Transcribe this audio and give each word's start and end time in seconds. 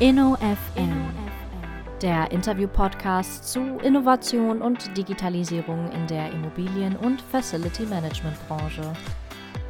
InnoFM, 0.00 1.10
der 2.00 2.30
Interview-Podcast 2.30 3.52
zu 3.52 3.60
Innovation 3.84 4.62
und 4.62 4.96
Digitalisierung 4.96 5.92
in 5.92 6.06
der 6.06 6.32
Immobilien- 6.32 6.96
und 6.96 7.20
Facility 7.20 7.84
Management-Branche. 7.84 8.94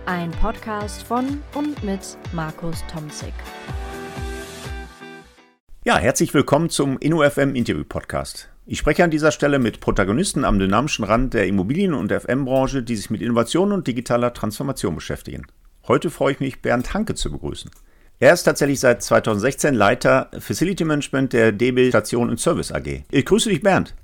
Ein 0.06 0.30
Podcast 0.30 1.02
von 1.02 1.42
und 1.56 1.82
mit 1.82 2.16
Markus 2.32 2.84
Tomzig. 2.86 3.32
Ja, 5.84 5.98
herzlich 5.98 6.32
willkommen 6.32 6.70
zum 6.70 6.96
InnoFM 6.98 7.56
Interview 7.56 7.82
Podcast. 7.82 8.50
Ich 8.66 8.78
spreche 8.78 9.02
an 9.02 9.10
dieser 9.10 9.32
Stelle 9.32 9.58
mit 9.58 9.80
Protagonisten 9.80 10.44
am 10.44 10.60
dynamischen 10.60 11.04
Rand 11.04 11.34
der 11.34 11.48
Immobilien- 11.48 11.92
und 11.92 12.12
FM-Branche, 12.12 12.84
die 12.84 12.94
sich 12.94 13.10
mit 13.10 13.20
Innovation 13.20 13.72
und 13.72 13.88
digitaler 13.88 14.32
Transformation 14.32 14.94
beschäftigen. 14.94 15.48
Heute 15.88 16.08
freue 16.08 16.34
ich 16.34 16.38
mich, 16.38 16.62
Bernd 16.62 16.94
Hanke 16.94 17.16
zu 17.16 17.32
begrüßen. 17.32 17.72
Er 18.22 18.34
ist 18.34 18.42
tatsächlich 18.42 18.78
seit 18.78 19.02
2016 19.02 19.74
Leiter 19.74 20.28
Facility 20.38 20.84
Management 20.84 21.32
der 21.32 21.52
DB 21.52 21.88
Station 21.88 22.28
und 22.28 22.38
Service 22.38 22.70
AG. 22.70 23.04
Ich 23.10 23.24
grüße 23.24 23.48
dich, 23.48 23.62
Bernd. 23.62 23.94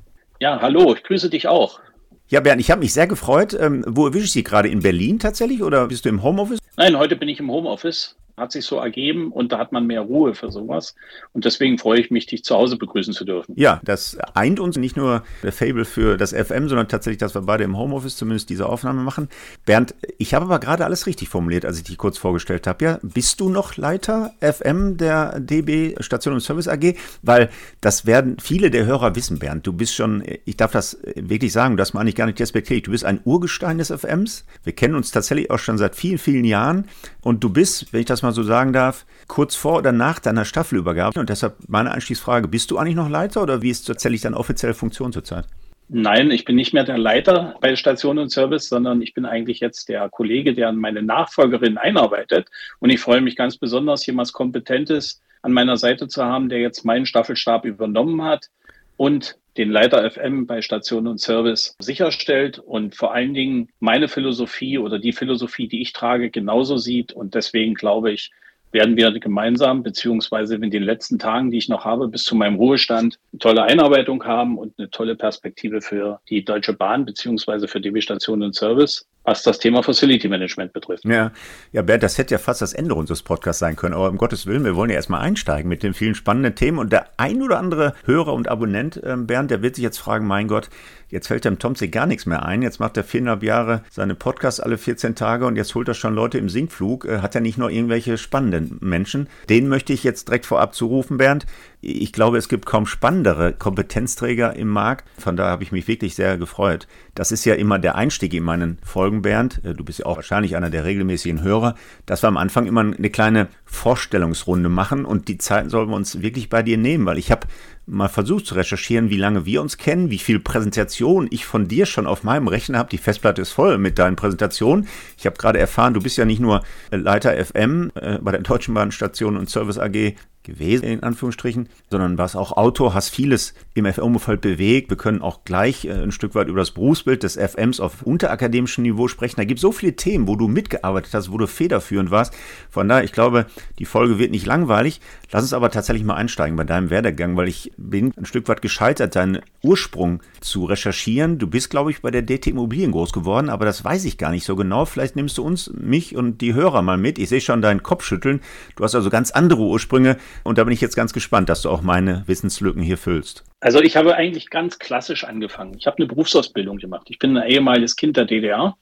Ja, 0.40 0.58
hallo, 0.62 0.94
ich 0.94 1.02
grüße 1.02 1.28
dich 1.28 1.46
auch. 1.48 1.80
Ja, 2.28 2.40
Bernd, 2.40 2.62
ich 2.62 2.70
habe 2.70 2.80
mich 2.80 2.94
sehr 2.94 3.06
gefreut. 3.06 3.52
Ähm, 3.52 3.84
wo 3.86 4.06
erwische 4.06 4.24
ich 4.24 4.32
Sie 4.32 4.42
gerade? 4.42 4.70
In 4.70 4.80
Berlin 4.80 5.18
tatsächlich 5.18 5.62
oder 5.62 5.88
bist 5.88 6.06
du 6.06 6.08
im 6.08 6.22
Homeoffice? 6.22 6.60
Nein, 6.78 6.96
heute 6.96 7.14
bin 7.14 7.28
ich 7.28 7.40
im 7.40 7.50
Homeoffice 7.50 8.16
hat 8.36 8.52
sich 8.52 8.66
so 8.66 8.76
ergeben 8.76 9.32
und 9.32 9.52
da 9.52 9.58
hat 9.58 9.72
man 9.72 9.86
mehr 9.86 10.02
Ruhe 10.02 10.34
für 10.34 10.50
sowas. 10.50 10.94
Und 11.32 11.46
deswegen 11.46 11.78
freue 11.78 12.00
ich 12.00 12.10
mich, 12.10 12.26
dich 12.26 12.44
zu 12.44 12.54
Hause 12.54 12.76
begrüßen 12.76 13.14
zu 13.14 13.24
dürfen. 13.24 13.54
Ja, 13.56 13.80
das 13.82 14.18
eint 14.34 14.60
uns 14.60 14.76
nicht 14.76 14.96
nur 14.96 15.22
der 15.42 15.52
Fable 15.52 15.86
für 15.86 16.18
das 16.18 16.32
FM, 16.32 16.68
sondern 16.68 16.88
tatsächlich, 16.88 17.18
dass 17.18 17.34
wir 17.34 17.42
beide 17.42 17.64
im 17.64 17.78
Homeoffice 17.78 18.16
zumindest 18.16 18.50
diese 18.50 18.66
Aufnahme 18.66 19.02
machen. 19.02 19.28
Bernd, 19.64 19.94
ich 20.18 20.34
habe 20.34 20.44
aber 20.44 20.58
gerade 20.58 20.84
alles 20.84 21.06
richtig 21.06 21.30
formuliert, 21.30 21.64
als 21.64 21.78
ich 21.78 21.84
dich 21.84 21.96
kurz 21.96 22.18
vorgestellt 22.18 22.66
habe. 22.66 22.84
Ja, 22.84 22.98
bist 23.02 23.40
du 23.40 23.48
noch 23.48 23.76
Leiter 23.78 24.34
FM 24.40 24.98
der 24.98 25.40
DB 25.40 25.94
Station 26.00 26.34
und 26.34 26.40
Service 26.40 26.68
AG? 26.68 26.94
Weil 27.22 27.48
das 27.80 28.04
werden 28.04 28.36
viele 28.38 28.70
der 28.70 28.84
Hörer 28.84 29.16
wissen, 29.16 29.38
Bernd. 29.38 29.66
Du 29.66 29.72
bist 29.72 29.94
schon, 29.94 30.22
ich 30.44 30.58
darf 30.58 30.72
das 30.72 30.98
wirklich 31.14 31.52
sagen, 31.52 31.78
das 31.78 31.94
meine 31.94 32.10
ich 32.10 32.16
gar 32.16 32.26
nicht 32.26 32.40
respektiert. 32.40 32.86
Du 32.86 32.90
bist 32.90 33.06
ein 33.06 33.20
Urgestein 33.24 33.78
des 33.78 33.90
FMs. 33.90 34.44
Wir 34.62 34.74
kennen 34.74 34.94
uns 34.94 35.10
tatsächlich 35.10 35.50
auch 35.50 35.58
schon 35.58 35.78
seit 35.78 35.96
vielen, 35.96 36.18
vielen 36.18 36.44
Jahren. 36.44 36.84
Und 37.22 37.42
du 37.42 37.48
bist, 37.48 37.92
wenn 37.92 38.00
ich 38.00 38.06
das 38.06 38.22
mal 38.22 38.25
so 38.32 38.42
sagen 38.42 38.72
darf, 38.72 39.06
kurz 39.28 39.54
vor 39.54 39.78
oder 39.78 39.92
nach 39.92 40.18
deiner 40.18 40.44
Staffelübergabe. 40.44 41.20
Und 41.20 41.28
deshalb 41.28 41.56
meine 41.68 41.92
Anschließfrage, 41.92 42.48
bist 42.48 42.70
du 42.70 42.78
eigentlich 42.78 42.94
noch 42.94 43.08
Leiter 43.08 43.42
oder 43.42 43.62
wie 43.62 43.70
ist 43.70 43.84
tatsächlich 43.84 44.22
deine 44.22 44.36
offizielle 44.36 44.74
Funktion 44.74 45.12
zurzeit? 45.12 45.46
Nein, 45.88 46.32
ich 46.32 46.44
bin 46.44 46.56
nicht 46.56 46.74
mehr 46.74 46.82
der 46.82 46.98
Leiter 46.98 47.54
bei 47.60 47.76
Station 47.76 48.18
und 48.18 48.30
Service, 48.30 48.68
sondern 48.68 49.02
ich 49.02 49.14
bin 49.14 49.24
eigentlich 49.24 49.60
jetzt 49.60 49.88
der 49.88 50.08
Kollege, 50.08 50.52
der 50.52 50.72
meine 50.72 51.02
Nachfolgerin 51.02 51.78
einarbeitet. 51.78 52.48
Und 52.80 52.90
ich 52.90 53.00
freue 53.00 53.20
mich 53.20 53.36
ganz 53.36 53.56
besonders, 53.56 54.04
jemand 54.04 54.32
Kompetentes 54.32 55.22
an 55.42 55.52
meiner 55.52 55.76
Seite 55.76 56.08
zu 56.08 56.24
haben, 56.24 56.48
der 56.48 56.58
jetzt 56.58 56.84
meinen 56.84 57.06
Staffelstab 57.06 57.64
übernommen 57.64 58.22
hat 58.22 58.50
und 58.96 59.36
den 59.56 59.70
Leiter 59.70 60.08
FM 60.10 60.46
bei 60.46 60.60
Station 60.60 61.06
und 61.06 61.20
Service 61.20 61.76
sicherstellt 61.78 62.58
und 62.58 62.94
vor 62.94 63.14
allen 63.14 63.34
Dingen 63.34 63.68
meine 63.80 64.08
Philosophie 64.08 64.78
oder 64.78 64.98
die 64.98 65.12
Philosophie, 65.12 65.66
die 65.66 65.80
ich 65.80 65.92
trage, 65.92 66.30
genauso 66.30 66.76
sieht. 66.76 67.12
Und 67.12 67.34
deswegen 67.34 67.74
glaube 67.74 68.12
ich, 68.12 68.30
werden 68.72 68.96
wir 68.96 69.10
gemeinsam, 69.18 69.82
beziehungsweise 69.82 70.56
in 70.56 70.70
den 70.70 70.82
letzten 70.82 71.18
Tagen, 71.18 71.50
die 71.50 71.58
ich 71.58 71.68
noch 71.68 71.84
habe, 71.86 72.08
bis 72.08 72.24
zu 72.24 72.34
meinem 72.34 72.56
Ruhestand, 72.56 73.18
eine 73.32 73.38
tolle 73.38 73.62
Einarbeitung 73.62 74.24
haben 74.24 74.58
und 74.58 74.74
eine 74.78 74.90
tolle 74.90 75.16
Perspektive 75.16 75.80
für 75.80 76.20
die 76.28 76.44
Deutsche 76.44 76.74
Bahn, 76.74 77.06
beziehungsweise 77.06 77.68
für 77.68 77.80
DB 77.80 78.02
Station 78.02 78.42
und 78.42 78.54
Service 78.54 79.06
was 79.26 79.42
das 79.42 79.58
Thema 79.58 79.82
Facility 79.82 80.28
Management 80.28 80.72
betrifft. 80.72 81.04
Ja, 81.04 81.32
ja, 81.72 81.82
Bernd, 81.82 82.02
das 82.02 82.16
hätte 82.16 82.34
ja 82.34 82.38
fast 82.38 82.62
das 82.62 82.72
Ende 82.72 82.94
unseres 82.94 83.22
Podcasts 83.22 83.58
sein 83.58 83.76
können, 83.76 83.94
aber 83.94 84.08
um 84.08 84.16
Gottes 84.16 84.46
Willen, 84.46 84.64
wir 84.64 84.76
wollen 84.76 84.88
ja 84.88 84.96
erstmal 84.96 85.20
einsteigen 85.20 85.68
mit 85.68 85.82
den 85.82 85.94
vielen 85.94 86.14
spannenden 86.14 86.54
Themen 86.54 86.78
und 86.78 86.92
der 86.92 87.08
ein 87.16 87.42
oder 87.42 87.58
andere 87.58 87.94
Hörer 88.04 88.32
und 88.32 88.48
Abonnent, 88.48 89.02
äh, 89.02 89.16
Bernd, 89.16 89.50
der 89.50 89.62
wird 89.62 89.74
sich 89.74 89.82
jetzt 89.82 89.98
fragen, 89.98 90.26
mein 90.26 90.46
Gott, 90.46 90.70
jetzt 91.08 91.26
fällt 91.26 91.44
dem 91.44 91.58
Tomzig 91.58 91.92
gar 91.92 92.06
nichts 92.06 92.26
mehr 92.26 92.44
ein, 92.46 92.62
jetzt 92.62 92.78
macht 92.78 92.96
er 92.96 93.04
viereinhalb 93.04 93.42
Jahre 93.42 93.82
seine 93.90 94.14
Podcasts 94.14 94.60
alle 94.60 94.78
14 94.78 95.16
Tage 95.16 95.46
und 95.46 95.56
jetzt 95.56 95.74
holt 95.74 95.88
er 95.88 95.94
schon 95.94 96.14
Leute 96.14 96.38
im 96.38 96.48
Sinkflug, 96.48 97.04
äh, 97.04 97.18
hat 97.18 97.34
er 97.34 97.40
nicht 97.40 97.58
nur 97.58 97.70
irgendwelche 97.70 98.18
spannenden 98.18 98.78
Menschen. 98.80 99.28
Den 99.48 99.68
möchte 99.68 99.92
ich 99.92 100.04
jetzt 100.04 100.28
direkt 100.28 100.46
vorab 100.46 100.74
zurufen, 100.74 101.16
Bernd. 101.16 101.46
Ich 101.80 102.12
glaube, 102.12 102.38
es 102.38 102.48
gibt 102.48 102.66
kaum 102.66 102.86
spannendere 102.86 103.52
Kompetenzträger 103.52 104.56
im 104.56 104.68
Markt. 104.68 105.08
Von 105.18 105.36
daher 105.36 105.52
habe 105.52 105.62
ich 105.62 105.72
mich 105.72 105.86
wirklich 105.86 106.14
sehr 106.14 106.38
gefreut. 106.38 106.88
Das 107.14 107.32
ist 107.32 107.44
ja 107.44 107.54
immer 107.54 107.78
der 107.78 107.94
Einstieg 107.96 108.34
in 108.34 108.44
meinen 108.44 108.78
Folgen, 108.82 109.22
Bernd. 109.22 109.60
Äh, 109.64 109.74
du 109.74 109.84
bist 109.84 110.00
ja 110.00 110.06
auch 110.06 110.16
wahrscheinlich 110.16 110.56
einer 110.56 110.70
der 110.70 110.84
regelmäßigen 110.84 111.42
Hörer, 111.42 111.74
dass 112.06 112.22
wir 112.22 112.28
am 112.28 112.38
Anfang 112.38 112.66
immer 112.66 112.80
eine 112.80 113.10
kleine 113.10 113.48
Vorstellungsrunde 113.64 114.68
machen 114.68 115.04
und 115.04 115.28
die 115.28 115.38
Zeit 115.38 115.70
sollen 115.70 115.90
wir 115.90 115.96
uns 115.96 116.22
wirklich 116.22 116.48
bei 116.48 116.62
dir 116.62 116.78
nehmen, 116.78 117.06
weil 117.06 117.18
ich 117.18 117.30
habe 117.30 117.46
mal 117.86 118.08
versucht 118.08 118.46
zu 118.46 118.54
recherchieren, 118.54 119.10
wie 119.10 119.16
lange 119.16 119.46
wir 119.46 119.62
uns 119.62 119.78
kennen, 119.78 120.10
wie 120.10 120.18
viel 120.18 120.40
Präsentation 120.40 121.28
ich 121.30 121.46
von 121.46 121.68
dir 121.68 121.86
schon 121.86 122.06
auf 122.06 122.24
meinem 122.24 122.48
Rechner 122.48 122.78
habe. 122.78 122.90
Die 122.90 122.98
Festplatte 122.98 123.42
ist 123.42 123.52
voll 123.52 123.78
mit 123.78 123.98
deinen 123.98 124.16
Präsentationen. 124.16 124.88
Ich 125.16 125.24
habe 125.24 125.36
gerade 125.36 125.60
erfahren, 125.60 125.94
du 125.94 126.00
bist 126.00 126.16
ja 126.16 126.24
nicht 126.24 126.40
nur 126.40 126.62
Leiter 126.90 127.32
FM 127.44 127.92
äh, 127.94 128.18
bei 128.18 128.32
der 128.32 128.40
Deutschen 128.40 128.74
Bahnstation 128.74 129.36
und 129.36 129.48
Service 129.48 129.78
AG 129.78 130.14
gewesen, 130.46 130.84
in 130.84 131.02
Anführungsstrichen, 131.02 131.68
sondern 131.90 132.16
warst 132.16 132.36
auch 132.36 132.52
Autor, 132.52 132.94
hast 132.94 133.10
vieles 133.10 133.54
im 133.74 133.84
FM-Umfeld 133.84 134.40
bewegt. 134.40 134.88
Wir 134.88 134.96
können 134.96 135.20
auch 135.20 135.44
gleich 135.44 135.84
äh, 135.84 135.92
ein 135.92 136.12
Stück 136.12 136.34
weit 136.34 136.48
über 136.48 136.60
das 136.60 136.70
Berufsbild 136.70 137.22
des 137.22 137.36
FMs 137.36 137.80
auf 137.80 138.02
unterakademischem 138.02 138.82
Niveau 138.82 139.08
sprechen. 139.08 139.36
Da 139.36 139.44
gibt 139.44 139.58
es 139.58 139.62
so 139.62 139.72
viele 139.72 139.96
Themen, 139.96 140.26
wo 140.28 140.36
du 140.36 140.48
mitgearbeitet 140.48 141.12
hast, 141.12 141.30
wo 141.30 141.36
du 141.36 141.46
federführend 141.46 142.10
warst. 142.10 142.32
Von 142.70 142.88
daher, 142.88 143.04
ich 143.04 143.12
glaube, 143.12 143.46
die 143.78 143.84
Folge 143.84 144.18
wird 144.18 144.30
nicht 144.30 144.46
langweilig. 144.46 145.00
Lass 145.32 145.42
uns 145.42 145.52
aber 145.52 145.70
tatsächlich 145.70 146.04
mal 146.04 146.14
einsteigen 146.14 146.56
bei 146.56 146.64
deinem 146.64 146.88
Werdegang, 146.88 147.36
weil 147.36 147.48
ich 147.48 147.72
bin 147.76 148.12
ein 148.16 148.24
Stück 148.24 148.48
weit 148.48 148.62
gescheitert, 148.62 149.16
deinen 149.16 149.40
Ursprung 149.62 150.22
zu 150.40 150.64
recherchieren. 150.64 151.38
Du 151.38 151.48
bist, 151.48 151.68
glaube 151.68 151.90
ich, 151.90 152.00
bei 152.00 152.10
der 152.10 152.22
DT 152.22 152.46
Immobilien 152.48 152.92
groß 152.92 153.12
geworden, 153.12 153.50
aber 153.50 153.64
das 153.64 153.84
weiß 153.84 154.04
ich 154.04 154.18
gar 154.18 154.30
nicht 154.30 154.44
so 154.44 154.54
genau. 154.54 154.84
Vielleicht 154.84 155.16
nimmst 155.16 155.36
du 155.38 155.42
uns, 155.44 155.72
mich 155.74 156.16
und 156.16 156.40
die 156.40 156.54
Hörer 156.54 156.82
mal 156.82 156.96
mit. 156.96 157.18
Ich 157.18 157.28
sehe 157.28 157.40
schon 157.40 157.60
deinen 157.60 157.82
Kopf 157.82 158.04
schütteln. 158.04 158.40
Du 158.76 158.84
hast 158.84 158.94
also 158.94 159.10
ganz 159.10 159.32
andere 159.32 159.62
Ursprünge. 159.62 160.16
Und 160.44 160.58
da 160.58 160.64
bin 160.64 160.72
ich 160.72 160.80
jetzt 160.80 160.96
ganz 160.96 161.12
gespannt, 161.12 161.48
dass 161.48 161.62
du 161.62 161.70
auch 161.70 161.82
meine 161.82 162.22
Wissenslücken 162.26 162.82
hier 162.82 162.98
füllst. 162.98 163.44
Also 163.60 163.80
ich 163.80 163.96
habe 163.96 164.14
eigentlich 164.14 164.50
ganz 164.50 164.78
klassisch 164.78 165.24
angefangen. 165.24 165.74
Ich 165.78 165.86
habe 165.86 165.98
eine 165.98 166.06
Berufsausbildung 166.06 166.78
gemacht. 166.78 167.08
Ich 167.10 167.18
bin 167.18 167.36
ein 167.36 167.48
ehemaliges 167.48 167.96
Kind 167.96 168.16
der 168.16 168.24
DDR. 168.24 168.76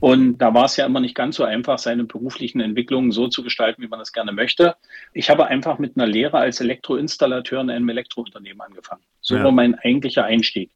Und 0.00 0.38
da 0.38 0.54
war 0.54 0.64
es 0.64 0.76
ja 0.76 0.86
immer 0.86 1.00
nicht 1.00 1.14
ganz 1.14 1.36
so 1.36 1.44
einfach, 1.44 1.78
seine 1.78 2.04
beruflichen 2.04 2.60
Entwicklungen 2.60 3.12
so 3.12 3.28
zu 3.28 3.42
gestalten, 3.42 3.82
wie 3.82 3.88
man 3.88 3.98
das 3.98 4.12
gerne 4.12 4.32
möchte. 4.32 4.76
Ich 5.12 5.28
habe 5.28 5.46
einfach 5.46 5.78
mit 5.78 5.96
einer 5.96 6.06
Lehre 6.06 6.38
als 6.38 6.60
Elektroinstallateur 6.60 7.60
in 7.60 7.70
einem 7.70 7.88
Elektrounternehmen 7.90 8.62
angefangen. 8.62 9.02
So 9.20 9.36
ja. 9.36 9.44
war 9.44 9.52
mein 9.52 9.74
eigentlicher 9.74 10.24
Einstieg. 10.24 10.70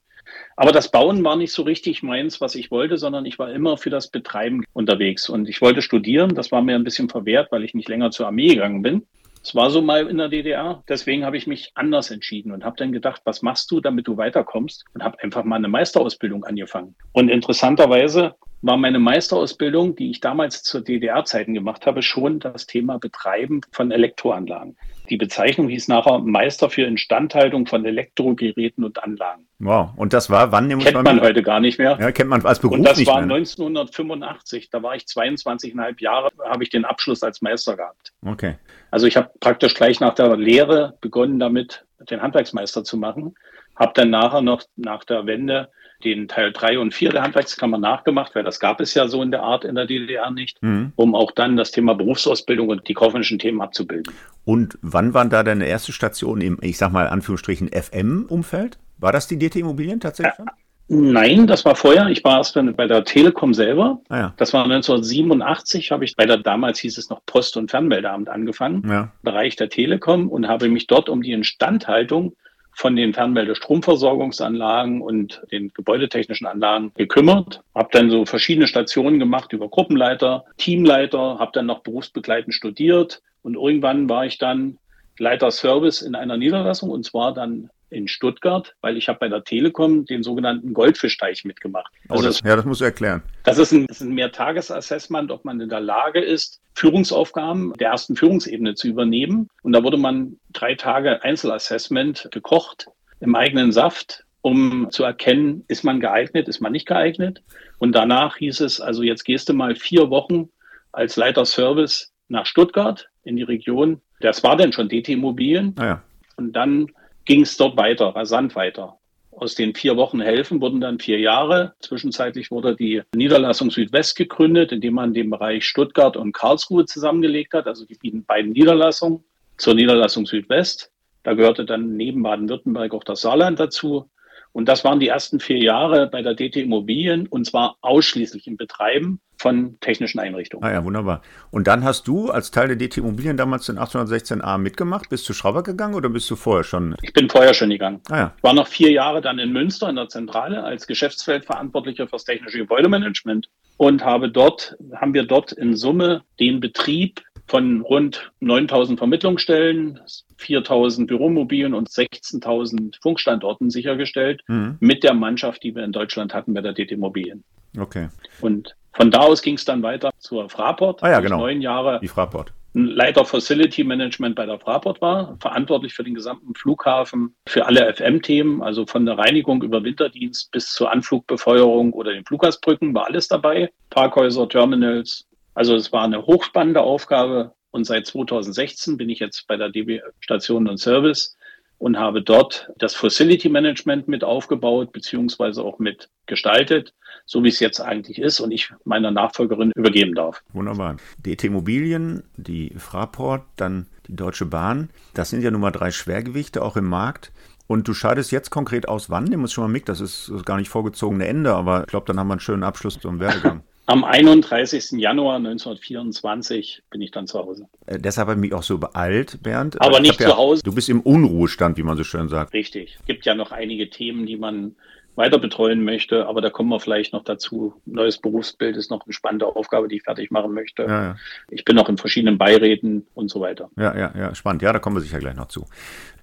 Aber 0.56 0.72
das 0.72 0.91
Bauen 0.91 1.24
war 1.24 1.36
nicht 1.36 1.52
so 1.52 1.62
richtig 1.62 2.02
meins, 2.02 2.41
was 2.41 2.54
ich 2.54 2.70
wollte, 2.70 2.96
sondern 2.96 3.26
ich 3.26 3.38
war 3.38 3.52
immer 3.52 3.76
für 3.76 3.91
das 3.91 4.08
Betreiben 4.08 4.64
unterwegs. 4.72 5.28
Und 5.28 5.48
ich 5.48 5.60
wollte 5.60 5.82
studieren. 5.82 6.34
Das 6.34 6.52
war 6.52 6.62
mir 6.62 6.74
ein 6.74 6.84
bisschen 6.84 7.08
verwehrt, 7.08 7.50
weil 7.50 7.64
ich 7.64 7.74
nicht 7.74 7.88
länger 7.88 8.10
zur 8.10 8.26
Armee 8.26 8.48
gegangen 8.48 8.82
bin. 8.82 9.06
Es 9.44 9.55
war 9.55 9.71
so 9.71 9.82
mal 9.82 10.09
in 10.09 10.16
der 10.16 10.31
DDR. 10.31 10.82
Deswegen 10.88 11.27
habe 11.27 11.37
ich 11.37 11.47
mich 11.47 11.71
anders 11.75 12.10
entschieden 12.10 12.50
und 12.50 12.65
habe 12.65 12.77
dann 12.78 12.93
gedacht, 12.93 13.21
was 13.25 13.43
machst 13.43 13.71
du, 13.71 13.81
damit 13.81 14.09
du 14.09 14.16
weiterkommst? 14.16 14.87
Und 14.94 15.05
habe 15.05 15.22
einfach 15.22 15.44
mal 15.44 15.56
eine 15.56 15.69
Meisterausbildung 15.69 16.44
angefangen. 16.44 16.94
Und 17.12 17.28
interessanterweise 17.28 18.37
war 18.62 18.78
meine 18.78 18.99
Meisterausbildung, 18.99 19.97
die 19.97 20.10
ich 20.10 20.21
damals 20.21 20.62
zur 20.62 20.81
DDR-Zeiten 20.81 21.53
gemacht 21.53 21.84
habe, 21.84 22.00
schon 22.00 22.41
das 22.41 22.66
Thema 22.66 22.99
Betreiben 22.99 23.60
von 23.71 23.91
Elektroanlagen. 23.91 24.78
Die 25.10 25.16
Bezeichnung 25.19 25.69
hieß 25.69 25.88
nachher 25.88 26.19
Meister 26.20 26.70
für 26.70 26.82
Instandhaltung 26.82 27.66
von 27.66 27.84
Elektrogeräten 27.84 28.84
und 28.84 29.03
Anlagen. 29.03 29.47
Wow, 29.59 29.91
und 29.97 30.12
das 30.12 30.31
war 30.31 30.50
wann? 30.50 30.69
Kennt 30.78 31.03
man 31.03 31.20
heute 31.20 31.42
gar 31.42 31.60
nicht 31.60 31.78
mehr. 31.78 31.98
Ja, 32.00 32.10
kennt 32.10 32.31
man 32.31 32.44
als 32.44 32.59
Beruf 32.59 32.76
Und 32.78 32.84
das 32.84 32.98
nicht 32.98 33.09
war 33.09 33.20
mehr. 33.20 33.37
1985, 33.37 34.70
da 34.70 34.82
war 34.82 34.97
ich 34.97 35.04
22,5 35.04 36.00
Jahre, 36.00 36.31
habe 36.44 36.62
ich 36.62 36.70
den 36.70 36.84
Abschluss 36.84 37.22
als 37.22 37.42
Meister 37.42 37.76
gehabt. 37.76 38.12
Okay. 38.25 38.56
Also 38.91 39.06
ich 39.06 39.16
habe 39.16 39.31
praktisch 39.41 39.75
gleich 39.75 40.00
nach 40.00 40.15
der 40.15 40.37
Lehre 40.37 40.97
begonnen 41.00 41.39
damit, 41.39 41.84
den 42.10 42.22
Handwerksmeister 42.22 42.84
zu 42.84 42.97
machen. 42.97 43.34
Habe 43.77 43.92
dann 43.95 44.10
nachher 44.10 44.42
noch 44.42 44.62
nach 44.77 45.04
der 45.04 45.27
Wende 45.27 45.71
den 46.04 46.28
Teil 46.28 46.53
3 46.53 46.78
und 46.78 46.95
4 46.95 47.10
der 47.10 47.22
Handwerkskammer 47.22 47.78
nachgemacht, 47.78 48.34
weil 48.34 48.45
das 48.45 48.60
gab 48.60 48.80
es 48.80 48.95
ja 48.95 49.09
so 49.09 49.22
in 49.22 49.30
der 49.30 49.42
Art 49.42 49.65
in 49.65 49.74
der 49.74 49.86
DDR 49.86 50.30
nicht, 50.30 50.62
mhm. 50.62 50.92
um 50.97 51.15
auch 51.15 51.33
dann 51.33 51.56
das 51.56 51.71
Thema 51.71 51.95
Berufsausbildung 51.95 52.68
und 52.68 52.86
die 52.89 52.95
kaufmännischen 52.95 53.39
Themen 53.39 53.60
abzubilden. 53.60 54.12
Und 54.45 54.78
wann 54.83 55.15
waren 55.15 55.30
da 55.30 55.42
deine 55.42 55.66
erste 55.66 55.92
Station 55.92 56.41
im, 56.41 56.59
ich 56.60 56.77
sag 56.77 56.92
mal, 56.92 57.09
Anführungsstrichen 57.09 57.71
FM-Umfeld? 57.72 58.78
War 58.98 59.12
das 59.12 59.27
die 59.27 59.39
DT 59.39 59.56
Immobilien 59.56 60.01
tatsächlich? 60.01 60.39
Ja. 60.39 60.53
Nein, 60.89 61.47
das 61.47 61.65
war 61.65 61.77
vorher. 61.77 62.09
Ich 62.09 62.22
war 62.25 62.39
erst 62.39 62.54
bei 62.77 62.86
der 62.86 63.04
Telekom 63.04 63.54
selber. 63.54 64.01
Ah, 64.09 64.19
ja. 64.19 64.34
Das 64.36 64.53
war 64.53 64.65
1987, 64.65 65.91
habe 65.91 66.04
ich 66.04 66.15
bei 66.15 66.27
der, 66.27 66.39
damals 66.39 66.78
hieß 66.81 66.98
es 66.98 67.09
noch 67.09 67.25
Post- 67.25 67.57
und 67.57 67.71
Fernmeldeamt 67.71 68.28
angefangen, 68.28 68.86
ja. 68.89 69.10
Bereich 69.22 69.57
der 69.57 69.71
Telekom 69.71 70.28
und 70.28 70.47
habe 70.47 70.69
mich 70.69 70.86
dort 70.86 71.09
um 71.09 71.22
die 71.22 71.33
Instandhaltung 71.33 72.36
von 72.72 72.97
den 72.97 73.15
Fernmeldestromversorgungsanlagen 73.15 75.01
und 75.01 75.42
den 75.53 75.72
gebäudetechnischen 75.72 76.47
Anlagen 76.47 76.92
gekümmert. 76.97 77.63
Habe 77.75 77.89
dann 77.92 78.10
so 78.10 78.27
verschiedene 78.27 78.66
Stationen 78.66 79.19
gemacht 79.19 79.53
über 79.53 79.69
Gruppenleiter, 79.69 80.45
Teamleiter, 80.59 81.39
habe 81.39 81.53
dann 81.54 81.66
noch 81.66 81.80
berufsbegleitend 81.80 82.53
studiert 82.53 83.22
und 83.42 83.54
irgendwann 83.54 84.09
war 84.09 84.27
ich 84.27 84.39
dann 84.39 84.78
Leiter 85.19 85.53
Service 85.53 86.03
in 86.03 86.16
einer 86.16 86.37
Niederlassung 86.37 86.91
und 86.91 87.04
zwar 87.04 87.33
dann 87.33 87.71
in 87.94 88.08
Stuttgart, 88.08 88.74
weil 88.80 88.96
ich 88.96 89.08
habe 89.08 89.18
bei 89.20 89.28
der 89.28 89.44
Telekom 89.44 90.04
den 90.04 90.22
sogenannten 90.22 90.74
Goldfischteich 90.74 91.44
mitgemacht. 91.44 91.92
Oh, 92.08 92.14
also 92.14 92.24
das, 92.24 92.41
ja, 92.41 92.56
das 92.56 92.64
musst 92.64 92.80
du 92.80 92.84
erklären. 92.84 93.22
Das 93.44 93.58
ist 93.58 93.72
ein, 93.72 93.86
das 93.86 94.00
ist 94.00 94.06
ein 94.06 94.14
Mehrtagesassessment, 94.14 95.30
ob 95.30 95.44
man 95.44 95.60
in 95.60 95.68
der 95.68 95.80
Lage 95.80 96.20
ist, 96.20 96.60
Führungsaufgaben 96.74 97.72
der 97.74 97.91
ersten 97.91 98.16
Führungsebene 98.16 98.74
zu 98.74 98.88
übernehmen. 98.88 99.48
Und 99.62 99.72
da 99.72 99.82
wurde 99.82 99.96
man 99.96 100.38
drei 100.52 100.74
Tage 100.74 101.22
Einzelassessment 101.22 102.28
gekocht 102.32 102.88
im 103.20 103.34
eigenen 103.34 103.72
Saft, 103.72 104.24
um 104.42 104.88
zu 104.91 105.04
erkennen, 105.04 105.64
ist 105.68 105.84
man 105.84 106.00
geeignet, 106.00 106.48
ist 106.48 106.60
man 106.60 106.72
nicht 106.72 106.86
geeignet. 106.86 107.42
Und 107.78 107.92
danach 107.92 108.36
hieß 108.36 108.60
es, 108.60 108.80
also 108.80 109.02
jetzt 109.02 109.24
gehst 109.24 109.48
du 109.48 109.54
mal 109.54 109.74
vier 109.74 110.10
Wochen 110.10 110.50
als 110.92 111.16
Leiter 111.16 111.46
Service 111.46 112.12
nach 112.28 112.44
Stuttgart 112.44 113.08
in 113.22 113.36
die 113.36 113.42
Region. 113.42 114.00
Das 114.20 114.42
war 114.42 114.56
dann 114.56 114.72
schon 114.72 114.88
DT 114.88 115.10
Immobilien. 115.10 115.74
Ah 115.78 115.86
ja. 115.86 116.02
Und 116.36 116.52
dann 116.52 116.88
ging 117.24 117.42
es 117.42 117.56
dort 117.56 117.76
weiter, 117.76 118.09
rasant 118.09 118.54
weiter. 118.54 118.98
Aus 119.30 119.56
den 119.56 119.74
vier 119.74 119.97
Wochen 119.97 120.21
helfen 120.21 120.60
wurden 120.60 120.80
dann 120.80 121.00
vier 121.00 121.18
Jahre. 121.18 121.74
Zwischenzeitlich 121.80 122.50
wurde 122.50 122.76
die 122.76 123.03
Niederlassung 123.15 123.71
Südwest 123.71 124.16
gegründet, 124.16 124.71
indem 124.71 124.94
man 124.94 125.12
den 125.12 125.28
Bereich 125.28 125.66
Stuttgart 125.66 126.16
und 126.16 126.32
Karlsruhe 126.32 126.84
zusammengelegt 126.84 127.53
hat, 127.53 127.66
also 127.66 127.84
die 127.84 128.10
beiden 128.26 128.53
Niederlassungen 128.53 129.24
zur 129.56 129.74
Niederlassung 129.74 130.26
Südwest. 130.26 130.92
Da 131.24 131.34
gehörte 131.34 131.65
dann 131.65 131.97
neben 131.97 132.22
Baden-Württemberg 132.22 132.94
auch 132.94 133.03
das 133.03 133.22
Saarland 133.22 133.59
dazu. 133.59 134.09
Und 134.54 134.68
das 134.68 134.84
waren 134.84 135.01
die 135.01 135.09
ersten 135.09 135.41
vier 135.41 135.59
Jahre 135.59 136.06
bei 136.06 136.22
der 136.22 136.34
DT 136.34 136.56
Immobilien 136.59 137.27
und 137.27 137.45
zwar 137.45 137.77
ausschließlich 137.80 138.47
im 138.47 138.56
Betreiben 138.56 139.21
von 139.36 139.78
technischen 139.80 140.21
Einrichtungen. 140.21 140.65
Ah 140.65 140.72
ja, 140.72 140.84
wunderbar. 140.84 141.22
Und 141.51 141.66
dann 141.66 141.83
hast 141.83 142.06
du 142.06 142.30
als 142.30 142.53
Teil 142.53 142.68
der 142.68 142.77
DT 142.77 142.98
Immobilien 142.98 143.36
damals 143.36 143.66
den 143.66 143.80
816a 143.80 144.56
mitgemacht. 144.59 145.10
Bist 145.10 145.28
du 145.28 145.33
Schrauber 145.33 145.65
gegangen 145.65 145.95
oder 145.95 146.09
bist 146.09 146.30
du 146.30 146.36
vorher 146.36 146.62
schon? 146.62 146.95
Ich 147.03 147.12
bin 147.12 147.28
vorher 147.28 147.53
schon 147.53 147.68
gegangen. 147.68 148.01
Ah 148.09 148.16
ja. 148.16 148.33
Ich 148.36 148.45
war 148.45 148.54
noch 148.54 148.68
vier 148.68 148.92
Jahre 148.92 149.21
dann 149.21 149.41
in 149.41 149.53
Münster 149.53 149.89
in 149.89 149.97
der 149.97 150.09
Zentrale 150.09 150.62
als 150.62 150.86
Geschäftsfeldverantwortlicher 150.86 152.06
fürs 152.06 152.24
technische 152.24 152.59
Gebäudemanagement 152.59 153.51
und 153.77 154.04
habe 154.04 154.30
dort, 154.30 154.77
haben 154.95 155.15
wir 155.15 155.24
dort 155.24 155.51
in 155.51 155.74
Summe 155.77 156.22
den 156.39 156.60
Betrieb 156.60 157.21
von 157.46 157.82
rund 157.82 158.32
9000 158.41 158.98
Vermittlungsstellen, 158.98 160.00
4000 160.38 161.06
Büromobilen 161.06 161.74
und 161.74 161.88
16.000 161.88 163.00
Funkstandorten 163.02 163.70
sichergestellt 163.70 164.42
mhm. 164.48 164.76
mit 164.80 165.04
der 165.04 165.14
Mannschaft, 165.14 165.62
die 165.62 165.74
wir 165.74 165.84
in 165.84 165.92
Deutschland 165.92 166.34
hatten 166.34 166.54
bei 166.54 166.60
der 166.60 166.72
DT 166.72 166.92
Immobilien. 166.92 167.44
Okay. 167.78 168.08
Und 168.41 168.74
von 168.92 169.10
da 169.10 169.20
aus 169.20 169.42
ging 169.42 169.54
es 169.54 169.64
dann 169.64 169.82
weiter 169.82 170.10
zur 170.18 170.48
Fraport. 170.48 171.02
Ah 171.02 171.10
ja, 171.10 171.20
genau. 171.20 171.38
Neun 171.38 171.60
Jahre. 171.60 171.98
Die 172.00 172.08
Fraport. 172.08 172.52
Leiter 172.76 173.24
Facility 173.24 173.84
Management 173.84 174.34
bei 174.34 174.46
der 174.46 174.58
Fraport 174.58 175.00
war, 175.00 175.36
verantwortlich 175.41 175.94
für 175.94 176.02
den 176.02 176.14
gesamten 176.14 176.54
Flughafen, 176.56 177.36
für 177.46 177.66
alle 177.66 177.94
FM-Themen, 177.94 178.62
also 178.62 178.84
von 178.84 179.06
der 179.06 179.16
Reinigung 179.16 179.62
über 179.62 179.84
Winterdienst 179.84 180.50
bis 180.50 180.72
zur 180.72 180.91
Anflugbefeuerung 180.91 181.92
oder 181.92 182.12
den 182.12 182.24
Fluggastbrücken 182.24 182.92
war 182.92 183.06
alles 183.06 183.28
dabei. 183.28 183.70
Parkhäuser, 183.91 184.48
Terminals, 184.48 185.24
also 185.54 185.74
es 185.74 185.92
war 185.92 186.04
eine 186.04 186.27
hochspannende 186.27 186.80
Aufgabe 186.80 187.54
und 187.71 187.84
seit 187.84 188.06
2016 188.06 188.97
bin 188.97 189.09
ich 189.09 189.18
jetzt 189.18 189.47
bei 189.47 189.56
der 189.56 189.71
DB 189.71 190.01
Station 190.21 190.68
und 190.68 190.78
Service 190.78 191.36
und 191.78 191.98
habe 191.98 192.22
dort 192.22 192.71
das 192.78 192.95
Facility 192.95 193.48
Management 193.48 194.09
mit 194.09 194.24
aufgebaut 194.24 194.92
beziehungsweise 194.92 195.62
auch 195.62 195.78
mit 195.78 196.09
gestaltet, 196.27 196.95
so 197.27 197.42
wie 197.42 197.48
es 197.48 197.60
jetzt 197.60 197.80
eigentlich 197.80 198.18
ist 198.18 198.41
und 198.41 198.53
ich 198.53 198.71
meiner 198.84 199.10
Nachfolgerin 199.10 199.72
übergeben 199.74 200.15
darf. 200.15 200.42
Wunderbar. 200.53 200.97
DT 201.18 201.45
Immobilien, 201.45 202.22
die 202.36 202.72
Fraport, 202.77 203.42
dann 203.56 203.86
die 204.06 204.16
Deutsche 204.16 204.47
Bahn, 204.47 204.91
das 205.15 205.30
sind 205.30 205.42
ja 205.42 205.51
Nummer 205.51 205.72
drei 205.72 205.91
Schwergewichte 205.91 206.62
auch 206.62 206.77
im 206.77 206.86
Markt. 206.86 207.33
Und 207.66 207.89
du 207.89 207.95
scheidest 207.95 208.30
jetzt 208.30 208.51
konkret 208.51 208.89
aus 208.89 209.09
wann? 209.09 209.24
Nimm 209.24 209.41
uns 209.42 209.53
schon 209.53 209.65
mal 209.65 209.68
mit, 209.68 209.89
das 209.89 210.01
ist 210.01 210.30
gar 210.45 210.59
nicht 210.59 210.68
vorgezogene 210.68 211.27
Ende, 211.27 211.54
aber 211.54 211.80
ich 211.80 211.86
glaube, 211.86 212.06
dann 212.06 212.21
haben 212.21 212.28
wir 212.28 212.34
einen 212.34 212.41
schönen 212.41 212.62
Abschluss 212.62 212.98
zum 212.98 213.21
Werdegang. 213.21 213.62
Am 213.86 214.03
31. 214.03 214.92
Januar 214.92 215.36
1924 215.36 216.84
bin 216.91 217.03
ich 217.03 217.10
dann 217.10 217.27
zu 217.27 217.39
Hause. 217.39 217.69
Äh, 217.86 217.98
deshalb 217.98 218.28
habe 218.28 218.39
ich 218.39 218.41
mich 218.41 218.54
auch 218.54 218.63
so 218.63 218.78
beeilt, 218.78 219.42
Bernd. 219.42 219.81
Aber 219.81 220.01
nicht 220.01 220.16
zu 220.16 220.28
ja, 220.28 220.36
Hause. 220.36 220.63
Du 220.63 220.75
bist 220.75 220.89
im 220.89 221.01
Unruhestand, 221.01 221.77
wie 221.77 221.83
man 221.83 221.97
so 221.97 222.04
schön 222.04 222.28
sagt. 222.28 222.54
Richtig. 222.54 222.97
Es 223.01 223.07
gibt 223.07 223.27
ja 223.27 223.34
noch 223.34 223.53
einige 223.53 223.91
Themen, 223.91 224.25
die 224.25 224.36
man 224.36 224.75
weiter 225.16 225.39
betreuen 225.39 225.84
möchte, 225.84 226.27
aber 226.27 226.41
da 226.41 226.51
kommen 226.51 226.71
wir 226.71 226.81
vielleicht 226.81 227.13
noch 227.13 227.25
dazu. 227.25 227.75
Neues 227.87 228.19
Berufsbild 228.19 228.77
ist 228.77 228.91
noch 228.91 229.05
eine 229.05 229.13
spannende 229.13 229.47
Aufgabe, 229.47 229.89
die 229.89 229.97
ich 229.97 230.03
fertig 230.03 230.31
machen 230.31 230.53
möchte. 230.53 230.83
Ja, 230.83 231.03
ja. 231.03 231.16
Ich 231.51 231.65
bin 231.65 231.77
noch 231.77 231.89
in 231.89 231.97
verschiedenen 231.97 232.39
Beiräten 232.39 233.07
und 233.15 233.31
so 233.31 233.41
weiter. 233.41 233.71
Ja, 233.77 233.97
ja, 233.97 234.13
ja, 234.16 234.34
spannend. 234.34 234.63
Ja, 234.63 234.72
da 234.72 234.78
kommen 234.78 234.97
wir 234.97 235.01
sicher 235.01 235.19
gleich 235.19 235.37
noch 235.37 235.49
zu. 235.49 235.66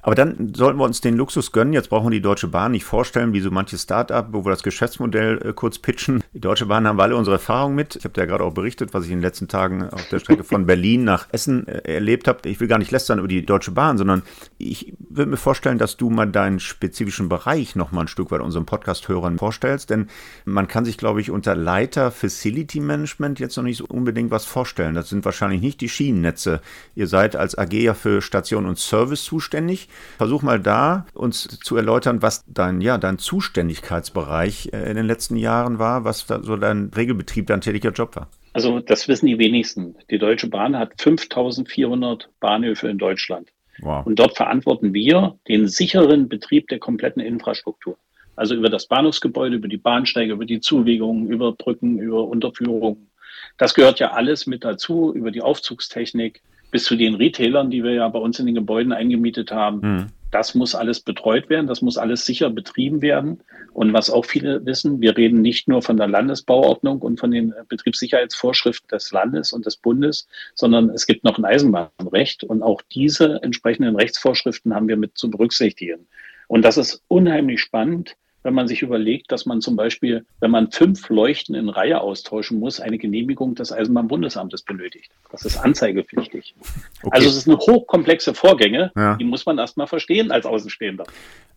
Aber 0.01 0.15
dann 0.15 0.53
sollten 0.55 0.79
wir 0.79 0.85
uns 0.85 1.01
den 1.01 1.15
Luxus 1.15 1.51
gönnen. 1.51 1.73
Jetzt 1.73 1.89
brauchen 1.89 2.07
wir 2.07 2.11
die 2.11 2.21
Deutsche 2.21 2.47
Bahn 2.47 2.71
nicht 2.71 2.85
vorstellen, 2.85 3.33
wie 3.33 3.39
so 3.39 3.51
manches 3.51 3.83
Start-up, 3.83 4.29
wo 4.31 4.43
wir 4.43 4.49
das 4.49 4.63
Geschäftsmodell 4.63 5.39
äh, 5.43 5.53
kurz 5.53 5.77
pitchen. 5.77 6.23
Die 6.33 6.39
Deutsche 6.39 6.65
Bahn 6.65 6.87
haben 6.87 6.97
wir 6.97 7.03
alle 7.03 7.15
unsere 7.15 7.35
Erfahrungen 7.35 7.75
mit. 7.75 7.95
Ich 7.95 8.03
habe 8.03 8.19
ja 8.19 8.25
gerade 8.25 8.43
auch 8.43 8.53
berichtet, 8.53 8.93
was 8.93 9.05
ich 9.05 9.11
in 9.11 9.17
den 9.17 9.23
letzten 9.23 9.47
Tagen 9.47 9.89
auf 9.89 10.07
der 10.09 10.19
Strecke 10.19 10.43
von 10.43 10.65
Berlin 10.67 11.03
nach 11.03 11.27
Essen 11.31 11.67
äh, 11.67 11.93
erlebt 11.93 12.27
habe. 12.27 12.49
Ich 12.49 12.59
will 12.59 12.67
gar 12.67 12.79
nicht 12.79 12.91
lästern 12.91 13.19
über 13.19 13.27
die 13.27 13.45
Deutsche 13.45 13.71
Bahn, 13.71 13.97
sondern 13.97 14.23
ich 14.57 14.93
würde 15.09 15.29
mir 15.29 15.37
vorstellen, 15.37 15.77
dass 15.77 15.97
du 15.97 16.09
mal 16.09 16.25
deinen 16.25 16.59
spezifischen 16.59 17.29
Bereich 17.29 17.75
noch 17.75 17.91
mal 17.91 18.01
ein 18.01 18.07
Stück 18.07 18.31
weit 18.31 18.41
unseren 18.41 18.65
Podcast-Hörern 18.81 19.37
vorstellst. 19.37 19.89
Denn 19.89 20.07
man 20.45 20.67
kann 20.67 20.85
sich, 20.85 20.97
glaube 20.97 21.21
ich, 21.21 21.29
unter 21.29 21.55
Leiter 21.55 22.11
Facility 22.11 22.79
Management 22.79 23.39
jetzt 23.39 23.55
noch 23.57 23.63
nicht 23.63 23.77
so 23.77 23.85
unbedingt 23.85 24.31
was 24.31 24.45
vorstellen. 24.45 24.95
Das 24.95 25.09
sind 25.09 25.23
wahrscheinlich 25.23 25.61
nicht 25.61 25.81
die 25.81 25.89
Schienennetze. 25.89 26.61
Ihr 26.95 27.07
seid 27.07 27.35
als 27.35 27.57
AG 27.57 27.73
ja 27.73 27.93
für 27.93 28.21
Station 28.21 28.65
und 28.65 28.79
Service 28.79 29.23
zuständig. 29.23 29.87
Versuch 30.17 30.41
mal 30.41 30.59
da 30.59 31.05
uns 31.13 31.59
zu 31.63 31.77
erläutern, 31.77 32.21
was 32.21 32.43
dein, 32.47 32.81
ja, 32.81 32.97
dein 32.97 33.19
Zuständigkeitsbereich 33.19 34.69
äh, 34.73 34.89
in 34.89 34.95
den 34.95 35.05
letzten 35.05 35.35
Jahren 35.35 35.79
war, 35.79 36.03
was 36.03 36.25
da 36.25 36.41
so 36.41 36.57
dein 36.57 36.91
Regelbetrieb, 36.95 37.47
dein 37.47 37.61
tätiger 37.61 37.91
Job 37.91 38.15
war. 38.15 38.27
Also 38.53 38.79
das 38.79 39.07
wissen 39.07 39.27
die 39.27 39.37
wenigsten. 39.37 39.95
Die 40.09 40.17
Deutsche 40.17 40.47
Bahn 40.47 40.77
hat 40.77 40.99
5400 40.99 42.29
Bahnhöfe 42.39 42.89
in 42.89 42.97
Deutschland. 42.97 43.49
Wow. 43.79 44.05
Und 44.05 44.19
dort 44.19 44.35
verantworten 44.35 44.93
wir 44.93 45.37
den 45.47 45.67
sicheren 45.67 46.29
Betrieb 46.29 46.67
der 46.67 46.79
kompletten 46.79 47.21
Infrastruktur. 47.21 47.97
Also 48.41 48.55
über 48.55 48.69
das 48.69 48.87
Bahnhofsgebäude, 48.87 49.57
über 49.57 49.67
die 49.67 49.77
Bahnsteige, 49.77 50.33
über 50.33 50.45
die 50.45 50.61
Zuwegungen, 50.61 51.27
über 51.27 51.51
Brücken, 51.51 51.99
über 51.99 52.27
Unterführungen. 52.27 53.11
Das 53.59 53.75
gehört 53.75 53.99
ja 53.99 54.13
alles 54.13 54.47
mit 54.47 54.63
dazu, 54.63 55.13
über 55.13 55.29
die 55.29 55.43
Aufzugstechnik 55.43 56.41
bis 56.71 56.85
zu 56.85 56.95
den 56.95 57.13
Retailern, 57.13 57.69
die 57.69 57.83
wir 57.83 57.93
ja 57.93 58.09
bei 58.09 58.17
uns 58.17 58.39
in 58.39 58.47
den 58.47 58.55
Gebäuden 58.55 58.93
eingemietet 58.93 59.51
haben. 59.51 59.79
Mhm. 59.81 60.07
Das 60.31 60.55
muss 60.55 60.73
alles 60.73 61.01
betreut 61.01 61.51
werden, 61.51 61.67
das 61.67 61.83
muss 61.83 61.99
alles 61.99 62.25
sicher 62.25 62.49
betrieben 62.49 63.03
werden. 63.03 63.43
Und 63.73 63.93
was 63.93 64.09
auch 64.09 64.25
viele 64.25 64.65
wissen, 64.65 65.01
wir 65.01 65.15
reden 65.15 65.43
nicht 65.43 65.67
nur 65.67 65.83
von 65.83 65.97
der 65.97 66.07
Landesbauordnung 66.07 66.97
und 66.97 67.19
von 67.19 67.29
den 67.29 67.53
Betriebssicherheitsvorschriften 67.69 68.87
des 68.87 69.11
Landes 69.11 69.53
und 69.53 69.67
des 69.67 69.77
Bundes, 69.77 70.27
sondern 70.55 70.89
es 70.89 71.05
gibt 71.05 71.23
noch 71.23 71.37
ein 71.37 71.45
Eisenbahnrecht. 71.45 72.43
Und 72.43 72.63
auch 72.63 72.81
diese 72.91 73.43
entsprechenden 73.43 73.97
Rechtsvorschriften 73.97 74.73
haben 74.73 74.87
wir 74.87 74.97
mit 74.97 75.15
zu 75.15 75.29
berücksichtigen. 75.29 76.07
Und 76.47 76.63
das 76.63 76.77
ist 76.77 77.03
unheimlich 77.07 77.61
spannend, 77.61 78.15
wenn 78.43 78.53
man 78.53 78.67
sich 78.67 78.81
überlegt, 78.81 79.31
dass 79.31 79.45
man 79.45 79.61
zum 79.61 79.75
Beispiel, 79.75 80.25
wenn 80.39 80.51
man 80.51 80.71
fünf 80.71 81.09
Leuchten 81.09 81.55
in 81.55 81.69
Reihe 81.69 82.01
austauschen 82.01 82.59
muss, 82.59 82.79
eine 82.79 82.97
Genehmigung 82.97 83.55
des 83.55 83.71
Eisenbahnbundesamtes 83.71 84.63
benötigt. 84.63 85.11
Das 85.31 85.45
ist 85.45 85.57
anzeigepflichtig. 85.57 86.55
Okay. 87.03 87.09
Also 87.11 87.29
es 87.29 87.37
ist 87.37 87.47
eine 87.47 87.57
hochkomplexe 87.57 88.33
Vorgänge, 88.33 88.91
ja. 88.95 89.15
die 89.15 89.25
muss 89.25 89.45
man 89.45 89.57
erstmal 89.57 89.87
verstehen 89.87 90.31
als 90.31 90.45
Außenstehender. 90.45 91.05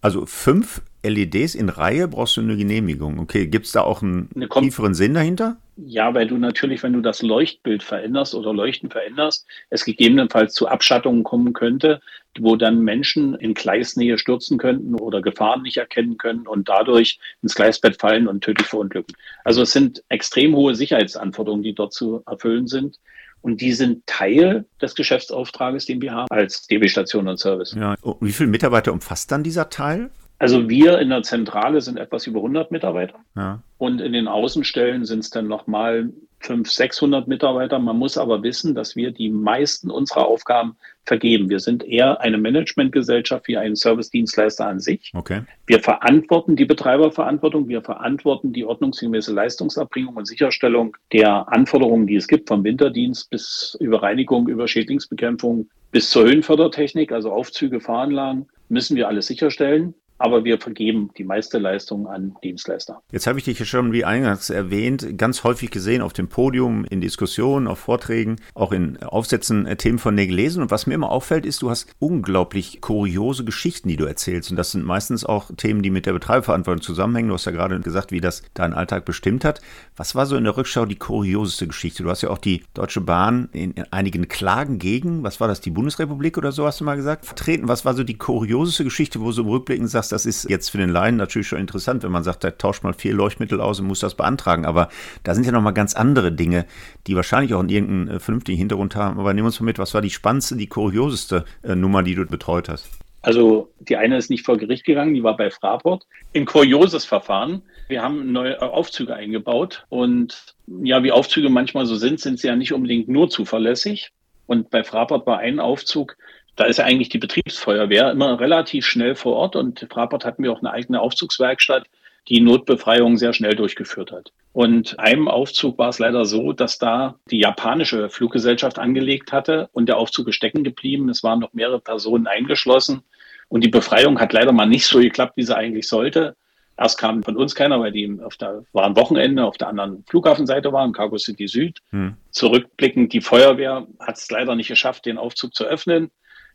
Also 0.00 0.26
fünf 0.26 0.82
LEDs 1.04 1.54
in 1.54 1.68
Reihe 1.68 2.08
brauchst 2.08 2.36
du 2.36 2.40
eine 2.40 2.56
Genehmigung. 2.56 3.18
Okay, 3.18 3.46
gibt 3.46 3.66
es 3.66 3.72
da 3.72 3.82
auch 3.82 4.02
einen 4.02 4.28
tieferen 4.50 4.94
Sinn 4.94 5.14
dahinter? 5.14 5.56
Ja, 5.76 6.14
weil 6.14 6.28
du 6.28 6.38
natürlich, 6.38 6.82
wenn 6.82 6.92
du 6.92 7.00
das 7.00 7.22
Leuchtbild 7.22 7.82
veränderst 7.82 8.34
oder 8.34 8.52
Leuchten 8.52 8.90
veränderst, 8.90 9.46
es 9.70 9.84
gegebenenfalls 9.84 10.54
zu 10.54 10.68
Abschattungen 10.68 11.24
kommen 11.24 11.52
könnte, 11.52 12.00
wo 12.38 12.56
dann 12.56 12.80
Menschen 12.80 13.34
in 13.34 13.54
Gleisnähe 13.54 14.18
stürzen 14.18 14.56
könnten 14.56 14.94
oder 14.94 15.20
Gefahren 15.20 15.62
nicht 15.62 15.76
erkennen 15.76 16.16
können 16.16 16.46
und 16.46 16.68
dadurch 16.68 17.18
ins 17.42 17.54
Gleisbett 17.54 18.00
fallen 18.00 18.28
und 18.28 18.42
tödlich 18.42 18.68
verunglücken. 18.68 19.16
Also 19.44 19.62
es 19.62 19.72
sind 19.72 20.02
extrem 20.08 20.54
hohe 20.54 20.74
Sicherheitsanforderungen, 20.74 21.64
die 21.64 21.74
dort 21.74 21.92
zu 21.92 22.22
erfüllen 22.26 22.66
sind. 22.68 22.98
Und 23.42 23.60
die 23.60 23.72
sind 23.72 24.06
Teil 24.06 24.64
des 24.80 24.94
Geschäftsauftrages, 24.94 25.84
den 25.84 26.00
wir 26.00 26.12
haben 26.12 26.28
als 26.30 26.66
DB 26.66 26.88
Station 26.88 27.28
und 27.28 27.38
Service. 27.38 27.76
Ja. 27.78 27.94
Wie 28.20 28.32
viele 28.32 28.48
Mitarbeiter 28.48 28.90
umfasst 28.90 29.30
dann 29.32 29.42
dieser 29.42 29.68
Teil? 29.68 30.10
Also 30.44 30.68
wir 30.68 30.98
in 30.98 31.08
der 31.08 31.22
Zentrale 31.22 31.80
sind 31.80 31.98
etwas 31.98 32.26
über 32.26 32.40
100 32.40 32.70
Mitarbeiter 32.70 33.18
ja. 33.34 33.62
und 33.78 34.02
in 34.02 34.12
den 34.12 34.28
Außenstellen 34.28 35.06
sind 35.06 35.20
es 35.20 35.30
dann 35.30 35.48
nochmal 35.48 36.10
500, 36.40 36.66
600 36.66 37.28
Mitarbeiter. 37.28 37.78
Man 37.78 37.96
muss 37.96 38.18
aber 38.18 38.42
wissen, 38.42 38.74
dass 38.74 38.94
wir 38.94 39.10
die 39.10 39.30
meisten 39.30 39.90
unserer 39.90 40.26
Aufgaben 40.26 40.76
vergeben. 41.06 41.48
Wir 41.48 41.60
sind 41.60 41.82
eher 41.82 42.20
eine 42.20 42.36
Managementgesellschaft 42.36 43.48
wie 43.48 43.56
ein 43.56 43.74
Servicedienstleister 43.74 44.66
an 44.66 44.80
sich. 44.80 45.12
Okay. 45.14 45.44
Wir 45.66 45.80
verantworten 45.80 46.56
die 46.56 46.66
Betreiberverantwortung, 46.66 47.68
wir 47.68 47.80
verantworten 47.80 48.52
die 48.52 48.66
ordnungsgemäße 48.66 49.32
Leistungserbringung 49.32 50.14
und 50.14 50.26
Sicherstellung 50.26 50.94
der 51.10 51.50
Anforderungen, 51.50 52.06
die 52.06 52.16
es 52.16 52.28
gibt, 52.28 52.48
vom 52.48 52.64
Winterdienst 52.64 53.30
bis 53.30 53.78
über 53.80 54.02
Reinigung, 54.02 54.46
über 54.46 54.68
Schädlingsbekämpfung 54.68 55.70
bis 55.90 56.10
zur 56.10 56.24
Höhenfördertechnik, 56.24 57.12
also 57.12 57.32
Aufzüge, 57.32 57.80
Fahranlagen, 57.80 58.46
müssen 58.68 58.94
wir 58.94 59.08
alles 59.08 59.26
sicherstellen 59.26 59.94
aber 60.18 60.44
wir 60.44 60.58
vergeben 60.58 61.10
die 61.18 61.24
meiste 61.24 61.58
Leistung 61.58 62.06
an 62.06 62.36
Dienstleister. 62.42 63.02
Jetzt 63.10 63.26
habe 63.26 63.38
ich 63.38 63.44
dich 63.44 63.58
ja 63.58 63.64
schon, 63.64 63.92
wie 63.92 64.04
eingangs 64.04 64.50
erwähnt, 64.50 65.18
ganz 65.18 65.44
häufig 65.44 65.70
gesehen 65.70 66.02
auf 66.02 66.12
dem 66.12 66.28
Podium, 66.28 66.84
in 66.84 67.00
Diskussionen, 67.00 67.66
auf 67.66 67.80
Vorträgen, 67.80 68.36
auch 68.54 68.72
in 68.72 69.02
Aufsätzen 69.02 69.66
äh, 69.66 69.76
Themen 69.76 69.98
von 69.98 70.16
dir 70.16 70.26
gelesen. 70.26 70.62
Und 70.62 70.70
was 70.70 70.86
mir 70.86 70.94
immer 70.94 71.10
auffällt, 71.10 71.46
ist, 71.46 71.62
du 71.62 71.70
hast 71.70 71.94
unglaublich 71.98 72.80
kuriose 72.80 73.44
Geschichten, 73.44 73.88
die 73.88 73.96
du 73.96 74.04
erzählst. 74.04 74.50
Und 74.50 74.56
das 74.56 74.70
sind 74.70 74.84
meistens 74.84 75.24
auch 75.24 75.50
Themen, 75.56 75.82
die 75.82 75.90
mit 75.90 76.06
der 76.06 76.12
Betreiberverantwortung 76.12 76.82
zusammenhängen. 76.82 77.28
Du 77.28 77.34
hast 77.34 77.44
ja 77.44 77.52
gerade 77.52 77.80
gesagt, 77.80 78.12
wie 78.12 78.20
das 78.20 78.42
deinen 78.54 78.74
Alltag 78.74 79.04
bestimmt 79.04 79.44
hat. 79.44 79.60
Was 79.96 80.14
war 80.14 80.26
so 80.26 80.36
in 80.36 80.44
der 80.44 80.56
Rückschau 80.56 80.86
die 80.86 80.96
kurioseste 80.96 81.66
Geschichte? 81.66 82.02
Du 82.02 82.10
hast 82.10 82.22
ja 82.22 82.30
auch 82.30 82.38
die 82.38 82.62
Deutsche 82.74 83.00
Bahn 83.00 83.48
in 83.52 83.74
einigen 83.90 84.28
Klagen 84.28 84.78
gegen, 84.78 85.22
was 85.22 85.40
war 85.40 85.48
das, 85.48 85.60
die 85.60 85.70
Bundesrepublik 85.70 86.38
oder 86.38 86.52
so, 86.52 86.66
hast 86.66 86.80
du 86.80 86.84
mal 86.84 86.96
gesagt, 86.96 87.26
vertreten. 87.26 87.68
Was 87.68 87.84
war 87.84 87.94
so 87.94 88.04
die 88.04 88.16
kurioseste 88.16 88.84
Geschichte, 88.84 89.20
wo 89.20 89.26
du 89.26 89.32
so 89.32 89.42
rückblickend 89.42 89.90
sagst, 89.90 90.03
das 90.08 90.26
ist 90.26 90.48
jetzt 90.48 90.70
für 90.70 90.78
den 90.78 90.90
Laien 90.90 91.16
natürlich 91.16 91.48
schon 91.48 91.58
interessant, 91.58 92.02
wenn 92.02 92.12
man 92.12 92.24
sagt, 92.24 92.44
da 92.44 92.50
tauscht 92.50 92.82
mal 92.82 92.92
vier 92.92 93.14
Leuchtmittel 93.14 93.60
aus 93.60 93.80
und 93.80 93.86
muss 93.86 94.00
das 94.00 94.14
beantragen. 94.14 94.64
Aber 94.64 94.88
da 95.22 95.34
sind 95.34 95.46
ja 95.46 95.52
nochmal 95.52 95.74
ganz 95.74 95.94
andere 95.94 96.32
Dinge, 96.32 96.66
die 97.06 97.16
wahrscheinlich 97.16 97.54
auch 97.54 97.60
in 97.60 97.68
irgendeinen 97.68 98.16
äh, 98.16 98.20
vernünftigen 98.20 98.58
Hintergrund 98.58 98.96
haben. 98.96 99.18
Aber 99.18 99.32
nehmen 99.32 99.44
wir 99.44 99.48
uns 99.48 99.60
mal 99.60 99.66
mit, 99.66 99.78
was 99.78 99.94
war 99.94 100.02
die 100.02 100.10
spannendste, 100.10 100.56
die 100.56 100.66
kurioseste 100.66 101.44
äh, 101.62 101.74
Nummer, 101.74 102.02
die 102.02 102.14
du 102.14 102.26
betreut 102.26 102.68
hast? 102.68 102.88
Also 103.24 103.72
die 103.78 103.96
eine 103.96 104.18
ist 104.18 104.28
nicht 104.28 104.44
vor 104.44 104.58
Gericht 104.58 104.84
gegangen, 104.84 105.14
die 105.14 105.22
war 105.22 105.36
bei 105.36 105.50
Fraport. 105.50 106.06
Ein 106.34 106.44
kurioses 106.44 107.06
Verfahren. 107.06 107.62
Wir 107.88 108.02
haben 108.02 108.32
neue 108.32 108.60
Aufzüge 108.60 109.14
eingebaut 109.14 109.86
und 109.88 110.54
ja, 110.66 111.02
wie 111.02 111.10
Aufzüge 111.10 111.48
manchmal 111.48 111.86
so 111.86 111.96
sind, 111.96 112.20
sind 112.20 112.38
sie 112.38 112.48
ja 112.48 112.56
nicht 112.56 112.74
unbedingt 112.74 113.08
nur 113.08 113.30
zuverlässig. 113.30 114.12
Und 114.46 114.70
bei 114.70 114.84
Fraport 114.84 115.26
war 115.26 115.38
ein 115.38 115.58
Aufzug, 115.58 116.18
da 116.56 116.64
ist 116.64 116.78
ja 116.78 116.84
eigentlich 116.84 117.08
die 117.08 117.18
Betriebsfeuerwehr 117.18 118.10
immer 118.10 118.38
relativ 118.38 118.86
schnell 118.86 119.14
vor 119.14 119.36
Ort 119.36 119.56
und 119.56 119.86
Fraport 119.90 120.24
hatten 120.24 120.42
wir 120.42 120.52
auch 120.52 120.60
eine 120.60 120.72
eigene 120.72 121.00
Aufzugswerkstatt, 121.00 121.86
die 122.28 122.40
Notbefreiung 122.40 123.16
sehr 123.16 123.32
schnell 123.32 123.54
durchgeführt 123.54 124.12
hat. 124.12 124.32
Und 124.52 124.98
einem 124.98 125.28
Aufzug 125.28 125.78
war 125.78 125.88
es 125.88 125.98
leider 125.98 126.24
so, 126.24 126.52
dass 126.52 126.78
da 126.78 127.16
die 127.30 127.40
japanische 127.40 128.08
Fluggesellschaft 128.08 128.78
angelegt 128.78 129.32
hatte 129.32 129.68
und 129.72 129.86
der 129.88 129.98
Aufzug 129.98 130.28
ist 130.28 130.36
stecken 130.36 130.64
geblieben. 130.64 131.08
Es 131.08 131.24
waren 131.24 131.40
noch 131.40 131.52
mehrere 131.52 131.80
Personen 131.80 132.26
eingeschlossen 132.26 133.02
und 133.48 133.64
die 133.64 133.68
Befreiung 133.68 134.20
hat 134.20 134.32
leider 134.32 134.52
mal 134.52 134.66
nicht 134.66 134.86
so 134.86 135.00
geklappt, 135.00 135.36
wie 135.36 135.42
sie 135.42 135.56
eigentlich 135.56 135.88
sollte. 135.88 136.36
Erst 136.76 136.98
kam 136.98 137.22
von 137.22 137.36
uns 137.36 137.54
keiner, 137.54 137.78
weil 137.80 137.92
die 137.92 138.18
auf 138.22 138.36
der, 138.36 138.64
waren 138.72 138.96
Wochenende 138.96 139.44
auf 139.44 139.56
der 139.56 139.68
anderen 139.68 140.04
Flughafenseite 140.08 140.72
waren, 140.72 140.92
Cargo 140.92 141.18
City 141.18 141.46
Süd. 141.46 141.78
Hm. 141.90 142.16
Zurückblickend, 142.30 143.12
die 143.12 143.20
Feuerwehr 143.20 143.86
hat 144.00 144.16
es 144.16 144.30
leider 144.30 144.56
nicht 144.56 144.68
geschafft, 144.68 145.06
den 145.06 145.18
Aufzug 145.18 145.54
zu 145.54 145.64
öffnen. 145.64 146.10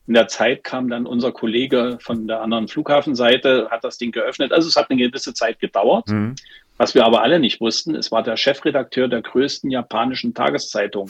In 0.08 0.16
der 0.16 0.28
Zeit 0.28 0.64
kam 0.64 0.90
dann 0.90 1.06
unser 1.06 1.32
Kollege 1.32 2.00
von 2.02 2.28
der 2.28 2.42
anderen 2.42 2.68
Flughafenseite, 2.68 3.70
hat 3.70 3.84
das 3.84 3.98
Ding 3.98 4.12
geöffnet. 4.12 4.52
Also 4.52 4.68
es 4.68 4.76
hat 4.76 4.90
eine 4.90 5.00
gewisse 5.00 5.34
Zeit 5.34 5.60
gedauert. 5.60 6.08
Mhm. 6.08 6.36
Was 6.78 6.96
wir 6.96 7.06
aber 7.06 7.22
alle 7.22 7.40
nicht 7.40 7.62
wussten, 7.62 7.94
es 7.94 8.12
war 8.12 8.24
der 8.24 8.38
Chefredakteur 8.38 9.08
der 9.08 9.22
größten 9.22 9.70
japanischen 9.70 10.34
Tageszeitung 10.34 11.10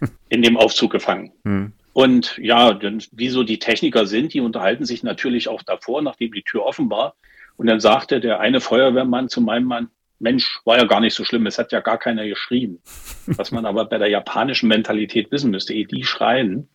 in 0.28 0.42
dem 0.42 0.56
Aufzug 0.56 0.92
gefangen. 0.92 1.32
Mhm. 1.44 1.72
Und 1.92 2.38
ja, 2.38 2.78
wie 3.12 3.28
so 3.28 3.42
die 3.42 3.58
Techniker 3.58 4.06
sind, 4.06 4.32
die 4.32 4.40
unterhalten 4.40 4.84
sich 4.84 5.02
natürlich 5.02 5.48
auch 5.48 5.62
davor, 5.62 6.02
nachdem 6.02 6.32
die 6.32 6.42
Tür 6.42 6.64
offen 6.64 6.88
war. 6.88 7.14
Und 7.56 7.66
dann 7.66 7.80
sagte 7.80 8.20
der 8.20 8.40
eine 8.40 8.60
Feuerwehrmann 8.60 9.28
zu 9.28 9.40
meinem 9.40 9.66
Mann, 9.66 9.90
Mensch, 10.20 10.60
war 10.64 10.76
ja 10.76 10.84
gar 10.84 11.00
nicht 11.00 11.14
so 11.14 11.24
schlimm, 11.24 11.46
es 11.46 11.58
hat 11.58 11.72
ja 11.72 11.80
gar 11.80 11.98
keiner 11.98 12.26
geschrien. 12.26 12.78
Was 13.26 13.50
man 13.50 13.66
aber 13.66 13.86
bei 13.86 13.98
der 13.98 14.08
japanischen 14.08 14.68
Mentalität 14.68 15.32
wissen 15.32 15.50
müsste, 15.50 15.74
ehe 15.74 15.86
die 15.86 16.04
schreien, 16.04 16.68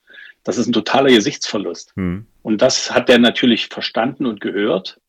das 0.45 0.57
ist 0.57 0.67
ein 0.67 0.73
totaler 0.73 1.09
Gesichtsverlust. 1.09 1.91
Hm. 1.95 2.27
Und 2.41 2.61
das 2.61 2.91
hat 2.91 3.09
der 3.09 3.19
natürlich 3.19 3.67
verstanden 3.67 4.25
und 4.25 4.39
gehört. 4.39 4.99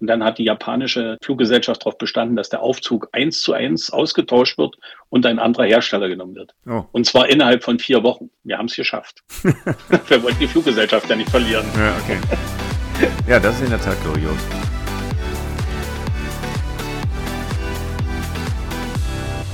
Und 0.00 0.06
dann 0.06 0.24
hat 0.24 0.38
die 0.38 0.44
japanische 0.44 1.18
Fluggesellschaft 1.22 1.82
darauf 1.82 1.98
bestanden, 1.98 2.34
dass 2.34 2.48
der 2.48 2.62
Aufzug 2.62 3.08
eins 3.12 3.42
zu 3.42 3.52
eins 3.52 3.90
ausgetauscht 3.90 4.58
wird 4.58 4.76
und 5.10 5.26
ein 5.26 5.38
anderer 5.38 5.64
Hersteller 5.64 6.08
genommen 6.08 6.34
wird. 6.34 6.54
Oh. 6.66 6.84
Und 6.92 7.06
zwar 7.06 7.28
innerhalb 7.28 7.62
von 7.62 7.78
vier 7.78 8.02
Wochen. 8.02 8.30
Wir 8.42 8.58
haben 8.58 8.66
es 8.66 8.76
geschafft. 8.76 9.22
Wir 9.42 10.22
wollten 10.22 10.40
die 10.40 10.48
Fluggesellschaft 10.48 11.08
ja 11.08 11.16
nicht 11.16 11.30
verlieren. 11.30 11.66
Ja, 11.76 11.94
okay. 12.02 12.18
ja, 13.28 13.38
das 13.38 13.56
ist 13.56 13.64
in 13.64 13.70
der 13.70 13.80
Tat 13.80 14.02
kurios. 14.02 14.69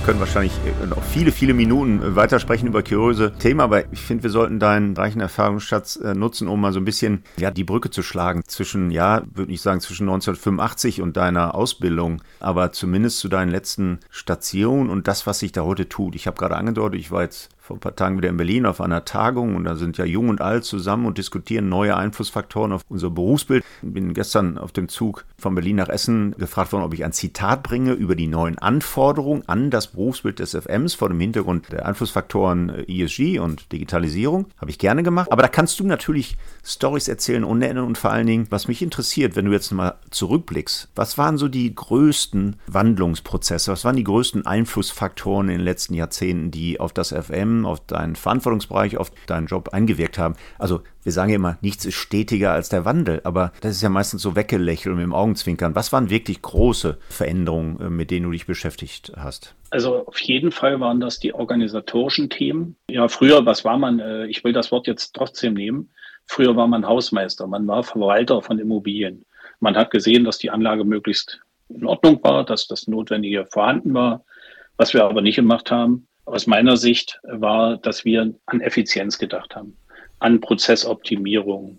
Können 0.06 0.20
wahrscheinlich 0.20 0.52
äh, 0.64 0.86
noch 0.86 1.02
viele, 1.02 1.32
viele 1.32 1.52
Minuten 1.52 2.00
äh, 2.00 2.14
weitersprechen 2.14 2.68
über 2.68 2.84
kuriose 2.84 3.32
Themen, 3.40 3.58
aber 3.58 3.92
ich 3.92 3.98
finde, 3.98 4.22
wir 4.22 4.30
sollten 4.30 4.60
deinen 4.60 4.96
reichen 4.96 5.20
Erfahrungsschatz 5.20 5.96
äh, 5.96 6.14
nutzen, 6.14 6.46
um 6.46 6.60
mal 6.60 6.72
so 6.72 6.78
ein 6.78 6.84
bisschen 6.84 7.24
ja, 7.38 7.50
die 7.50 7.64
Brücke 7.64 7.90
zu 7.90 8.04
schlagen 8.04 8.44
zwischen, 8.46 8.92
ja, 8.92 9.22
würde 9.34 9.50
ich 9.50 9.62
sagen, 9.62 9.80
zwischen 9.80 10.04
1985 10.04 11.02
und 11.02 11.16
deiner 11.16 11.56
Ausbildung, 11.56 12.22
aber 12.38 12.70
zumindest 12.70 13.18
zu 13.18 13.28
deinen 13.28 13.50
letzten 13.50 13.98
Stationen 14.08 14.90
und 14.90 15.08
das, 15.08 15.26
was 15.26 15.40
sich 15.40 15.50
da 15.50 15.62
heute 15.62 15.88
tut. 15.88 16.14
Ich 16.14 16.28
habe 16.28 16.38
gerade 16.38 16.56
angedeutet, 16.56 17.00
ich 17.00 17.10
war 17.10 17.22
jetzt 17.22 17.48
vor 17.66 17.76
ein 17.76 17.80
paar 17.80 17.96
Tagen 17.96 18.16
wieder 18.16 18.28
in 18.28 18.36
Berlin 18.36 18.64
auf 18.64 18.80
einer 18.80 19.04
Tagung 19.04 19.56
und 19.56 19.64
da 19.64 19.74
sind 19.74 19.98
ja 19.98 20.04
Jung 20.04 20.28
und 20.28 20.40
Alt 20.40 20.64
zusammen 20.64 21.04
und 21.04 21.18
diskutieren 21.18 21.68
neue 21.68 21.96
Einflussfaktoren 21.96 22.70
auf 22.70 22.82
unser 22.88 23.10
Berufsbild. 23.10 23.64
Bin 23.82 24.14
gestern 24.14 24.56
auf 24.56 24.70
dem 24.70 24.88
Zug 24.88 25.24
von 25.36 25.56
Berlin 25.56 25.74
nach 25.74 25.88
Essen 25.88 26.32
gefragt 26.38 26.72
worden, 26.72 26.84
ob 26.84 26.94
ich 26.94 27.04
ein 27.04 27.12
Zitat 27.12 27.64
bringe 27.64 27.94
über 27.94 28.14
die 28.14 28.28
neuen 28.28 28.56
Anforderungen 28.56 29.42
an 29.48 29.70
das 29.70 29.88
Berufsbild 29.88 30.38
des 30.38 30.54
FMs 30.54 30.94
vor 30.94 31.08
dem 31.08 31.18
Hintergrund 31.18 31.72
der 31.72 31.86
Einflussfaktoren 31.86 32.84
ESG 32.86 33.40
und 33.40 33.72
Digitalisierung. 33.72 34.46
Habe 34.60 34.70
ich 34.70 34.78
gerne 34.78 35.02
gemacht. 35.02 35.32
Aber 35.32 35.42
da 35.42 35.48
kannst 35.48 35.80
du 35.80 35.84
natürlich 35.84 36.36
Stories 36.64 37.08
erzählen 37.08 37.42
ohne 37.42 37.66
Ende 37.66 37.82
und 37.82 37.98
vor 37.98 38.12
allen 38.12 38.28
Dingen, 38.28 38.46
was 38.50 38.68
mich 38.68 38.80
interessiert, 38.80 39.34
wenn 39.34 39.46
du 39.46 39.52
jetzt 39.52 39.72
mal 39.72 39.96
zurückblickst, 40.10 40.90
was 40.94 41.18
waren 41.18 41.36
so 41.36 41.48
die 41.48 41.74
größten 41.74 42.56
Wandlungsprozesse, 42.68 43.72
was 43.72 43.84
waren 43.84 43.96
die 43.96 44.04
größten 44.04 44.46
Einflussfaktoren 44.46 45.48
in 45.48 45.58
den 45.58 45.64
letzten 45.64 45.94
Jahrzehnten, 45.94 46.52
die 46.52 46.78
auf 46.78 46.92
das 46.92 47.08
FM 47.10 47.55
auf 47.64 47.80
deinen 47.86 48.16
Verantwortungsbereich, 48.16 48.96
auf 48.96 49.10
deinen 49.26 49.46
Job 49.46 49.70
eingewirkt 49.70 50.18
haben. 50.18 50.34
Also 50.58 50.82
wir 51.02 51.12
sagen 51.12 51.30
ja 51.30 51.36
immer, 51.36 51.56
nichts 51.60 51.84
ist 51.84 51.94
stetiger 51.94 52.52
als 52.52 52.68
der 52.68 52.84
Wandel, 52.84 53.20
aber 53.24 53.52
das 53.60 53.72
ist 53.72 53.82
ja 53.82 53.88
meistens 53.88 54.22
so 54.22 54.34
weggelächelt 54.34 54.92
und 54.92 54.96
mit 54.96 55.04
dem 55.04 55.14
Augenzwinkern. 55.14 55.74
Was 55.74 55.92
waren 55.92 56.10
wirklich 56.10 56.42
große 56.42 56.98
Veränderungen, 57.08 57.80
äh, 57.80 57.90
mit 57.90 58.10
denen 58.10 58.26
du 58.26 58.32
dich 58.32 58.46
beschäftigt 58.46 59.12
hast? 59.16 59.54
Also 59.70 60.06
auf 60.06 60.18
jeden 60.18 60.52
Fall 60.52 60.80
waren 60.80 61.00
das 61.00 61.18
die 61.18 61.32
organisatorischen 61.32 62.28
Themen. 62.28 62.76
Ja, 62.90 63.08
früher, 63.08 63.46
was 63.46 63.64
war 63.64 63.78
man? 63.78 64.00
Äh, 64.00 64.26
ich 64.26 64.42
will 64.44 64.52
das 64.52 64.72
Wort 64.72 64.86
jetzt 64.86 65.14
trotzdem 65.14 65.54
nehmen. 65.54 65.90
Früher 66.26 66.56
war 66.56 66.66
man 66.66 66.86
Hausmeister, 66.86 67.46
man 67.46 67.66
war 67.68 67.84
Verwalter 67.84 68.42
von 68.42 68.58
Immobilien. 68.58 69.24
Man 69.60 69.76
hat 69.76 69.90
gesehen, 69.90 70.24
dass 70.24 70.38
die 70.38 70.50
Anlage 70.50 70.84
möglichst 70.84 71.40
in 71.68 71.84
Ordnung 71.86 72.22
war, 72.22 72.44
dass 72.44 72.66
das 72.66 72.86
Notwendige 72.88 73.46
vorhanden 73.46 73.94
war. 73.94 74.24
Was 74.76 74.92
wir 74.92 75.04
aber 75.04 75.22
nicht 75.22 75.36
gemacht 75.36 75.70
haben, 75.70 76.06
aus 76.26 76.46
meiner 76.46 76.76
Sicht 76.76 77.20
war, 77.22 77.76
dass 77.78 78.04
wir 78.04 78.34
an 78.46 78.60
Effizienz 78.60 79.18
gedacht 79.18 79.56
haben, 79.56 79.76
an 80.18 80.40
Prozessoptimierung, 80.40 81.78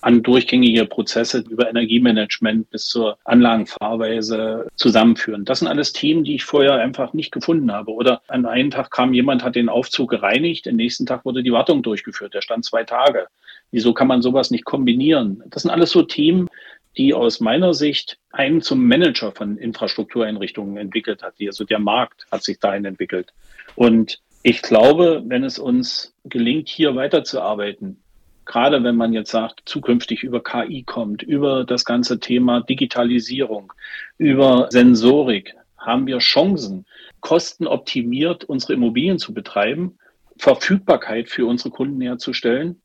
an 0.00 0.22
durchgängige 0.22 0.86
Prozesse 0.86 1.44
über 1.48 1.68
Energiemanagement 1.68 2.70
bis 2.70 2.86
zur 2.86 3.18
Anlagenfahrweise 3.24 4.68
zusammenführen. 4.76 5.44
Das 5.44 5.58
sind 5.58 5.68
alles 5.68 5.92
Themen, 5.92 6.22
die 6.22 6.36
ich 6.36 6.44
vorher 6.44 6.74
einfach 6.74 7.12
nicht 7.12 7.32
gefunden 7.32 7.72
habe. 7.72 7.92
Oder 7.92 8.22
an 8.28 8.46
einem 8.46 8.70
Tag 8.70 8.92
kam 8.92 9.12
jemand, 9.12 9.42
hat 9.42 9.56
den 9.56 9.68
Aufzug 9.68 10.10
gereinigt, 10.10 10.66
den 10.66 10.76
nächsten 10.76 11.04
Tag 11.04 11.24
wurde 11.24 11.42
die 11.42 11.52
Wartung 11.52 11.82
durchgeführt. 11.82 12.34
Der 12.34 12.42
stand 12.42 12.64
zwei 12.64 12.84
Tage. 12.84 13.26
Wieso 13.72 13.92
kann 13.92 14.06
man 14.06 14.22
sowas 14.22 14.50
nicht 14.50 14.64
kombinieren? 14.64 15.42
Das 15.48 15.62
sind 15.62 15.70
alles 15.70 15.90
so 15.90 16.02
Themen, 16.02 16.48
die 16.96 17.14
aus 17.14 17.40
meiner 17.40 17.74
Sicht 17.74 18.18
einen 18.30 18.60
zum 18.62 18.86
Manager 18.86 19.32
von 19.32 19.56
Infrastruktureinrichtungen 19.56 20.76
entwickelt 20.76 21.22
hat. 21.22 21.34
Also 21.40 21.64
der 21.64 21.78
Markt 21.78 22.26
hat 22.30 22.42
sich 22.42 22.58
dahin 22.58 22.84
entwickelt. 22.84 23.32
Und 23.74 24.20
ich 24.42 24.62
glaube, 24.62 25.22
wenn 25.26 25.44
es 25.44 25.58
uns 25.58 26.14
gelingt, 26.24 26.68
hier 26.68 26.96
weiterzuarbeiten, 26.96 27.98
gerade 28.44 28.82
wenn 28.82 28.96
man 28.96 29.12
jetzt 29.12 29.30
sagt, 29.30 29.62
zukünftig 29.66 30.22
über 30.22 30.42
KI 30.42 30.82
kommt, 30.82 31.22
über 31.22 31.64
das 31.64 31.84
ganze 31.84 32.18
Thema 32.18 32.62
Digitalisierung, 32.62 33.72
über 34.16 34.68
Sensorik, 34.70 35.54
haben 35.76 36.06
wir 36.06 36.18
Chancen, 36.18 36.86
kostenoptimiert 37.20 38.44
unsere 38.44 38.74
Immobilien 38.74 39.18
zu 39.18 39.32
betreiben, 39.32 39.98
Verfügbarkeit 40.38 41.28
für 41.28 41.46
unsere 41.46 41.70
Kunden 41.70 42.00
herzustellen 42.00 42.80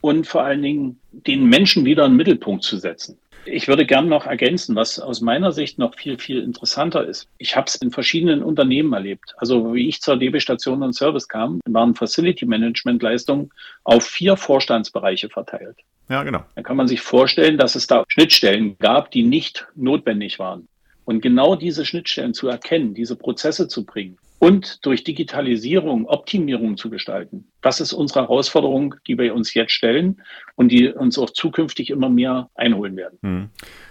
und 0.00 0.26
vor 0.26 0.44
allen 0.44 0.62
Dingen 0.62 1.00
den 1.10 1.46
Menschen 1.46 1.84
wieder 1.84 2.04
in 2.04 2.12
den 2.12 2.16
Mittelpunkt 2.16 2.64
zu 2.64 2.76
setzen. 2.76 3.18
Ich 3.44 3.68
würde 3.68 3.86
gern 3.86 4.08
noch 4.08 4.26
ergänzen, 4.26 4.76
was 4.76 4.98
aus 4.98 5.20
meiner 5.20 5.52
Sicht 5.52 5.78
noch 5.78 5.94
viel, 5.94 6.18
viel 6.18 6.42
interessanter 6.42 7.06
ist. 7.06 7.28
Ich 7.38 7.56
habe 7.56 7.66
es 7.66 7.76
in 7.76 7.90
verschiedenen 7.90 8.42
Unternehmen 8.42 8.92
erlebt. 8.92 9.34
Also 9.38 9.74
wie 9.74 9.88
ich 9.88 10.00
zur 10.00 10.16
DB 10.16 10.40
Station 10.40 10.82
und 10.82 10.94
Service 10.94 11.28
kam, 11.28 11.60
waren 11.66 11.94
Facility 11.94 12.46
Management 12.46 13.02
Leistungen 13.02 13.50
auf 13.84 14.04
vier 14.04 14.36
Vorstandsbereiche 14.36 15.28
verteilt. 15.28 15.78
Ja, 16.08 16.22
genau. 16.22 16.44
Da 16.54 16.62
kann 16.62 16.76
man 16.76 16.88
sich 16.88 17.00
vorstellen, 17.00 17.58
dass 17.58 17.74
es 17.74 17.86
da 17.86 18.04
Schnittstellen 18.08 18.76
gab, 18.78 19.10
die 19.10 19.22
nicht 19.22 19.66
notwendig 19.74 20.38
waren. 20.38 20.68
Und 21.04 21.22
genau 21.22 21.56
diese 21.56 21.86
Schnittstellen 21.86 22.34
zu 22.34 22.48
erkennen, 22.48 22.94
diese 22.94 23.16
Prozesse 23.16 23.68
zu 23.68 23.84
bringen 23.84 24.18
und 24.38 24.84
durch 24.86 25.04
Digitalisierung 25.04 26.06
Optimierung 26.06 26.76
zu 26.76 26.90
gestalten, 26.90 27.50
das 27.62 27.80
ist 27.80 27.92
unsere 27.92 28.20
Herausforderung, 28.20 28.94
die 29.06 29.18
wir 29.18 29.34
uns 29.34 29.54
jetzt 29.54 29.72
stellen 29.72 30.22
und 30.54 30.70
die 30.70 30.88
uns 30.88 31.18
auch 31.18 31.30
zukünftig 31.30 31.90
immer 31.90 32.08
mehr 32.08 32.50
einholen 32.54 32.96
werden. 32.96 33.18
Hm. 33.22 33.50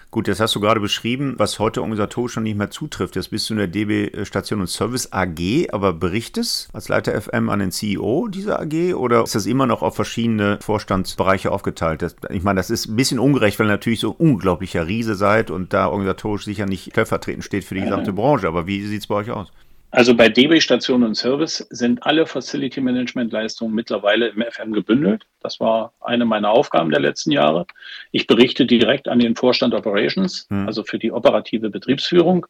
Gut, 0.09 0.29
das 0.29 0.39
hast 0.39 0.55
du 0.55 0.61
gerade 0.61 0.79
beschrieben, 0.79 1.35
was 1.37 1.59
heute 1.59 1.81
organisatorisch 1.81 2.31
schon 2.31 2.43
nicht 2.43 2.57
mehr 2.57 2.71
zutrifft. 2.71 3.17
Jetzt 3.17 3.29
bist 3.29 3.49
du 3.49 3.53
in 3.53 3.57
der 3.57 3.67
DB 3.67 4.23
Station 4.23 4.61
und 4.61 4.67
Service 4.67 5.11
AG, 5.11 5.67
aber 5.73 5.91
berichtest 5.91 6.69
als 6.73 6.87
Leiter 6.87 7.19
FM 7.21 7.49
an 7.49 7.59
den 7.59 7.71
CEO 7.71 8.29
dieser 8.29 8.61
AG 8.61 8.95
oder 8.95 9.23
ist 9.23 9.35
das 9.35 9.45
immer 9.45 9.67
noch 9.67 9.81
auf 9.81 9.95
verschiedene 9.95 10.59
Vorstandsbereiche 10.61 11.51
aufgeteilt? 11.51 12.01
Das, 12.01 12.15
ich 12.29 12.41
meine, 12.41 12.57
das 12.57 12.69
ist 12.69 12.87
ein 12.87 12.95
bisschen 12.95 13.19
ungerecht, 13.19 13.59
weil 13.59 13.67
ihr 13.67 13.71
natürlich 13.71 13.99
so 13.99 14.11
unglaublicher 14.11 14.87
Riese 14.87 15.15
seid 15.15 15.51
und 15.51 15.73
da 15.73 15.87
organisatorisch 15.87 16.45
sicher 16.45 16.65
nicht 16.65 16.89
stellvertretend 16.91 17.43
steht 17.43 17.65
für 17.65 17.75
die 17.75 17.81
gesamte 17.81 18.13
Branche. 18.13 18.47
Aber 18.47 18.65
wie 18.65 18.81
sieht 18.83 19.01
es 19.01 19.07
bei 19.07 19.15
euch 19.15 19.29
aus? 19.29 19.51
Also 19.89 20.15
bei 20.15 20.27
DB 20.27 20.59
Station 20.59 21.03
und 21.03 21.15
Service 21.15 21.65
sind 21.69 22.05
alle 22.05 22.25
Facility 22.25 22.81
Management 22.81 23.31
Leistungen 23.31 23.73
mittlerweile 23.73 24.27
im 24.27 24.41
FM 24.41 24.73
gebündelt. 24.73 25.25
Das 25.41 25.59
war 25.61 25.93
eine 26.01 26.25
meiner 26.25 26.49
Aufgaben 26.49 26.89
der 26.89 26.99
letzten 26.99 27.31
Jahre. 27.31 27.65
Ich 28.11 28.27
berichte 28.27 28.65
direkt 28.65 29.07
an 29.07 29.19
den 29.19 29.35
Vorstand 29.35 29.73
Operations, 29.73 30.45
hm. 30.49 30.67
also 30.67 30.83
für 30.83 30.99
die 30.99 31.11
operative 31.11 31.69
Betriebsführung. 31.69 32.45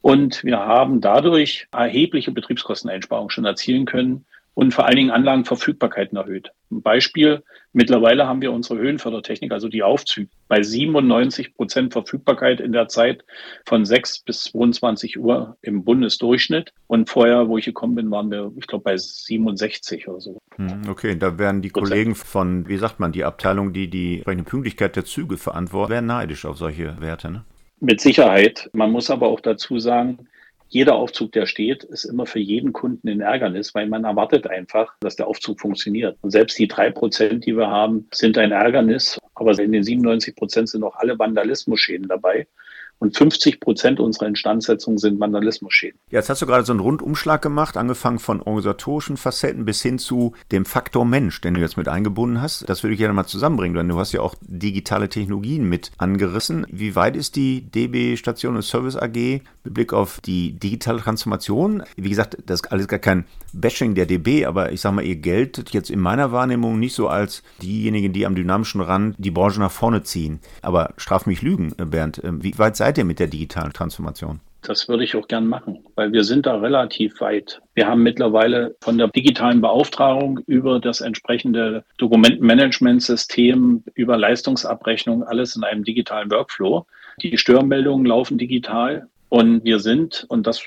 Und 0.00 0.42
wir 0.44 0.58
haben 0.58 1.00
dadurch 1.02 1.68
erhebliche 1.72 2.30
Betriebskosteneinsparungen 2.30 3.30
schon 3.30 3.44
erzielen 3.44 3.84
können 3.84 4.24
und 4.58 4.74
vor 4.74 4.86
allen 4.86 4.96
Dingen 4.96 5.10
Anlagenverfügbarkeiten 5.12 6.18
erhöht. 6.18 6.50
Ein 6.72 6.82
Beispiel, 6.82 7.44
mittlerweile 7.72 8.26
haben 8.26 8.42
wir 8.42 8.50
unsere 8.50 8.80
Höhenfördertechnik, 8.80 9.52
also 9.52 9.68
die 9.68 9.84
Aufzüge, 9.84 10.30
bei 10.48 10.64
97 10.64 11.54
Prozent 11.54 11.92
Verfügbarkeit 11.92 12.60
in 12.60 12.72
der 12.72 12.88
Zeit 12.88 13.24
von 13.66 13.84
6 13.84 14.24
bis 14.24 14.42
22 14.42 15.16
Uhr 15.16 15.56
im 15.62 15.84
Bundesdurchschnitt. 15.84 16.72
Und 16.88 17.08
vorher, 17.08 17.46
wo 17.46 17.56
ich 17.56 17.66
gekommen 17.66 17.94
bin, 17.94 18.10
waren 18.10 18.32
wir, 18.32 18.50
ich 18.56 18.66
glaube, 18.66 18.82
bei 18.82 18.96
67 18.96 20.08
oder 20.08 20.20
so. 20.20 20.38
Hm, 20.56 20.82
okay, 20.88 21.16
da 21.16 21.38
werden 21.38 21.62
die 21.62 21.68
Prozent. 21.68 21.90
Kollegen 21.90 22.14
von, 22.16 22.68
wie 22.68 22.78
sagt 22.78 22.98
man, 22.98 23.12
die 23.12 23.22
Abteilung, 23.22 23.72
die 23.72 23.88
die 23.88 24.24
Pünktlichkeit 24.24 24.96
der 24.96 25.04
Züge 25.04 25.36
verantworten, 25.36 25.92
werden 25.92 26.06
neidisch 26.06 26.44
auf 26.44 26.58
solche 26.58 27.00
Werte, 27.00 27.30
ne? 27.30 27.44
Mit 27.78 28.00
Sicherheit. 28.00 28.68
Man 28.72 28.90
muss 28.90 29.08
aber 29.08 29.28
auch 29.28 29.38
dazu 29.38 29.78
sagen, 29.78 30.26
jeder 30.68 30.94
Aufzug, 30.96 31.32
der 31.32 31.46
steht, 31.46 31.84
ist 31.84 32.04
immer 32.04 32.26
für 32.26 32.38
jeden 32.38 32.72
Kunden 32.72 33.08
ein 33.08 33.20
Ärgernis, 33.20 33.74
weil 33.74 33.88
man 33.88 34.04
erwartet 34.04 34.46
einfach, 34.46 34.94
dass 35.00 35.16
der 35.16 35.26
Aufzug 35.26 35.60
funktioniert. 35.60 36.16
Und 36.20 36.30
selbst 36.30 36.58
die 36.58 36.68
drei 36.68 36.90
Prozent, 36.90 37.46
die 37.46 37.56
wir 37.56 37.68
haben, 37.68 38.06
sind 38.12 38.36
ein 38.38 38.52
Ärgernis. 38.52 39.18
Aber 39.34 39.58
in 39.58 39.72
den 39.72 39.82
97 39.82 40.36
Prozent 40.36 40.68
sind 40.68 40.82
auch 40.82 40.96
alle 40.96 41.18
Vandalismusschäden 41.18 42.08
dabei 42.08 42.46
und 42.98 43.16
50 43.16 43.60
Prozent 43.60 44.00
unserer 44.00 44.26
Instandsetzung 44.26 44.98
sind 44.98 45.20
Vandalismusschäden. 45.20 45.98
Jetzt 46.10 46.28
hast 46.30 46.42
du 46.42 46.46
gerade 46.46 46.64
so 46.64 46.72
einen 46.72 46.80
Rundumschlag 46.80 47.40
gemacht, 47.42 47.76
angefangen 47.76 48.18
von 48.18 48.40
organisatorischen 48.40 49.16
Facetten 49.16 49.64
bis 49.64 49.82
hin 49.82 49.98
zu 49.98 50.34
dem 50.50 50.64
Faktor 50.64 51.04
Mensch, 51.04 51.40
den 51.40 51.54
du 51.54 51.60
jetzt 51.60 51.76
mit 51.76 51.88
eingebunden 51.88 52.42
hast. 52.42 52.68
Das 52.68 52.82
würde 52.82 52.94
ich 52.94 52.98
gerne 52.98 53.14
mal 53.14 53.26
zusammenbringen, 53.26 53.76
denn 53.76 53.88
du 53.88 53.98
hast 53.98 54.12
ja 54.12 54.20
auch 54.20 54.34
digitale 54.40 55.08
Technologien 55.08 55.68
mit 55.68 55.92
angerissen. 55.98 56.66
Wie 56.70 56.96
weit 56.96 57.14
ist 57.14 57.36
die 57.36 57.60
DB 57.62 58.16
Station 58.16 58.56
und 58.56 58.62
Service 58.62 58.96
AG 58.96 59.42
mit 59.64 59.74
Blick 59.74 59.92
auf 59.92 60.20
die 60.20 60.52
digitale 60.52 61.00
Transformation? 61.00 61.84
Wie 61.96 62.08
gesagt, 62.08 62.38
das 62.46 62.62
ist 62.62 62.72
alles 62.72 62.88
gar 62.88 62.98
kein 62.98 63.26
Bashing 63.52 63.94
der 63.94 64.06
DB, 64.06 64.44
aber 64.44 64.72
ich 64.72 64.80
sage 64.80 64.96
mal, 64.96 65.04
ihr 65.04 65.16
geltet 65.16 65.70
jetzt 65.70 65.90
in 65.90 66.00
meiner 66.00 66.32
Wahrnehmung 66.32 66.78
nicht 66.78 66.94
so 66.94 67.08
als 67.08 67.42
diejenigen, 67.62 68.12
die 68.12 68.26
am 68.26 68.34
dynamischen 68.34 68.80
Rand 68.80 69.14
die 69.18 69.30
Branche 69.30 69.60
nach 69.60 69.70
vorne 69.70 70.02
ziehen. 70.02 70.40
Aber 70.62 70.94
straf 70.96 71.26
mich 71.26 71.42
Lügen, 71.42 71.74
Bernd. 71.76 72.20
Wie 72.24 72.58
weit 72.58 72.76
seid 72.76 72.87
seid 72.88 72.96
ihr 72.96 73.04
mit 73.04 73.18
der 73.18 73.26
digitalen 73.26 73.74
Transformation? 73.74 74.40
Das 74.62 74.88
würde 74.88 75.04
ich 75.04 75.14
auch 75.14 75.28
gern 75.28 75.46
machen, 75.46 75.84
weil 75.94 76.10
wir 76.14 76.24
sind 76.24 76.46
da 76.46 76.56
relativ 76.56 77.20
weit. 77.20 77.60
Wir 77.74 77.86
haben 77.86 78.02
mittlerweile 78.02 78.76
von 78.80 78.96
der 78.96 79.08
digitalen 79.08 79.60
Beauftragung 79.60 80.40
über 80.46 80.80
das 80.80 81.02
entsprechende 81.02 81.84
Dokumentenmanagementsystem, 81.98 83.84
über 83.92 84.16
Leistungsabrechnung, 84.16 85.22
alles 85.22 85.54
in 85.54 85.64
einem 85.64 85.84
digitalen 85.84 86.30
Workflow. 86.30 86.86
Die 87.20 87.36
Störmeldungen 87.36 88.06
laufen 88.06 88.38
digital 88.38 89.06
und 89.28 89.64
wir 89.64 89.80
sind, 89.80 90.24
und 90.30 90.46
das 90.46 90.62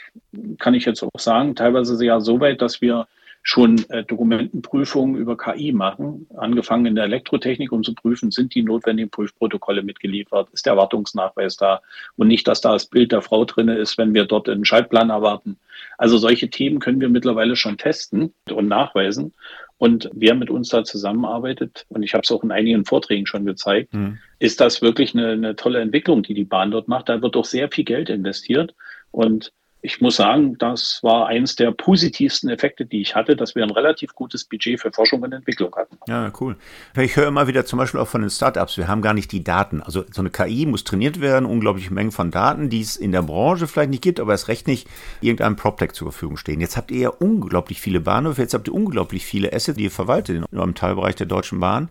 kann 0.60 0.76
ich 0.76 0.86
jetzt 0.86 1.02
auch 1.02 1.20
sagen, 1.20 1.56
teilweise 1.56 2.06
ja 2.06 2.20
so 2.20 2.40
weit, 2.40 2.62
dass 2.62 2.82
wir 2.82 3.08
schon 3.44 3.84
äh, 3.90 4.04
Dokumentenprüfungen 4.04 5.16
über 5.16 5.36
KI 5.38 5.72
machen, 5.72 6.28
angefangen 6.36 6.86
in 6.86 6.96
der 6.96 7.06
Elektrotechnik, 7.06 7.72
um 7.72 7.84
zu 7.84 7.96
prüfen, 7.96 8.32
sind 8.32 8.54
die 8.54 8.62
notwendigen 8.62 9.10
Prüfprotokolle 9.10 9.82
mitgeliefert, 9.82 10.50
ist 10.52 10.66
der 10.66 10.74
Erwartungsnachweis 10.74 11.58
da 11.58 11.82
und 12.18 12.28
nicht, 12.28 12.48
dass 12.48 12.62
da 12.62 12.74
das 12.74 12.86
Bild 12.86 13.12
der 13.12 13.22
Frau 13.22 13.46
drin 13.46 13.68
ist, 13.70 13.98
wenn 13.98 14.14
wir 14.14 14.26
dort 14.26 14.48
einen 14.48 14.66
Schaltplan 14.66 15.10
erwarten. 15.10 15.58
Also 15.98 16.18
solche 16.18 16.50
Themen 16.50 16.80
können 16.80 17.02
wir 17.02 17.10
mittlerweile 17.10 17.56
schon 17.56 17.78
testen 17.78 18.34
und 18.50 18.68
nachweisen. 18.68 19.34
Und 19.78 20.12
wer 20.14 20.36
mit 20.36 20.52
uns 20.52 20.70
da 20.70 20.84
zusammenarbeitet, 20.84 21.88
und 21.90 22.04
ich 22.04 22.14
habe 22.14 22.22
es 22.22 22.32
auch 22.32 22.44
in 22.44 22.52
einigen 22.52 22.86
Vorträgen 22.86 23.26
schon 23.26 23.46
gezeigt, 23.46 23.92
mhm. 23.96 24.20
ist 24.38 24.62
das 24.62 24.84
wirklich 24.84 25.16
eine, 25.16 25.30
eine 25.30 25.56
tolle 25.56 25.80
Entwicklung, 25.80 26.22
die 26.22 26.36
die 26.36 26.44
Bahn 26.44 26.70
dort 26.70 26.88
macht. 26.88 27.10
Da 27.10 27.24
wird 27.24 27.36
auch 27.36 27.46
sehr 27.46 27.70
viel 27.72 27.84
Geld 27.86 28.10
investiert. 28.10 28.76
Und 29.10 29.52
ich 29.82 30.00
muss 30.00 30.18
sagen, 30.18 30.58
das 30.60 31.00
war 31.02 31.28
eines 31.28 31.56
der 31.56 31.72
positivsten 31.72 32.50
Effekte, 32.50 32.86
die 32.86 33.02
ich 33.02 33.16
hatte, 33.16 33.36
dass 33.36 33.56
wir 33.56 33.64
ein 33.64 33.72
relativ 33.72 34.14
gutes 34.14 34.46
Budget 34.46 34.80
für 34.80 34.92
Forschung 34.92 35.22
und 35.24 35.34
Entwicklung 35.34 35.76
hatten. 35.76 35.98
Ja, 36.08 36.32
cool. 36.40 36.56
Ich 36.96 37.16
höre 37.16 37.28
immer 37.28 37.48
wieder 37.48 37.66
zum 37.66 37.80
Beispiel 37.80 38.00
auch 38.00 38.08
von 38.08 38.22
den 38.22 38.30
Startups, 38.30 38.78
wir 38.78 38.88
haben 38.88 39.02
gar 39.02 39.14
nicht 39.14 39.32
die 39.32 39.44
Daten. 39.44 39.82
Also 39.82 40.04
so 40.12 40.22
eine 40.22 40.30
KI 40.30 40.66
muss 40.66 40.84
trainiert 40.84 41.20
werden, 41.20 41.46
unglaubliche 41.46 41.94
Mengen 41.94 42.12
von 42.12 42.30
Daten, 42.30 42.70
die 42.70 42.82
es 42.82 42.96
in 42.96 43.12
der 43.12 43.24
Branche 43.24 43.68
vielleicht 43.68 43.90
nicht 43.90 44.04
gibt, 44.04 44.20
aber 44.20 44.34
es 44.34 44.48
recht 44.48 44.68
nicht 44.68 44.88
irgendeinem 45.20 45.56
PropTech 45.56 45.94
zur 45.94 46.12
Verfügung 46.12 46.38
stehen. 46.38 46.62
Jetzt 46.62 46.78
habt 46.78 46.92
ihr 46.92 47.00
ja 47.00 47.10
unglaublich 47.10 47.82
viele 47.82 48.02
Bahnhöfe, 48.02 48.42
jetzt 48.42 48.54
habt 48.54 48.68
ihr 48.68 48.76
unglaublich 48.76 49.26
viele 49.26 49.52
Assets, 49.52 49.78
die 49.78 49.86
ihr 49.86 49.92
verwaltet 49.92 50.38
in 50.38 50.58
eurem 50.58 50.76
Teilbereich 50.76 51.16
der 51.16 51.28
Deutschen 51.28 51.60
Bahn. 51.60 51.90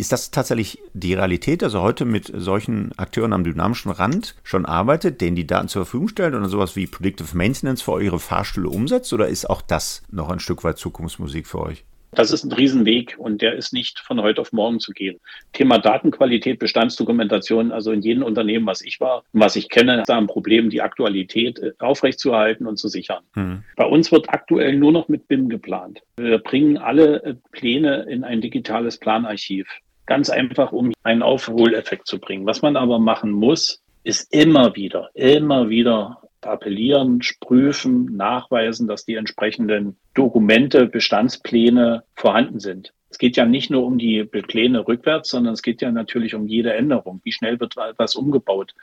Ist 0.00 0.12
das 0.12 0.30
tatsächlich 0.30 0.78
die 0.94 1.12
Realität, 1.12 1.60
dass 1.60 1.74
er 1.74 1.82
heute 1.82 2.06
mit 2.06 2.32
solchen 2.34 2.90
Akteuren 2.96 3.34
am 3.34 3.44
dynamischen 3.44 3.90
Rand 3.90 4.34
schon 4.42 4.64
arbeitet, 4.64 5.20
denen 5.20 5.36
die 5.36 5.46
Daten 5.46 5.68
zur 5.68 5.84
Verfügung 5.84 6.08
stellt 6.08 6.32
und 6.34 6.48
sowas 6.48 6.74
wie 6.74 6.86
Predictive 6.86 7.36
Maintenance 7.36 7.82
für 7.82 7.92
eure 7.92 8.18
Fahrstühle 8.18 8.70
umsetzt? 8.70 9.12
Oder 9.12 9.28
ist 9.28 9.50
auch 9.50 9.60
das 9.60 10.02
noch 10.10 10.30
ein 10.30 10.40
Stück 10.40 10.64
weit 10.64 10.78
Zukunftsmusik 10.78 11.46
für 11.46 11.60
euch? 11.60 11.84
Das 12.12 12.32
ist 12.32 12.44
ein 12.44 12.52
Riesenweg 12.52 13.16
und 13.18 13.42
der 13.42 13.56
ist 13.56 13.74
nicht 13.74 13.98
von 13.98 14.22
heute 14.22 14.40
auf 14.40 14.54
morgen 14.54 14.80
zu 14.80 14.92
gehen. 14.92 15.20
Thema 15.52 15.78
Datenqualität, 15.78 16.58
Bestandsdokumentation, 16.58 17.70
also 17.70 17.92
in 17.92 18.00
jedem 18.00 18.22
Unternehmen, 18.22 18.64
was 18.64 18.80
ich 18.80 19.00
war 19.00 19.22
und 19.34 19.40
was 19.42 19.54
ich 19.54 19.68
kenne, 19.68 20.00
ist 20.00 20.08
da 20.08 20.16
ein 20.16 20.28
Problem, 20.28 20.70
die 20.70 20.80
Aktualität 20.80 21.58
äh, 21.58 21.72
aufrechtzuerhalten 21.78 22.66
und 22.66 22.78
zu 22.78 22.88
sichern. 22.88 23.22
Hm. 23.34 23.64
Bei 23.76 23.84
uns 23.84 24.10
wird 24.10 24.30
aktuell 24.30 24.78
nur 24.78 24.92
noch 24.92 25.08
mit 25.08 25.28
BIM 25.28 25.50
geplant. 25.50 26.00
Wir 26.16 26.38
bringen 26.38 26.78
alle 26.78 27.22
äh, 27.22 27.34
Pläne 27.52 28.06
in 28.08 28.24
ein 28.24 28.40
digitales 28.40 28.96
Planarchiv. 28.96 29.68
Ganz 30.10 30.28
einfach, 30.28 30.72
um 30.72 30.92
einen 31.04 31.22
Aufholeffekt 31.22 32.08
zu 32.08 32.18
bringen. 32.18 32.44
Was 32.44 32.62
man 32.62 32.74
aber 32.74 32.98
machen 32.98 33.30
muss, 33.30 33.80
ist 34.02 34.34
immer 34.34 34.74
wieder, 34.74 35.08
immer 35.14 35.68
wieder 35.68 36.22
appellieren, 36.40 37.20
prüfen, 37.38 38.16
nachweisen, 38.16 38.88
dass 38.88 39.04
die 39.04 39.14
entsprechenden 39.14 39.96
Dokumente, 40.14 40.86
Bestandspläne 40.86 42.02
vorhanden 42.16 42.58
sind. 42.58 42.92
Es 43.08 43.18
geht 43.18 43.36
ja 43.36 43.46
nicht 43.46 43.70
nur 43.70 43.86
um 43.86 43.98
die 43.98 44.24
Pläne 44.24 44.84
rückwärts, 44.88 45.30
sondern 45.30 45.54
es 45.54 45.62
geht 45.62 45.80
ja 45.80 45.92
natürlich 45.92 46.34
um 46.34 46.48
jede 46.48 46.72
Änderung. 46.72 47.20
Wie 47.22 47.30
schnell 47.30 47.60
wird 47.60 47.76
etwas 47.76 48.16
umgebaut? 48.16 48.74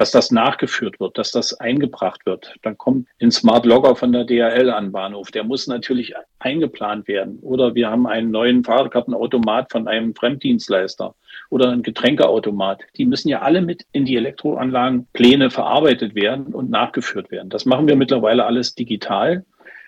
Dass 0.00 0.12
das 0.12 0.30
nachgeführt 0.30 0.98
wird, 0.98 1.18
dass 1.18 1.30
das 1.30 1.52
eingebracht 1.60 2.24
wird. 2.24 2.54
Dann 2.62 2.78
kommt 2.78 3.06
ein 3.20 3.30
Smart 3.30 3.66
Logger 3.66 3.94
von 3.94 4.12
der 4.12 4.24
DHL 4.24 4.70
an 4.70 4.92
Bahnhof. 4.92 5.30
Der 5.30 5.44
muss 5.44 5.66
natürlich 5.66 6.14
eingeplant 6.38 7.06
werden. 7.06 7.38
Oder 7.42 7.74
wir 7.74 7.90
haben 7.90 8.06
einen 8.06 8.30
neuen 8.30 8.64
Fahrkartenautomat 8.64 9.70
von 9.70 9.88
einem 9.88 10.14
Fremddienstleister 10.14 11.14
oder 11.50 11.68
ein 11.68 11.82
Getränkeautomat. 11.82 12.80
Die 12.96 13.04
müssen 13.04 13.28
ja 13.28 13.42
alle 13.42 13.60
mit 13.60 13.84
in 13.92 14.06
die 14.06 14.16
Elektroanlagenpläne 14.16 15.50
verarbeitet 15.50 16.14
werden 16.14 16.54
und 16.54 16.70
nachgeführt 16.70 17.30
werden. 17.30 17.50
Das 17.50 17.66
machen 17.66 17.86
wir 17.86 17.94
mittlerweile 17.94 18.46
alles 18.46 18.74
digital. 18.74 19.44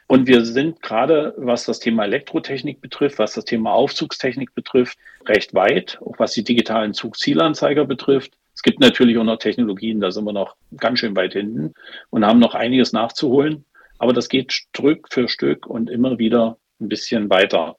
Und 0.08 0.26
wir 0.26 0.44
sind 0.44 0.82
gerade, 0.82 1.32
was 1.38 1.64
das 1.64 1.80
Thema 1.80 2.04
Elektrotechnik 2.04 2.82
betrifft, 2.82 3.18
was 3.18 3.32
das 3.32 3.46
Thema 3.46 3.72
Aufzugstechnik 3.72 4.54
betrifft, 4.54 4.98
recht 5.26 5.54
weit, 5.54 5.98
auch 6.02 6.18
was 6.18 6.32
die 6.32 6.44
digitalen 6.44 6.92
Zugzielanzeiger 6.92 7.86
betrifft. 7.86 8.34
Es 8.54 8.62
gibt 8.62 8.80
natürlich 8.80 9.18
auch 9.18 9.24
noch 9.24 9.38
Technologien, 9.38 10.00
da 10.00 10.10
sind 10.10 10.24
wir 10.24 10.32
noch 10.32 10.56
ganz 10.76 10.98
schön 10.98 11.16
weit 11.16 11.32
hinten 11.32 11.74
und 12.10 12.26
haben 12.26 12.38
noch 12.38 12.54
einiges 12.54 12.92
nachzuholen. 12.92 13.64
Aber 13.98 14.12
das 14.12 14.28
geht 14.28 14.52
Stück 14.52 15.08
für 15.10 15.28
Stück 15.28 15.66
und 15.66 15.88
immer 15.88 16.18
wieder 16.18 16.58
ein 16.80 16.88
bisschen 16.88 17.30
weiter. 17.30 17.76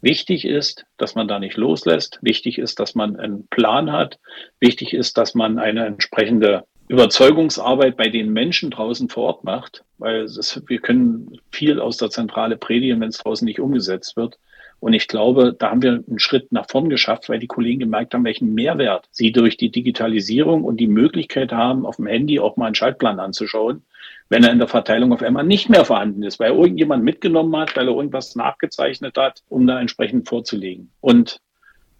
Wichtig 0.00 0.44
ist, 0.44 0.86
dass 0.96 1.14
man 1.14 1.28
da 1.28 1.38
nicht 1.38 1.56
loslässt. 1.56 2.18
Wichtig 2.22 2.58
ist, 2.58 2.78
dass 2.78 2.94
man 2.94 3.16
einen 3.16 3.48
Plan 3.48 3.92
hat. 3.92 4.18
Wichtig 4.60 4.94
ist, 4.94 5.18
dass 5.18 5.34
man 5.34 5.58
eine 5.58 5.86
entsprechende 5.86 6.64
Überzeugungsarbeit 6.88 7.96
bei 7.96 8.08
den 8.08 8.32
Menschen 8.32 8.70
draußen 8.70 9.08
vor 9.08 9.24
Ort 9.24 9.44
macht, 9.44 9.84
weil 9.98 10.24
ist, 10.24 10.62
wir 10.68 10.78
können 10.78 11.38
viel 11.52 11.80
aus 11.80 11.98
der 11.98 12.10
Zentrale 12.10 12.56
predigen, 12.56 13.00
wenn 13.00 13.10
es 13.10 13.18
draußen 13.18 13.44
nicht 13.44 13.60
umgesetzt 13.60 14.16
wird. 14.16 14.38
Und 14.80 14.92
ich 14.92 15.08
glaube, 15.08 15.54
da 15.58 15.70
haben 15.70 15.82
wir 15.82 16.04
einen 16.06 16.18
Schritt 16.18 16.52
nach 16.52 16.66
vorn 16.70 16.88
geschafft, 16.88 17.28
weil 17.28 17.40
die 17.40 17.48
Kollegen 17.48 17.80
gemerkt 17.80 18.14
haben, 18.14 18.24
welchen 18.24 18.54
Mehrwert 18.54 19.08
sie 19.10 19.32
durch 19.32 19.56
die 19.56 19.70
Digitalisierung 19.70 20.62
und 20.62 20.78
die 20.78 20.86
Möglichkeit 20.86 21.52
haben, 21.52 21.84
auf 21.84 21.96
dem 21.96 22.06
Handy 22.06 22.38
auch 22.38 22.56
mal 22.56 22.66
einen 22.66 22.74
Schaltplan 22.76 23.18
anzuschauen, 23.18 23.82
wenn 24.28 24.44
er 24.44 24.52
in 24.52 24.58
der 24.58 24.68
Verteilung 24.68 25.12
auf 25.12 25.22
einmal 25.22 25.44
nicht 25.44 25.68
mehr 25.68 25.84
vorhanden 25.84 26.22
ist, 26.22 26.38
weil 26.38 26.52
irgendjemand 26.52 27.02
mitgenommen 27.02 27.56
hat, 27.56 27.76
weil 27.76 27.88
er 27.88 27.94
irgendwas 27.94 28.36
nachgezeichnet 28.36 29.16
hat, 29.16 29.42
um 29.48 29.66
da 29.66 29.80
entsprechend 29.80 30.28
vorzulegen. 30.28 30.92
Und 31.00 31.40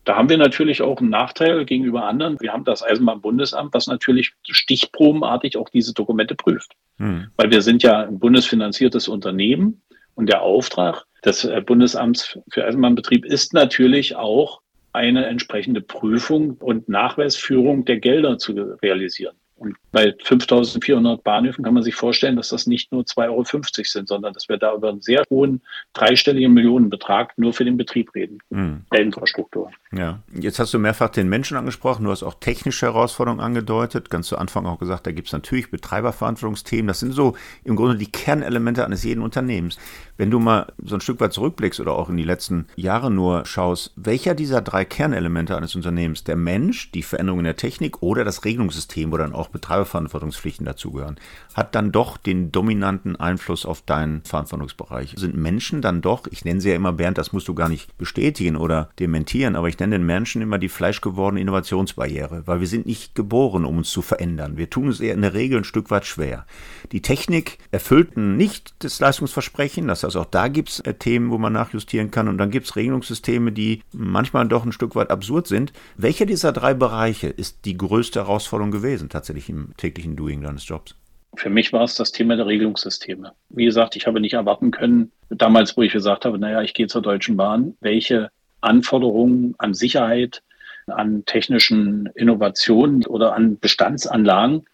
da 0.05 0.17
haben 0.17 0.31
wir 0.31 0.38
natürlich 0.38 0.81
auch 0.81 1.01
einen 1.01 1.11
Nachteil 1.11 1.67
gegenüber 1.67 2.05
anderen. 2.05 2.41
Wir 2.41 2.53
haben 2.53 2.64
das 2.64 2.83
Eisenbahnbundesamt, 2.83 3.75
was 3.75 3.88
natürlich 3.88 4.33
stichprobenartig 4.43 5.57
auch 5.59 5.69
diese 5.69 5.93
Dokumente 5.93 6.35
prüft. 6.35 6.73
Hm. 6.97 7.27
Weil 7.37 7.51
wir 7.51 7.61
sind 7.61 7.83
ja 7.83 8.03
ein 8.03 8.19
bundesfinanziertes 8.19 9.09
Unternehmen 9.09 9.83
und 10.14 10.29
der 10.29 10.41
Auftrag 10.41 11.05
des 11.24 11.44
äh, 11.44 11.61
Bundesamts 11.61 12.38
für 12.50 12.64
Eisenbahnbetrieb 12.64 13.24
ist 13.24 13.54
natürlich 13.54 14.16
auch 14.16 14.61
eine 14.92 15.26
entsprechende 15.26 15.81
Prüfung 15.81 16.52
und 16.61 16.88
Nachweisführung 16.88 17.85
der 17.85 17.98
Gelder 17.98 18.38
zu 18.38 18.52
realisieren. 18.83 19.37
Und 19.59 19.76
bei 19.90 20.14
5400 20.22 21.24
Bahnhöfen 21.24 21.64
kann 21.64 21.74
man 21.74 21.83
sich 21.83 21.96
vorstellen, 21.96 22.37
dass 22.37 22.50
das 22.50 22.68
nicht 22.68 22.92
nur 22.92 23.02
2,50 23.02 23.28
Euro 23.28 23.85
sind, 23.85 24.09
sondern 24.09 24.33
dass 24.33 24.48
wir 24.48 24.57
da 24.57 24.72
über 24.72 24.88
einen 24.88 25.00
sehr 25.00 25.24
hohen 25.31 25.62
dreistelligen 25.94 26.54
Millionenbetrag 26.54 27.37
nur 27.37 27.52
für 27.52 27.64
den 27.64 27.76
Betrieb 27.76 28.14
reden, 28.14 28.38
mhm. 28.50 28.85
der 28.92 29.00
Infrastruktur. 29.00 29.72
Ja, 29.90 30.20
jetzt 30.33 30.61
hast 30.61 30.74
du 30.74 30.78
mehrfach 30.78 31.09
den 31.09 31.28
Menschen 31.28 31.57
angesprochen, 31.57 32.04
du 32.04 32.11
hast 32.12 32.22
auch 32.22 32.35
technische 32.35 32.87
Herausforderungen 32.87 33.40
angedeutet, 33.40 34.11
ganz 34.11 34.28
zu 34.28 34.38
Anfang 34.38 34.64
auch 34.64 34.78
gesagt, 34.78 35.09
da 35.09 35.12
gibt 35.12 35.26
es 35.26 35.33
natürlich 35.33 35.72
Betreiberverantwortungsthemen, 35.72 36.87
das 36.87 37.00
sind 37.00 37.12
so 37.12 37.37
im 37.64 37.74
Grunde 37.74 37.96
die 37.96 38.12
Kernelemente 38.12 38.85
eines 38.85 39.02
jeden 39.02 39.22
Unternehmens. 39.22 39.76
Wenn 40.18 40.33
du 40.33 40.40
mal 40.40 40.72
so 40.83 40.96
ein 40.96 41.00
Stück 41.00 41.20
weit 41.20 41.33
zurückblickst 41.33 41.78
oder 41.78 41.92
auch 41.92 42.09
in 42.09 42.16
die 42.16 42.24
letzten 42.24 42.66
Jahre 42.74 43.09
nur 43.09 43.46
schaust, 43.46 43.92
welcher 43.94 44.35
dieser 44.35 44.61
drei 44.61 44.85
Kernelemente 44.85 45.57
eines 45.57 45.76
Unternehmens, 45.76 46.24
der 46.24 46.35
Mensch, 46.35 46.90
die 46.90 47.04
Veränderung 47.04 47.38
in 47.38 47.44
der 47.44 47.54
Technik 47.54 48.02
oder 48.02 48.24
das 48.24 48.44
Regelungssystem, 48.44 49.12
wo 49.12 49.16
dann 49.16 49.33
auch 49.33 49.46
Betreiberverantwortungspflichten 49.48 50.66
dazugehören, 50.66 51.20
hat 51.54 51.76
dann 51.76 51.92
doch 51.92 52.16
den 52.16 52.50
dominanten 52.50 53.14
Einfluss 53.14 53.64
auf 53.64 53.83
deinen 53.83 54.24
Verantwortungsbereich. 54.24 55.14
Sind 55.16 55.37
Menschen 55.37 55.83
dann 55.83 56.00
doch, 56.02 56.26
ich 56.28 56.44
nenne 56.44 56.61
sie 56.61 56.70
ja 56.70 56.74
immer 56.74 56.92
Bernd, 56.92 57.16
das 57.16 57.33
musst 57.33 57.46
du 57.46 57.54
gar 57.54 57.68
nicht 57.68 57.96
bestätigen 57.96 58.57
oder 58.57 58.90
dementieren, 58.98 59.54
aber 59.54 59.68
ich 59.68 59.78
nenne 59.78 60.00
den 60.00 60.07
Menschen 60.07 60.42
immer 60.42 60.59
die 60.59 60.68
fleischgewordene 60.68 61.40
Innovationsbarriere, 61.40 62.42
weil 62.46 62.59
wir 62.59 62.66
sind 62.66 62.87
nicht 62.87 63.14
geboren, 63.14 63.64
um 63.64 63.78
uns 63.78 63.90
zu 63.90 64.02
verändern. 64.02 64.57
Wir 64.57 64.68
tun 64.68 64.88
es 64.88 64.98
eher 64.98 65.14
in 65.14 65.22
der 65.22 65.35
Regel 65.35 65.59
ein 65.59 65.64
Stück 65.64 65.92
weit 65.92 66.07
schwer. 66.07 66.44
Die 66.90 67.02
Technik 67.02 67.59
erfüllt 67.70 68.16
nicht 68.16 68.74
das 68.81 68.98
Leistungsversprechen, 68.98 69.87
das 69.87 70.08
also 70.09 70.21
auch 70.23 70.25
da 70.25 70.49
gibt 70.49 70.71
es 70.71 70.81
äh, 70.81 70.94
Themen, 70.94 71.31
wo 71.31 71.37
man 71.37 71.53
nachjustieren 71.53 72.11
kann. 72.11 72.29
Und 72.29 72.38
dann 72.38 72.51
gibt 72.51 72.64
es 72.64 72.77
Regelungssysteme, 72.77 73.53
die 73.53 73.83
manchmal 73.92 74.49
doch 74.49 74.64
ein 74.64 74.73
Stück 74.73 74.97
weit 74.97 75.11
absurd 75.11 75.47
sind. 75.47 75.75
Welcher 75.99 76.25
dieser 76.25 76.51
drei 76.53 76.73
Bereiche 76.73 77.27
ist 77.27 77.66
die 77.66 77.77
größte 77.77 78.21
Herausforderung 78.21 78.71
gewesen, 78.71 79.11
tatsächlich 79.11 79.51
im 79.51 79.77
täglichen 79.77 80.16
Doing 80.16 80.40
deines 80.40 80.66
Jobs? 80.66 80.94
Für 81.35 81.51
mich 81.51 81.75
war 81.75 81.83
es 81.83 81.94
das 81.94 82.11
Thema 82.11 82.37
der 82.37 82.47
Regelungssysteme. 82.47 83.33
Wie 83.51 83.66
gesagt, 83.66 83.97
ich 83.97 84.07
habe 84.07 84.18
nicht 84.18 84.33
erwarten 84.33 84.71
können, 84.71 85.12
damals, 85.29 85.77
wo 85.77 85.83
ich 85.83 85.92
gesagt 85.92 86.25
habe, 86.25 86.38
naja, 86.38 86.62
ich 86.62 86.73
gehe 86.73 86.87
zur 86.87 87.03
Deutschen 87.03 87.37
Bahn, 87.37 87.75
welche 87.81 88.31
Anforderungen 88.62 89.57
an 89.59 89.75
Sicherheit, 89.75 90.42
an 90.87 91.27
technischen 91.27 92.09
Innovationen 92.14 93.05
oder 93.05 93.35
an 93.35 93.59
Bestandsanlagen, 93.59 94.64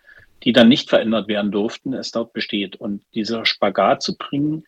die 0.44 0.53
dann 0.53 0.68
nicht 0.68 0.90
verändert 0.90 1.27
werden 1.27 1.51
durften, 1.51 1.92
es 1.92 2.12
dort 2.12 2.33
besteht. 2.33 2.77
Und 2.77 3.03
dieser 3.14 3.44
Spagat 3.44 4.01
zu 4.01 4.16
bringen 4.16 4.64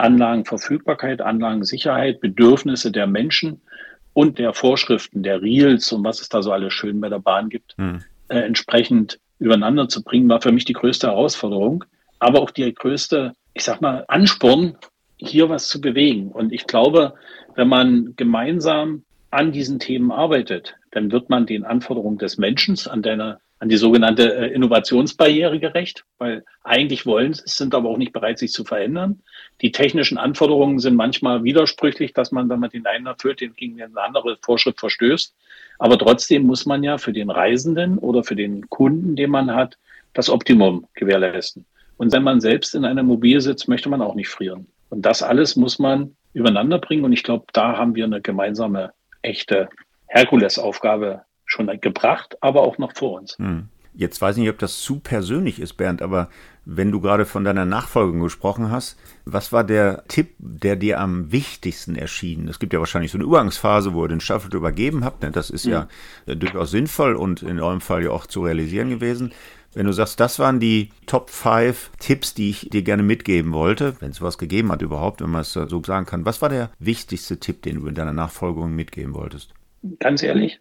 Anlagenverfügbarkeit, 0.00 1.20
Anlagensicherheit, 1.20 2.20
Bedürfnisse 2.20 2.90
der 2.90 3.06
Menschen 3.06 3.60
und 4.12 4.38
der 4.38 4.52
Vorschriften 4.52 5.22
der 5.22 5.42
Reels 5.42 5.92
und 5.92 6.04
was 6.04 6.20
es 6.20 6.28
da 6.28 6.42
so 6.42 6.52
alles 6.52 6.72
schön 6.72 7.00
bei 7.00 7.08
der 7.08 7.20
Bahn 7.20 7.48
gibt, 7.48 7.76
hm. 7.76 8.02
äh, 8.28 8.40
entsprechend 8.40 9.20
übereinander 9.38 9.88
zu 9.88 10.02
bringen, 10.02 10.28
war 10.28 10.40
für 10.40 10.52
mich 10.52 10.64
die 10.64 10.72
größte 10.72 11.08
Herausforderung, 11.08 11.84
aber 12.18 12.40
auch 12.40 12.50
die 12.50 12.72
größte, 12.72 13.34
ich 13.54 13.64
sag 13.64 13.80
mal, 13.80 14.04
Ansporn, 14.08 14.76
hier 15.16 15.48
was 15.48 15.68
zu 15.68 15.80
bewegen. 15.80 16.30
Und 16.30 16.52
ich 16.52 16.66
glaube, 16.66 17.14
wenn 17.54 17.68
man 17.68 18.14
gemeinsam 18.16 19.04
an 19.30 19.52
diesen 19.52 19.78
Themen 19.78 20.10
arbeitet, 20.10 20.76
dann 20.90 21.12
wird 21.12 21.30
man 21.30 21.46
den 21.46 21.64
Anforderungen 21.64 22.18
des 22.18 22.38
Menschen 22.38 22.76
an 22.88 23.02
deiner 23.02 23.40
an 23.60 23.68
die 23.68 23.76
sogenannte 23.76 24.34
äh, 24.34 24.54
Innovationsbarriere 24.54 25.60
gerecht, 25.60 26.04
weil 26.16 26.44
eigentlich 26.64 27.04
wollen 27.04 27.34
sie 27.34 27.42
es, 27.44 27.56
sind 27.56 27.74
aber 27.74 27.90
auch 27.90 27.98
nicht 27.98 28.14
bereit, 28.14 28.38
sich 28.38 28.52
zu 28.52 28.64
verändern. 28.64 29.20
Die 29.60 29.72
technischen 29.72 30.16
Anforderungen 30.16 30.78
sind 30.78 30.94
manchmal 30.94 31.44
widersprüchlich, 31.44 32.14
dass 32.14 32.32
man, 32.32 32.48
wenn 32.48 32.60
man 32.60 32.70
den 32.70 32.86
einen 32.86 33.06
erfüllt, 33.06 33.40
den 33.40 33.54
gegen 33.54 33.80
eine 33.82 34.00
andere 34.00 34.38
Vorschrift 34.40 34.80
verstößt. 34.80 35.34
Aber 35.78 35.98
trotzdem 35.98 36.44
muss 36.44 36.66
man 36.66 36.82
ja 36.82 36.98
für 36.98 37.12
den 37.12 37.30
Reisenden 37.30 37.98
oder 37.98 38.24
für 38.24 38.36
den 38.36 38.68
Kunden, 38.70 39.16
den 39.16 39.30
man 39.30 39.54
hat, 39.54 39.76
das 40.14 40.30
Optimum 40.30 40.86
gewährleisten. 40.94 41.66
Und 41.98 42.12
wenn 42.12 42.22
man 42.22 42.40
selbst 42.40 42.74
in 42.74 42.84
einer 42.84 43.02
Mobil 43.02 43.40
sitzt, 43.40 43.68
möchte 43.68 43.90
man 43.90 44.00
auch 44.00 44.14
nicht 44.14 44.28
frieren. 44.28 44.66
Und 44.88 45.02
das 45.02 45.22
alles 45.22 45.56
muss 45.56 45.78
man 45.78 46.16
übereinander 46.32 46.78
bringen. 46.78 47.04
Und 47.04 47.12
ich 47.12 47.22
glaube, 47.22 47.44
da 47.52 47.76
haben 47.76 47.94
wir 47.94 48.04
eine 48.04 48.20
gemeinsame, 48.20 48.92
echte 49.22 49.68
Herkulesaufgabe 50.06 51.22
schon 51.44 51.66
gebracht, 51.80 52.36
aber 52.40 52.62
auch 52.62 52.78
noch 52.78 52.92
vor 52.94 53.20
uns. 53.20 53.36
Hm. 53.38 53.68
Jetzt 53.94 54.20
weiß 54.20 54.36
ich 54.36 54.42
nicht, 54.42 54.50
ob 54.50 54.58
das 54.58 54.80
zu 54.80 55.00
persönlich 55.00 55.60
ist, 55.60 55.74
Bernd, 55.74 56.00
aber 56.02 56.28
wenn 56.64 56.92
du 56.92 57.00
gerade 57.00 57.24
von 57.24 57.42
deiner 57.42 57.64
Nachfolgung 57.64 58.20
gesprochen 58.20 58.70
hast, 58.70 58.96
was 59.24 59.52
war 59.52 59.64
der 59.64 60.04
Tipp, 60.08 60.34
der 60.38 60.76
dir 60.76 61.00
am 61.00 61.32
wichtigsten 61.32 61.96
erschien? 61.96 62.46
Es 62.48 62.58
gibt 62.58 62.72
ja 62.72 62.78
wahrscheinlich 62.78 63.10
so 63.10 63.18
eine 63.18 63.24
Übergangsphase, 63.24 63.92
wo 63.94 64.04
ihr 64.04 64.08
den 64.08 64.20
Staffel 64.20 64.54
übergeben 64.54 65.04
habt. 65.04 65.22
Ne? 65.22 65.30
Das 65.32 65.50
ist 65.50 65.64
ja 65.64 65.88
mhm. 66.26 66.38
durchaus 66.38 66.70
sinnvoll 66.70 67.16
und 67.16 67.42
in 67.42 67.58
eurem 67.58 67.80
Fall 67.80 68.04
ja 68.04 68.10
auch 68.10 68.26
zu 68.26 68.44
realisieren 68.44 68.90
gewesen. 68.90 69.32
Wenn 69.72 69.86
du 69.86 69.92
sagst, 69.92 70.18
das 70.18 70.38
waren 70.38 70.58
die 70.58 70.90
Top 71.06 71.30
5 71.30 71.92
Tipps, 71.98 72.34
die 72.34 72.50
ich 72.50 72.68
dir 72.70 72.82
gerne 72.82 73.04
mitgeben 73.04 73.52
wollte, 73.52 73.94
wenn 74.00 74.10
es 74.10 74.16
sowas 74.16 74.36
gegeben 74.36 74.72
hat 74.72 74.82
überhaupt, 74.82 75.20
wenn 75.22 75.30
man 75.30 75.42
es 75.42 75.52
so 75.52 75.82
sagen 75.84 76.06
kann, 76.06 76.24
was 76.24 76.42
war 76.42 76.48
der 76.48 76.70
wichtigste 76.78 77.38
Tipp, 77.38 77.62
den 77.62 77.76
du 77.76 77.86
in 77.86 77.94
deiner 77.94 78.12
Nachfolgung 78.12 78.74
mitgeben 78.74 79.14
wolltest? 79.14 79.54
Ganz 80.00 80.22
ehrlich, 80.22 80.60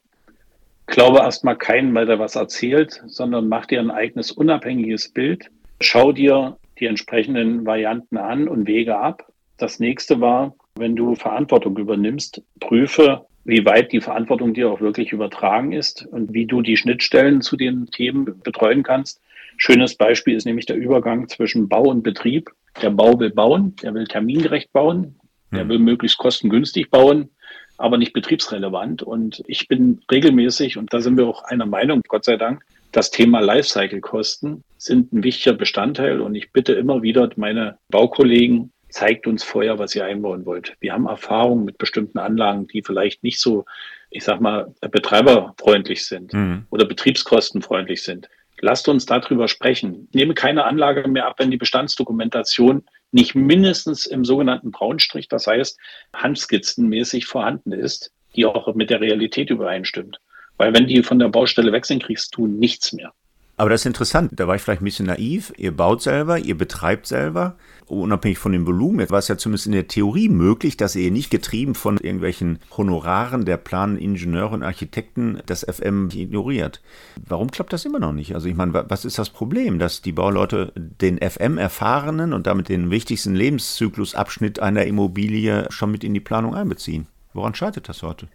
glaube 0.90 1.20
erstmal 1.20 1.58
keinen, 1.58 1.94
weil 1.94 2.06
der 2.06 2.20
was 2.20 2.36
erzählt, 2.36 3.02
sondern 3.08 3.48
mach 3.48 3.66
dir 3.66 3.80
ein 3.80 3.92
eigenes 3.92 4.32
unabhängiges 4.32 5.10
Bild. 5.10 5.50
Schau 5.82 6.12
dir 6.12 6.58
die 6.80 6.86
entsprechenden 6.86 7.66
Varianten 7.66 8.18
an 8.18 8.48
und 8.48 8.68
Wege 8.68 8.98
ab. 8.98 9.32
Das 9.58 9.80
nächste 9.80 10.22
war, 10.22 10.56
wenn 10.76 10.96
du 10.96 11.16
Verantwortung 11.16 11.78
übernimmst, 11.78 12.42
prüfe, 12.60 13.26
wie 13.44 13.66
weit 13.66 13.92
die 13.92 14.02
Verantwortung 14.02 14.54
dir 14.54 14.72
auch 14.72 14.80
wirklich 14.80 15.12
übertragen 15.12 15.74
ist 15.74 16.06
und 16.06 16.34
wie 16.34 16.46
du 16.46 16.62
die 16.62 16.78
Schnittstellen 16.78 17.42
zu 17.42 17.58
den 17.58 17.88
Themen 17.88 18.40
betreuen 18.44 18.84
kannst. 18.84 19.22
Schönes 19.58 19.96
Beispiel 19.96 20.36
ist 20.36 20.46
nämlich 20.46 20.66
der 20.66 20.78
Übergang 20.78 21.28
zwischen 21.28 21.68
Bau 21.68 21.84
und 21.84 22.04
Betrieb. 22.04 22.50
Der 22.82 22.92
Bau 22.92 23.20
will 23.20 23.32
bauen, 23.32 23.76
der 23.84 23.94
will 23.94 24.06
termingerecht 24.06 24.72
bauen, 24.72 25.20
der 25.52 25.62
hm. 25.62 25.70
will 25.70 25.80
möglichst 25.80 26.18
kostengünstig 26.18 26.90
bauen 26.90 27.30
aber 27.80 27.98
nicht 27.98 28.14
betriebsrelevant. 28.14 29.02
Und 29.02 29.44
ich 29.48 29.68
bin 29.68 30.02
regelmäßig, 30.12 30.78
und 30.78 30.94
da 30.94 31.00
sind 31.00 31.18
wir 31.18 31.28
auch 31.28 31.44
einer 31.44 31.66
Meinung, 31.66 32.02
Gott 32.08 32.26
sei 32.26 32.38
Dank, 32.38 32.64
das 32.92 33.12
Thema 33.12 33.40
Lifecycle-Kosten 33.40 34.64
sind 34.78 35.14
ein 35.14 35.24
wichtiger 35.24 35.56
Bestandteil. 35.56 36.22
Und 36.22 36.36
ich 36.36 36.52
bitte 36.52 36.74
immer 36.74 37.02
wieder 37.02 37.30
meine 37.36 37.78
Baukollegen, 37.90 38.72
zeigt 38.90 39.28
uns 39.28 39.44
vorher, 39.44 39.80
was 39.80 39.96
ihr 39.96 40.06
einbauen 40.06 40.46
wollt. 40.46 40.76
Wir 40.80 40.94
haben 40.94 41.06
Erfahrungen 41.06 41.66
mit 41.66 41.78
bestimmten 41.78 42.18
Anlagen, 42.20 42.68
die 42.68 42.82
vielleicht 42.82 43.24
nicht 43.24 43.40
so, 43.40 43.66
ich 44.10 44.24
sag 44.24 44.42
mal, 44.42 44.74
betreiberfreundlich 44.82 46.06
sind 46.06 46.34
mhm. 46.34 46.66
oder 46.72 46.86
betriebskostenfreundlich 46.86 48.04
sind. 48.04 48.30
Lasst 48.62 48.90
uns 48.90 49.06
darüber 49.06 49.48
sprechen. 49.48 50.08
Ich 50.10 50.16
nehme 50.16 50.34
keine 50.34 50.66
Anlage 50.66 51.08
mehr 51.08 51.28
ab, 51.28 51.36
wenn 51.38 51.52
die 51.52 51.58
Bestandsdokumentation 51.58 52.84
nicht 53.12 53.36
mindestens 53.36 54.06
im 54.06 54.24
sogenannten 54.26 54.72
Braunstrich, 54.72 55.28
das 55.28 55.48
heißt 55.48 55.80
handskizzenmäßig 56.14 57.26
vorhanden 57.26 57.72
ist, 57.72 58.12
die 58.36 58.46
auch 58.46 58.74
mit 58.76 58.90
der 58.90 59.02
Realität 59.02 59.50
übereinstimmt. 59.50 60.20
Weil 60.58 60.74
wenn 60.74 60.88
die 60.88 61.04
von 61.04 61.20
der 61.20 61.30
Baustelle 61.30 61.72
weg 61.72 61.86
sind, 61.86 62.04
kriegst 62.04 62.36
du 62.36 62.48
nichts 62.48 62.94
mehr. 62.94 63.14
Aber 63.60 63.70
das 63.70 63.82
ist 63.82 63.88
interessant. 63.88 64.32
Da 64.38 64.48
war 64.48 64.56
ich 64.56 64.62
vielleicht 64.62 64.82
ein 64.82 64.86
bisschen 64.86 65.08
naiv. 65.08 65.52
Ihr 65.58 65.76
baut 65.76 66.02
selber, 66.02 66.40
ihr 66.40 66.58
betreibt 66.58 67.06
selber. 67.08 67.58
Unabhängig 67.88 68.38
von 68.38 68.54
dem 68.54 68.66
Volumen. 68.66 69.02
Jetzt 69.02 69.12
war 69.12 69.20
es 69.20 69.28
ja 69.28 69.38
zumindest 69.38 69.66
in 69.66 69.74
der 69.74 69.90
Theorie 69.90 70.30
möglich, 70.30 70.78
dass 70.78 70.96
ihr 70.96 71.12
nicht 71.12 71.30
getrieben 71.30 71.76
von 71.76 71.98
irgendwelchen 71.98 72.60
Honoraren 72.78 73.44
der 73.44 73.58
Planingenieure 73.58 74.54
und 74.54 74.64
Architekten 74.64 75.42
das 75.46 75.66
FM 75.70 76.08
ignoriert. 76.14 76.82
Warum 77.28 77.52
klappt 77.52 77.74
das 77.74 77.84
immer 77.84 78.00
noch 78.00 78.14
nicht? 78.14 78.34
Also 78.34 78.48
ich 78.48 78.56
meine, 78.56 78.86
was 78.88 79.04
ist 79.04 79.20
das 79.20 79.30
Problem, 79.30 79.78
dass 79.78 80.02
die 80.02 80.14
Bauleute 80.14 80.72
den 80.78 81.18
FM-erfahrenen 81.18 82.32
und 82.32 82.48
damit 82.48 82.70
den 82.70 82.92
wichtigsten 82.92 83.36
Lebenszyklusabschnitt 83.36 84.62
einer 84.62 84.86
Immobilie 84.86 85.68
schon 85.70 85.92
mit 85.92 86.06
in 86.06 86.14
die 86.14 86.22
Planung 86.22 86.56
einbeziehen? 86.56 87.08
Woran 87.34 87.56
scheitert 87.56 87.90
das 87.90 88.04
heute? 88.04 88.30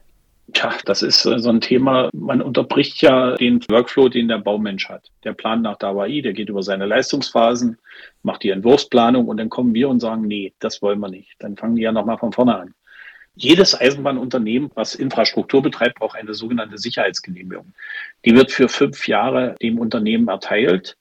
Tja, 0.64 0.78
das 0.86 1.02
ist 1.02 1.26
äh, 1.26 1.38
so 1.38 1.50
ein 1.50 1.60
Thema, 1.60 2.08
man 2.14 2.40
unterbricht 2.40 3.02
ja 3.02 3.36
den 3.36 3.60
Workflow, 3.68 4.08
den 4.08 4.28
der 4.28 4.38
Baumensch 4.38 4.88
hat. 4.88 5.10
Der 5.22 5.34
plant 5.34 5.62
nach 5.62 5.76
DAWAI, 5.76 6.22
der 6.22 6.32
geht 6.32 6.48
über 6.48 6.62
seine 6.62 6.86
Leistungsphasen, 6.86 7.76
macht 8.22 8.42
die 8.44 8.48
Entwurfsplanung 8.48 9.28
und 9.28 9.36
dann 9.36 9.50
kommen 9.50 9.74
wir 9.74 9.90
und 9.90 10.00
sagen, 10.00 10.22
nee, 10.26 10.54
das 10.60 10.80
wollen 10.80 11.00
wir 11.00 11.10
nicht. 11.10 11.34
Dann 11.38 11.58
fangen 11.58 11.76
die 11.76 11.82
ja 11.82 11.92
nochmal 11.92 12.16
von 12.16 12.32
vorne 12.32 12.56
an. 12.56 12.74
Jedes 13.34 13.78
Eisenbahnunternehmen, 13.78 14.70
was 14.74 14.94
Infrastruktur 14.94 15.60
betreibt, 15.60 15.98
braucht 15.98 16.16
eine 16.16 16.32
sogenannte 16.32 16.78
Sicherheitsgenehmigung. 16.78 17.74
Die 18.24 18.34
wird 18.34 18.50
für 18.50 18.70
fünf 18.70 19.06
Jahre 19.06 19.56
dem 19.60 19.78
Unternehmen 19.78 20.28
erteilt. 20.28 20.96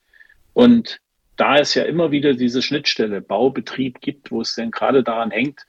Und 0.51 0.99
da 1.37 1.55
es 1.55 1.73
ja 1.73 1.83
immer 1.83 2.11
wieder 2.11 2.33
diese 2.33 2.61
Schnittstelle 2.61 3.21
Baubetrieb 3.21 4.01
gibt, 4.01 4.29
wo 4.29 4.41
es 4.41 4.55
denn 4.55 4.71
gerade 4.71 5.03
daran 5.03 5.31
hängt, 5.31 5.65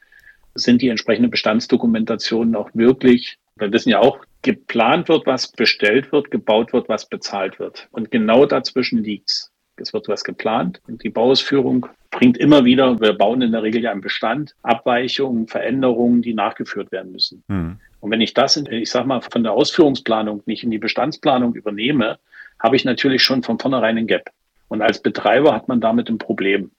sind 0.56 0.82
die 0.82 0.88
entsprechenden 0.88 1.30
Bestandsdokumentationen 1.30 2.56
auch 2.56 2.70
wirklich 2.74 3.38
wir 3.56 3.72
wissen 3.72 3.90
ja 3.90 4.00
auch, 4.00 4.18
geplant 4.42 5.08
wird, 5.08 5.26
was 5.26 5.52
bestellt 5.52 6.12
wird, 6.12 6.30
gebaut 6.30 6.72
wird, 6.72 6.88
was 6.88 7.08
bezahlt 7.08 7.58
wird. 7.58 7.88
Und 7.92 8.10
genau 8.10 8.46
dazwischen 8.46 9.02
liegt's. 9.02 9.50
Es 9.76 9.92
wird 9.92 10.06
was 10.06 10.22
geplant 10.22 10.80
und 10.86 11.02
die 11.02 11.10
Bauausführung 11.10 11.86
bringt 12.12 12.38
immer 12.38 12.64
wieder, 12.64 13.00
wir 13.00 13.12
bauen 13.12 13.42
in 13.42 13.50
der 13.50 13.64
Regel 13.64 13.82
ja 13.82 13.90
einen 13.90 14.02
Bestand, 14.02 14.54
Abweichungen, 14.62 15.48
Veränderungen, 15.48 16.22
die 16.22 16.32
nachgeführt 16.32 16.92
werden 16.92 17.10
müssen. 17.10 17.42
Mhm. 17.48 17.80
Und 17.98 18.10
wenn 18.12 18.20
ich 18.20 18.34
das, 18.34 18.56
in, 18.56 18.66
ich 18.66 18.90
sag 18.90 19.06
mal, 19.06 19.20
von 19.20 19.42
der 19.42 19.52
Ausführungsplanung 19.52 20.42
nicht 20.46 20.62
in 20.62 20.70
die 20.70 20.78
Bestandsplanung 20.78 21.54
übernehme, 21.54 22.18
habe 22.60 22.76
ich 22.76 22.84
natürlich 22.84 23.24
schon 23.24 23.42
von 23.42 23.58
vornherein 23.58 23.98
ein 23.98 24.06
Gap. 24.06 24.30
Und 24.68 24.80
als 24.80 25.02
Betreiber 25.02 25.52
hat 25.52 25.66
man 25.66 25.80
damit 25.80 26.08
ein 26.08 26.18
Problem. 26.18 26.70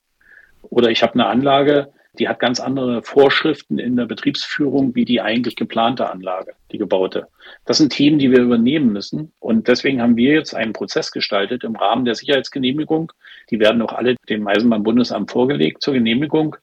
Oder 0.61 0.89
ich 0.89 1.03
habe 1.03 1.15
eine 1.15 1.25
Anlage, 1.25 1.91
die 2.19 2.27
hat 2.27 2.39
ganz 2.39 2.59
andere 2.59 3.03
Vorschriften 3.03 3.79
in 3.79 3.95
der 3.95 4.05
Betriebsführung 4.05 4.95
wie 4.95 5.05
die 5.05 5.21
eigentlich 5.21 5.55
geplante 5.55 6.09
Anlage, 6.09 6.53
die 6.71 6.77
gebaute. 6.77 7.27
Das 7.65 7.77
sind 7.77 7.91
Themen, 7.91 8.19
die 8.19 8.31
wir 8.31 8.39
übernehmen 8.39 8.91
müssen. 8.91 9.31
Und 9.39 9.67
deswegen 9.67 10.01
haben 10.01 10.15
wir 10.15 10.33
jetzt 10.33 10.55
einen 10.55 10.73
Prozess 10.73 11.11
gestaltet 11.11 11.63
im 11.63 11.75
Rahmen 11.75 12.05
der 12.05 12.15
Sicherheitsgenehmigung. 12.15 13.11
Die 13.49 13.59
werden 13.59 13.81
auch 13.81 13.93
alle 13.93 14.15
dem 14.29 14.47
Eisenbahnbundesamt 14.47 15.31
vorgelegt 15.31 15.81
zur 15.81 15.93
Genehmigung. 15.93 16.55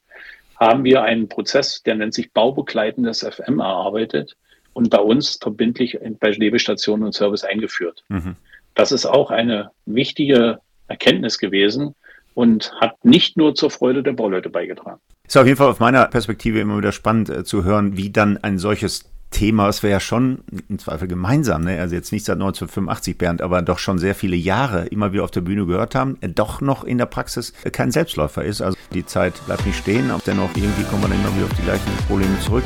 Haben 0.56 0.84
wir 0.84 1.02
einen 1.02 1.28
Prozess, 1.28 1.82
der 1.82 1.96
nennt 1.96 2.14
sich 2.14 2.32
baubegleitendes 2.32 3.26
FM 3.28 3.60
erarbeitet 3.60 4.36
und 4.72 4.90
bei 4.90 4.98
uns 4.98 5.38
verbindlich 5.40 5.98
bei 6.20 6.30
Lebestationen 6.30 7.04
und 7.04 7.14
Service 7.14 7.44
eingeführt. 7.44 8.04
Mhm. 8.08 8.36
Das 8.74 8.92
ist 8.92 9.06
auch 9.06 9.30
eine 9.30 9.70
wichtige 9.86 10.60
Erkenntnis 10.88 11.38
gewesen 11.38 11.94
und 12.34 12.72
hat 12.80 13.04
nicht 13.04 13.36
nur 13.36 13.54
zur 13.54 13.70
Freude 13.70 14.02
der 14.02 14.12
Bauleute 14.12 14.50
beigetragen. 14.50 15.00
Ist 15.32 15.38
auf 15.38 15.46
jeden 15.46 15.56
Fall 15.56 15.70
auf 15.70 15.80
meiner 15.80 16.04
Perspektive 16.08 16.60
immer 16.60 16.76
wieder 16.76 16.92
spannend 16.92 17.30
äh, 17.30 17.42
zu 17.42 17.64
hören, 17.64 17.96
wie 17.96 18.10
dann 18.10 18.36
ein 18.36 18.58
solches 18.58 19.06
Thema, 19.30 19.66
was 19.66 19.82
wir 19.82 19.88
ja 19.88 19.98
schon 19.98 20.44
im 20.68 20.78
Zweifel 20.78 21.08
gemeinsam, 21.08 21.64
ne? 21.64 21.80
also 21.80 21.94
jetzt 21.94 22.12
nicht 22.12 22.26
seit 22.26 22.34
1985, 22.34 23.16
Bernd, 23.16 23.40
aber 23.40 23.62
doch 23.62 23.78
schon 23.78 23.96
sehr 23.96 24.14
viele 24.14 24.36
Jahre 24.36 24.84
immer 24.88 25.14
wieder 25.14 25.24
auf 25.24 25.30
der 25.30 25.40
Bühne 25.40 25.64
gehört 25.64 25.94
haben, 25.94 26.18
äh, 26.20 26.28
doch 26.28 26.60
noch 26.60 26.84
in 26.84 26.98
der 26.98 27.06
Praxis 27.06 27.54
äh, 27.64 27.70
kein 27.70 27.90
Selbstläufer 27.90 28.44
ist. 28.44 28.60
Also 28.60 28.76
die 28.92 29.06
Zeit 29.06 29.32
bleibt 29.46 29.64
nicht 29.64 29.78
stehen, 29.78 30.10
aber 30.10 30.20
dennoch 30.26 30.50
irgendwie 30.54 30.84
kommen 30.84 31.04
wir 31.04 31.08
dann 31.08 31.18
immer 31.18 31.34
wieder 31.34 31.46
auf 31.46 31.56
die 31.58 31.62
gleichen 31.62 31.96
Probleme 32.06 32.38
zurück. 32.40 32.64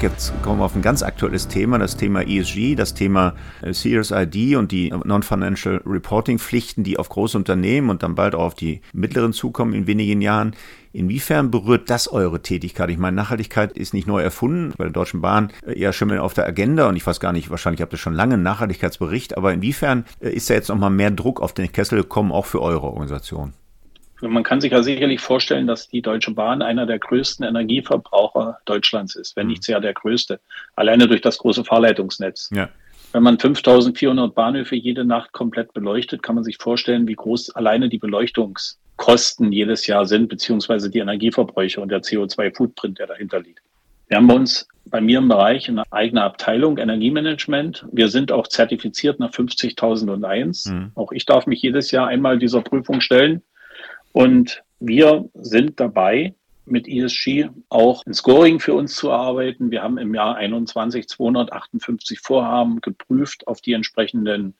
Jetzt 0.00 0.32
kommen 0.42 0.60
wir 0.60 0.64
auf 0.64 0.74
ein 0.74 0.80
ganz 0.80 1.02
aktuelles 1.02 1.46
Thema, 1.46 1.78
das 1.78 1.94
Thema 1.94 2.22
ESG, 2.22 2.74
das 2.74 2.94
Thema 2.94 3.34
äh, 3.60 3.74
Serious 3.74 4.10
ID 4.12 4.56
und 4.56 4.72
die 4.72 4.88
Non-Financial 4.88 5.82
Reporting 5.84 6.38
Pflichten, 6.38 6.84
die 6.84 6.98
auf 6.98 7.10
große 7.10 7.36
Unternehmen 7.36 7.90
und 7.90 8.02
dann 8.02 8.14
bald 8.14 8.34
auch 8.34 8.44
auf 8.44 8.54
die 8.54 8.80
mittleren 8.94 9.34
zukommen 9.34 9.74
in 9.74 9.86
wenigen 9.86 10.22
Jahren. 10.22 10.56
Inwiefern 10.94 11.50
berührt 11.50 11.90
das 11.90 12.08
eure 12.08 12.40
Tätigkeit? 12.40 12.88
Ich 12.88 12.96
meine, 12.96 13.14
Nachhaltigkeit 13.14 13.72
ist 13.72 13.92
nicht 13.92 14.06
neu 14.08 14.22
erfunden, 14.22 14.72
bei 14.78 14.84
der 14.84 14.92
Deutschen 14.94 15.20
Bahn 15.20 15.52
äh, 15.66 15.78
eher 15.78 15.92
schon 15.92 16.10
auf 16.18 16.32
der 16.32 16.46
Agenda 16.46 16.88
und 16.88 16.96
ich 16.96 17.06
weiß 17.06 17.20
gar 17.20 17.34
nicht, 17.34 17.50
wahrscheinlich 17.50 17.82
habt 17.82 17.92
ihr 17.92 17.98
schon 17.98 18.14
lange 18.14 18.34
einen 18.34 18.42
Nachhaltigkeitsbericht, 18.42 19.36
aber 19.36 19.52
inwiefern 19.52 20.06
äh, 20.20 20.30
ist 20.30 20.48
da 20.48 20.54
jetzt 20.54 20.70
nochmal 20.70 20.88
mehr 20.88 21.10
Druck 21.10 21.42
auf 21.42 21.52
den 21.52 21.70
Kessel 21.72 22.00
gekommen, 22.00 22.32
auch 22.32 22.46
für 22.46 22.62
eure 22.62 22.86
Organisation? 22.86 23.52
Man 24.22 24.42
kann 24.42 24.60
sich 24.60 24.72
ja 24.72 24.82
sicherlich 24.82 25.20
vorstellen, 25.20 25.66
dass 25.66 25.88
die 25.88 26.02
Deutsche 26.02 26.32
Bahn 26.32 26.62
einer 26.62 26.86
der 26.86 26.98
größten 26.98 27.46
Energieverbraucher 27.46 28.58
Deutschlands 28.64 29.16
ist, 29.16 29.36
wenn 29.36 29.46
nicht 29.46 29.62
mhm. 29.62 29.64
sehr 29.64 29.80
der 29.80 29.94
größte. 29.94 30.40
Alleine 30.76 31.08
durch 31.08 31.20
das 31.20 31.38
große 31.38 31.64
Fahrleitungsnetz. 31.64 32.50
Ja. 32.52 32.68
Wenn 33.12 33.22
man 33.22 33.38
5400 33.38 34.34
Bahnhöfe 34.34 34.76
jede 34.76 35.04
Nacht 35.04 35.32
komplett 35.32 35.72
beleuchtet, 35.72 36.22
kann 36.22 36.36
man 36.36 36.44
sich 36.44 36.58
vorstellen, 36.58 37.08
wie 37.08 37.14
groß 37.14 37.50
alleine 37.56 37.88
die 37.88 37.98
Beleuchtungskosten 37.98 39.50
jedes 39.50 39.86
Jahr 39.86 40.06
sind, 40.06 40.28
beziehungsweise 40.28 40.90
die 40.90 41.00
Energieverbräuche 41.00 41.80
und 41.80 41.90
der 41.90 42.02
CO2-Footprint, 42.02 42.98
der 42.98 43.08
dahinter 43.08 43.40
liegt. 43.40 43.62
Wir 44.06 44.16
haben 44.16 44.26
bei 44.26 44.34
uns 44.34 44.68
bei 44.86 45.00
mir 45.00 45.18
im 45.18 45.28
Bereich 45.28 45.68
eine 45.68 45.84
eigene 45.92 46.22
Abteilung 46.22 46.78
Energiemanagement. 46.78 47.86
Wir 47.92 48.08
sind 48.08 48.32
auch 48.32 48.48
zertifiziert 48.48 49.20
nach 49.20 49.30
50.001. 49.30 50.72
Mhm. 50.72 50.92
Auch 50.94 51.12
ich 51.12 51.26
darf 51.26 51.46
mich 51.46 51.62
jedes 51.62 51.90
Jahr 51.90 52.08
einmal 52.08 52.38
dieser 52.38 52.60
Prüfung 52.60 53.00
stellen. 53.00 53.42
Und 54.12 54.62
wir 54.80 55.28
sind 55.34 55.78
dabei, 55.78 56.34
mit 56.66 56.88
ESG 56.88 57.48
auch 57.68 58.04
ein 58.06 58.14
Scoring 58.14 58.60
für 58.60 58.74
uns 58.74 58.94
zu 58.94 59.08
erarbeiten. 59.08 59.70
Wir 59.70 59.82
haben 59.82 59.98
im 59.98 60.14
Jahr 60.14 60.36
21 60.36 61.08
258 61.08 62.20
Vorhaben 62.20 62.80
geprüft 62.80 63.46
auf 63.48 63.60
die 63.60 63.72
entsprechenden 63.72 64.54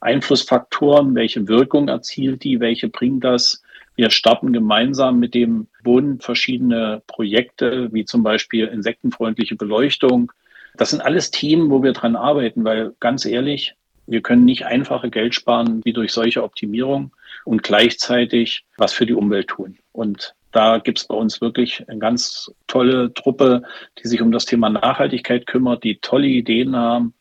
Einflussfaktoren, 0.00 1.14
welche 1.14 1.48
Wirkung 1.48 1.88
erzielt 1.88 2.44
die, 2.44 2.60
welche 2.60 2.88
bringt 2.88 3.24
das. 3.24 3.62
Wir 3.96 4.10
starten 4.10 4.52
gemeinsam 4.52 5.18
mit 5.18 5.34
dem 5.34 5.68
Bund 5.82 6.22
verschiedene 6.22 7.02
Projekte, 7.06 7.92
wie 7.92 8.04
zum 8.04 8.22
Beispiel 8.22 8.66
insektenfreundliche 8.66 9.56
Beleuchtung. 9.56 10.32
Das 10.76 10.90
sind 10.90 11.00
alles 11.00 11.30
Themen, 11.30 11.70
wo 11.70 11.82
wir 11.82 11.92
dran 11.92 12.14
arbeiten, 12.14 12.64
weil 12.64 12.94
ganz 13.00 13.24
ehrlich, 13.24 13.74
wir 14.06 14.20
können 14.20 14.44
nicht 14.44 14.66
einfache 14.66 15.10
Geld 15.10 15.34
sparen 15.34 15.80
wie 15.84 15.92
durch 15.92 16.12
solche 16.12 16.44
Optimierung 16.44 17.12
und 17.44 17.62
gleichzeitig 17.62 18.64
was 18.76 18.92
für 18.92 19.06
die 19.06 19.14
Umwelt 19.14 19.48
tun. 19.48 19.78
Und 19.92 20.34
da 20.52 20.78
gibt 20.78 20.98
es 20.98 21.06
bei 21.06 21.14
uns 21.14 21.40
wirklich 21.40 21.86
eine 21.88 21.98
ganz 21.98 22.50
tolle 22.66 23.12
Truppe, 23.12 23.62
die 24.02 24.08
sich 24.08 24.22
um 24.22 24.32
das 24.32 24.46
Thema 24.46 24.70
Nachhaltigkeit 24.70 25.46
kümmert, 25.46 25.84
die 25.84 25.98
tolle 25.98 26.28
Ideen 26.28 26.74
haben 26.74 27.14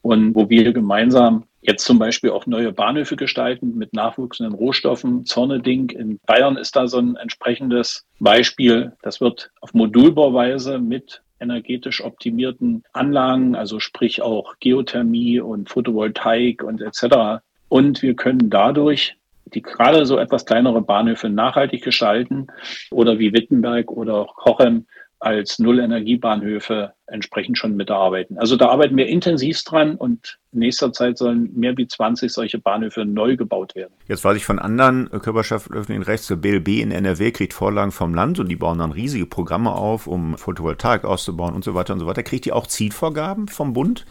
und 0.00 0.34
wo 0.34 0.48
wir 0.48 0.72
gemeinsam 0.72 1.44
jetzt 1.60 1.84
zum 1.84 1.98
Beispiel 1.98 2.30
auch 2.30 2.46
neue 2.46 2.72
Bahnhöfe 2.72 3.16
gestalten 3.16 3.76
mit 3.76 3.92
nachwuchsenden 3.92 4.54
Rohstoffen. 4.54 5.26
Zorneding 5.26 5.90
in 5.90 6.18
Bayern 6.26 6.56
ist 6.56 6.76
da 6.76 6.86
so 6.86 6.98
ein 6.98 7.16
entsprechendes 7.16 8.06
Beispiel. 8.20 8.92
Das 9.02 9.20
wird 9.20 9.50
auf 9.60 9.74
Modulbauweise 9.74 10.78
mit 10.78 11.22
energetisch 11.40 12.02
optimierten 12.02 12.84
Anlagen, 12.94 13.54
also 13.54 13.80
sprich 13.80 14.22
auch 14.22 14.54
Geothermie 14.60 15.40
und 15.40 15.68
Photovoltaik 15.68 16.62
und 16.62 16.80
etc. 16.80 17.42
Und 17.68 18.00
wir 18.00 18.14
können 18.14 18.48
dadurch 18.48 19.17
die 19.54 19.62
gerade 19.62 20.06
so 20.06 20.18
etwas 20.18 20.44
kleinere 20.44 20.82
Bahnhöfe 20.82 21.28
nachhaltig 21.28 21.82
gestalten 21.82 22.48
oder 22.90 23.18
wie 23.18 23.32
Wittenberg 23.32 23.90
oder 23.90 24.26
Kochem 24.36 24.86
als 25.20 25.58
Null-Energiebahnhöfe 25.58 26.92
entsprechend 27.06 27.58
schon 27.58 27.74
mitarbeiten. 27.74 28.38
Also 28.38 28.56
da 28.56 28.68
arbeiten 28.68 28.96
wir 28.96 29.06
intensiv 29.06 29.62
dran 29.64 29.96
und 29.96 30.38
in 30.52 30.60
nächster 30.60 30.92
Zeit 30.92 31.18
sollen 31.18 31.50
mehr 31.54 31.76
wie 31.76 31.88
20 31.88 32.32
solche 32.32 32.58
Bahnhöfe 32.58 33.04
neu 33.04 33.36
gebaut 33.36 33.74
werden. 33.74 33.92
Jetzt 34.06 34.24
weiß 34.24 34.36
ich 34.36 34.44
von 34.44 34.58
anderen 34.58 35.10
Körperschaften 35.10 35.74
öffentlichen 35.74 36.02
Rechts, 36.02 36.28
der 36.28 36.36
BLB 36.36 36.68
in 36.68 36.92
NRW 36.92 37.32
kriegt 37.32 37.52
Vorlagen 37.52 37.90
vom 37.90 38.14
Land 38.14 38.38
und 38.38 38.48
die 38.48 38.56
bauen 38.56 38.78
dann 38.78 38.92
riesige 38.92 39.26
Programme 39.26 39.72
auf, 39.72 40.06
um 40.06 40.38
Photovoltaik 40.38 41.04
auszubauen 41.04 41.54
und 41.54 41.64
so 41.64 41.74
weiter 41.74 41.94
und 41.94 42.00
so 42.00 42.06
weiter. 42.06 42.22
Kriegt 42.22 42.44
die 42.44 42.52
auch 42.52 42.66
Zielvorgaben 42.66 43.48
vom 43.48 43.72
Bund? 43.72 44.04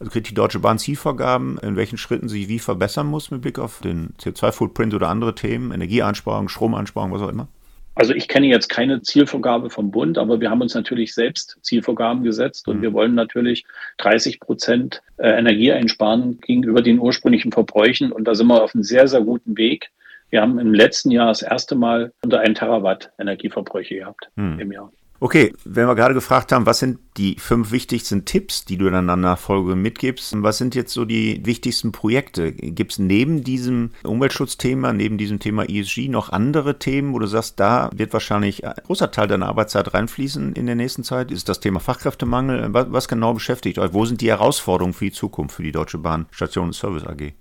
Also 0.00 0.12
kriegt 0.12 0.30
die 0.30 0.34
Deutsche 0.34 0.58
Bahn 0.58 0.78
Zielvorgaben, 0.78 1.58
in 1.58 1.76
welchen 1.76 1.98
Schritten 1.98 2.28
sie 2.28 2.48
wie 2.48 2.58
verbessern 2.58 3.06
muss 3.06 3.30
mit 3.30 3.42
Blick 3.42 3.58
auf 3.58 3.80
den 3.80 4.14
CO2-Footprint 4.18 4.94
oder 4.94 5.10
andere 5.10 5.34
Themen, 5.34 5.72
Energieeinsparung, 5.72 6.48
Stromansparung, 6.48 7.12
was 7.12 7.20
auch 7.20 7.28
immer? 7.28 7.48
Also 7.96 8.14
ich 8.14 8.28
kenne 8.28 8.46
jetzt 8.46 8.68
keine 8.68 9.02
Zielvorgabe 9.02 9.68
vom 9.68 9.90
Bund, 9.90 10.16
aber 10.16 10.40
wir 10.40 10.48
haben 10.48 10.62
uns 10.62 10.74
natürlich 10.74 11.12
selbst 11.12 11.58
Zielvorgaben 11.60 12.24
gesetzt 12.24 12.66
und 12.66 12.78
mhm. 12.78 12.82
wir 12.82 12.92
wollen 12.94 13.14
natürlich 13.14 13.66
30 13.98 14.40
Prozent 14.40 15.02
äh, 15.18 15.28
Energie 15.38 15.70
einsparen 15.70 16.40
gegenüber 16.40 16.80
den 16.80 16.98
ursprünglichen 16.98 17.52
Verbräuchen 17.52 18.10
und 18.10 18.24
da 18.24 18.34
sind 18.34 18.46
wir 18.46 18.62
auf 18.62 18.74
einem 18.74 18.84
sehr, 18.84 19.06
sehr 19.06 19.20
guten 19.20 19.58
Weg. 19.58 19.90
Wir 20.30 20.40
haben 20.40 20.58
im 20.58 20.72
letzten 20.72 21.10
Jahr 21.10 21.26
das 21.26 21.42
erste 21.42 21.74
Mal 21.74 22.12
unter 22.24 22.40
1 22.40 22.58
Terawatt 22.58 23.12
Energieverbräuche 23.18 23.96
gehabt 23.96 24.30
mhm. 24.36 24.60
im 24.60 24.72
Jahr. 24.72 24.90
Okay, 25.22 25.52
wenn 25.66 25.86
wir 25.86 25.94
gerade 25.94 26.14
gefragt 26.14 26.50
haben, 26.50 26.64
was 26.64 26.78
sind 26.78 26.98
die 27.18 27.36
fünf 27.38 27.72
wichtigsten 27.72 28.24
Tipps, 28.24 28.64
die 28.64 28.78
du 28.78 28.88
dann 28.88 29.10
an 29.10 29.20
Nachfolge 29.20 29.76
mitgibst, 29.76 30.32
was 30.42 30.56
sind 30.56 30.74
jetzt 30.74 30.94
so 30.94 31.04
die 31.04 31.44
wichtigsten 31.44 31.92
Projekte? 31.92 32.52
Gibt 32.52 32.92
es 32.92 32.98
neben 32.98 33.44
diesem 33.44 33.90
Umweltschutzthema, 34.02 34.94
neben 34.94 35.18
diesem 35.18 35.38
Thema 35.38 35.68
ESG 35.68 36.08
noch 36.08 36.30
andere 36.30 36.78
Themen, 36.78 37.12
wo 37.12 37.18
du 37.18 37.26
sagst, 37.26 37.60
da 37.60 37.90
wird 37.94 38.14
wahrscheinlich 38.14 38.66
ein 38.66 38.72
großer 38.82 39.10
Teil 39.10 39.28
deiner 39.28 39.48
Arbeitszeit 39.48 39.92
reinfließen 39.92 40.54
in 40.54 40.64
der 40.64 40.74
nächsten 40.74 41.04
Zeit? 41.04 41.30
Ist 41.30 41.50
das 41.50 41.60
Thema 41.60 41.80
Fachkräftemangel? 41.80 42.72
Was, 42.72 42.86
was 42.90 43.08
genau 43.08 43.34
beschäftigt 43.34 43.78
euch? 43.78 43.92
Wo 43.92 44.06
sind 44.06 44.22
die 44.22 44.30
Herausforderungen 44.30 44.94
für 44.94 45.04
die 45.04 45.12
Zukunft 45.12 45.54
für 45.54 45.62
die 45.62 45.72
Deutsche 45.72 45.98
Bahn 45.98 46.24
Station 46.30 46.68
und 46.68 46.72
Service 46.72 47.04
AG? 47.04 47.34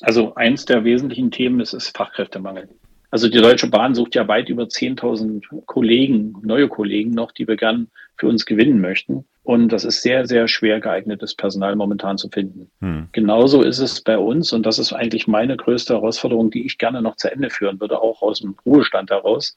Also 0.00 0.34
eins 0.34 0.64
der 0.64 0.82
wesentlichen 0.82 1.30
Themen 1.30 1.60
ist, 1.60 1.74
ist 1.74 1.94
Fachkräftemangel. 1.94 2.70
Also 3.10 3.28
die 3.28 3.40
Deutsche 3.40 3.70
Bahn 3.70 3.94
sucht 3.94 4.14
ja 4.14 4.28
weit 4.28 4.48
über 4.48 4.64
10.000 4.64 5.64
Kollegen, 5.64 6.34
neue 6.42 6.68
Kollegen 6.68 7.12
noch, 7.12 7.32
die 7.32 7.48
wir 7.48 7.56
gern 7.56 7.88
für 8.16 8.26
uns 8.26 8.44
gewinnen 8.44 8.80
möchten. 8.80 9.24
Und 9.44 9.70
das 9.70 9.84
ist 9.84 10.02
sehr, 10.02 10.26
sehr 10.26 10.46
schwer 10.46 10.78
geeignetes 10.78 11.34
Personal 11.34 11.74
momentan 11.74 12.18
zu 12.18 12.28
finden. 12.28 12.70
Hm. 12.80 13.08
Genauso 13.12 13.62
ist 13.62 13.78
es 13.78 14.02
bei 14.02 14.18
uns. 14.18 14.52
Und 14.52 14.66
das 14.66 14.78
ist 14.78 14.92
eigentlich 14.92 15.26
meine 15.26 15.56
größte 15.56 15.94
Herausforderung, 15.94 16.50
die 16.50 16.66
ich 16.66 16.76
gerne 16.76 17.00
noch 17.00 17.16
zu 17.16 17.32
Ende 17.32 17.48
führen 17.48 17.80
würde, 17.80 18.02
auch 18.02 18.20
aus 18.20 18.40
dem 18.40 18.56
Ruhestand 18.66 19.10
heraus, 19.10 19.56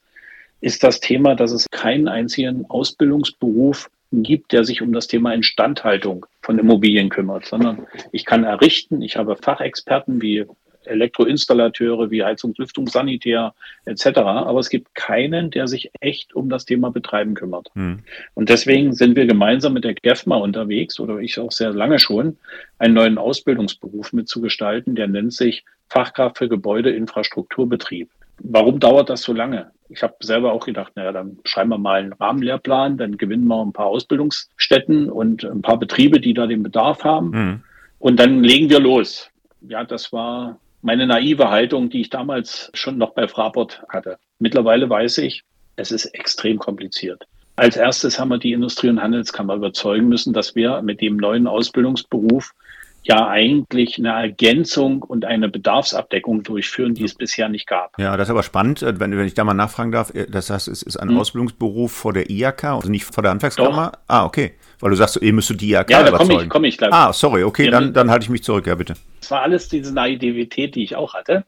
ist 0.61 0.83
das 0.83 1.01
Thema, 1.01 1.35
dass 1.35 1.51
es 1.51 1.69
keinen 1.71 2.07
einzigen 2.07 2.65
Ausbildungsberuf 2.69 3.89
gibt, 4.13 4.51
der 4.51 4.63
sich 4.63 4.81
um 4.81 4.93
das 4.93 5.07
Thema 5.07 5.33
Instandhaltung 5.33 6.25
von 6.41 6.59
Immobilien 6.59 7.09
kümmert, 7.09 7.45
sondern 7.45 7.87
ich 8.11 8.25
kann 8.25 8.43
errichten, 8.43 9.01
ich 9.01 9.17
habe 9.17 9.35
Fachexperten 9.35 10.21
wie 10.21 10.45
Elektroinstallateure 10.85 12.11
wie 12.11 12.23
Heizung, 12.23 12.53
Lüftung, 12.57 12.87
Sanitär 12.87 13.53
etc. 13.85 14.17
Aber 14.17 14.59
es 14.59 14.69
gibt 14.69 14.93
keinen, 14.95 15.51
der 15.51 15.67
sich 15.67 15.91
echt 15.99 16.35
um 16.35 16.49
das 16.49 16.65
Thema 16.65 16.91
Betreiben 16.91 17.33
kümmert. 17.33 17.69
Hm. 17.73 17.99
Und 18.33 18.49
deswegen 18.49 18.93
sind 18.93 19.15
wir 19.15 19.25
gemeinsam 19.25 19.73
mit 19.73 19.83
der 19.83 19.93
GEFMA 19.93 20.37
unterwegs, 20.37 20.99
oder 20.99 21.19
ich 21.19 21.39
auch 21.39 21.51
sehr 21.51 21.71
lange 21.71 21.99
schon, 21.99 22.37
einen 22.79 22.93
neuen 22.93 23.17
Ausbildungsberuf 23.17 24.13
mitzugestalten, 24.13 24.95
der 24.95 25.07
nennt 25.07 25.33
sich 25.33 25.63
Fachkraft 25.87 26.37
für 26.37 26.49
Gebäudeinfrastrukturbetrieb. 26.49 28.09
Warum 28.43 28.79
dauert 28.79 29.09
das 29.09 29.21
so 29.21 29.33
lange? 29.33 29.71
Ich 29.89 30.01
habe 30.03 30.15
selber 30.21 30.53
auch 30.53 30.65
gedacht, 30.65 30.93
naja, 30.95 31.11
dann 31.11 31.37
schreiben 31.43 31.69
wir 31.69 31.77
mal 31.77 31.99
einen 31.99 32.13
Rahmenlehrplan, 32.13 32.97
dann 32.97 33.17
gewinnen 33.17 33.45
wir 33.45 33.61
ein 33.61 33.73
paar 33.73 33.87
Ausbildungsstätten 33.87 35.09
und 35.09 35.43
ein 35.43 35.61
paar 35.61 35.77
Betriebe, 35.77 36.19
die 36.19 36.33
da 36.33 36.47
den 36.47 36.63
Bedarf 36.63 37.03
haben. 37.03 37.29
Mhm. 37.29 37.63
Und 37.99 38.19
dann 38.19 38.43
legen 38.43 38.69
wir 38.69 38.79
los. 38.79 39.29
Ja, 39.67 39.83
das 39.83 40.11
war 40.11 40.57
meine 40.81 41.07
naive 41.07 41.49
Haltung, 41.49 41.89
die 41.89 42.01
ich 42.01 42.09
damals 42.09 42.71
schon 42.73 42.97
noch 42.97 43.13
bei 43.13 43.27
Fraport 43.27 43.83
hatte. 43.89 44.17
Mittlerweile 44.39 44.89
weiß 44.89 45.19
ich, 45.19 45.43
es 45.75 45.91
ist 45.91 46.05
extrem 46.07 46.57
kompliziert. 46.57 47.23
Als 47.55 47.75
erstes 47.75 48.19
haben 48.19 48.29
wir 48.29 48.37
die 48.37 48.53
Industrie- 48.53 48.89
und 48.89 49.01
Handelskammer 49.01 49.55
überzeugen 49.55 50.07
müssen, 50.07 50.33
dass 50.33 50.55
wir 50.55 50.81
mit 50.81 51.01
dem 51.01 51.17
neuen 51.17 51.47
Ausbildungsberuf 51.47 52.53
ja 53.03 53.27
eigentlich 53.27 53.97
eine 53.97 54.09
Ergänzung 54.09 55.01
und 55.01 55.25
eine 55.25 55.49
Bedarfsabdeckung 55.49 56.43
durchführen, 56.43 56.93
die 56.93 57.03
es 57.03 57.15
bisher 57.15 57.49
nicht 57.49 57.67
gab. 57.67 57.97
Ja, 57.97 58.15
das 58.15 58.27
ist 58.27 58.31
aber 58.31 58.43
spannend, 58.43 58.81
äh, 58.83 58.99
wenn, 58.99 59.17
wenn 59.17 59.25
ich 59.25 59.33
da 59.33 59.43
mal 59.43 59.53
nachfragen 59.53 59.91
darf. 59.91 60.13
Äh, 60.13 60.27
das 60.29 60.49
heißt, 60.49 60.67
es 60.67 60.83
ist 60.83 60.97
ein 60.97 61.09
hm. 61.09 61.17
Ausbildungsberuf 61.17 61.91
vor 61.91 62.13
der 62.13 62.29
IAK, 62.29 62.63
also 62.65 62.89
nicht 62.89 63.05
vor 63.05 63.23
der 63.23 63.31
Handwerkskammer? 63.31 63.91
Doch. 63.93 63.99
Ah, 64.07 64.25
okay. 64.25 64.53
Weil 64.79 64.91
du 64.91 64.95
sagst, 64.95 65.19
ihr 65.21 65.33
müsstet 65.33 65.61
die 65.61 65.71
IAK 65.71 65.89
Ja, 65.89 66.03
da 66.03 66.11
komme 66.11 66.43
ich, 66.43 66.49
komm 66.49 66.63
ich 66.63 66.77
gleich. 66.77 66.93
Ah, 66.93 67.11
sorry, 67.13 67.43
okay, 67.43 67.65
ja, 67.65 67.71
dann, 67.71 67.93
dann 67.93 68.11
halte 68.11 68.23
ich 68.23 68.29
mich 68.29 68.43
zurück, 68.43 68.67
ja 68.67 68.75
bitte. 68.75 68.95
Das 69.19 69.31
war 69.31 69.41
alles 69.41 69.67
diese 69.67 69.93
Naivität, 69.93 70.75
die 70.75 70.83
ich 70.83 70.95
auch 70.95 71.13
hatte. 71.13 71.45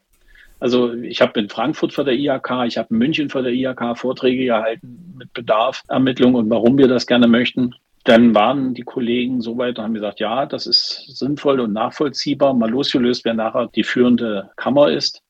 Also 0.60 0.94
ich 0.94 1.20
habe 1.20 1.38
in 1.38 1.48
Frankfurt 1.48 1.92
vor 1.92 2.04
der 2.04 2.14
IAK, 2.14 2.64
ich 2.66 2.78
habe 2.78 2.88
in 2.90 2.98
München 2.98 3.28
vor 3.28 3.42
der 3.42 3.52
IAK 3.52 3.98
Vorträge 3.98 4.44
gehalten 4.44 5.14
mit 5.18 5.32
Bedarfsermittlung 5.34 6.34
und 6.34 6.48
warum 6.48 6.78
wir 6.78 6.88
das 6.88 7.06
gerne 7.06 7.26
möchten 7.28 7.74
dann 8.04 8.34
waren 8.34 8.74
die 8.74 8.82
Kollegen 8.82 9.40
so 9.40 9.56
weit 9.56 9.78
und 9.78 9.84
haben 9.84 9.94
gesagt, 9.94 10.20
ja, 10.20 10.44
das 10.44 10.66
ist 10.66 11.16
sinnvoll 11.16 11.60
und 11.60 11.72
nachvollziehbar, 11.72 12.52
mal 12.52 12.70
losgelöst, 12.70 13.24
wer 13.24 13.34
nachher 13.34 13.70
die 13.74 13.84
führende 13.84 14.50
Kammer 14.56 14.90
ist. 14.90 15.22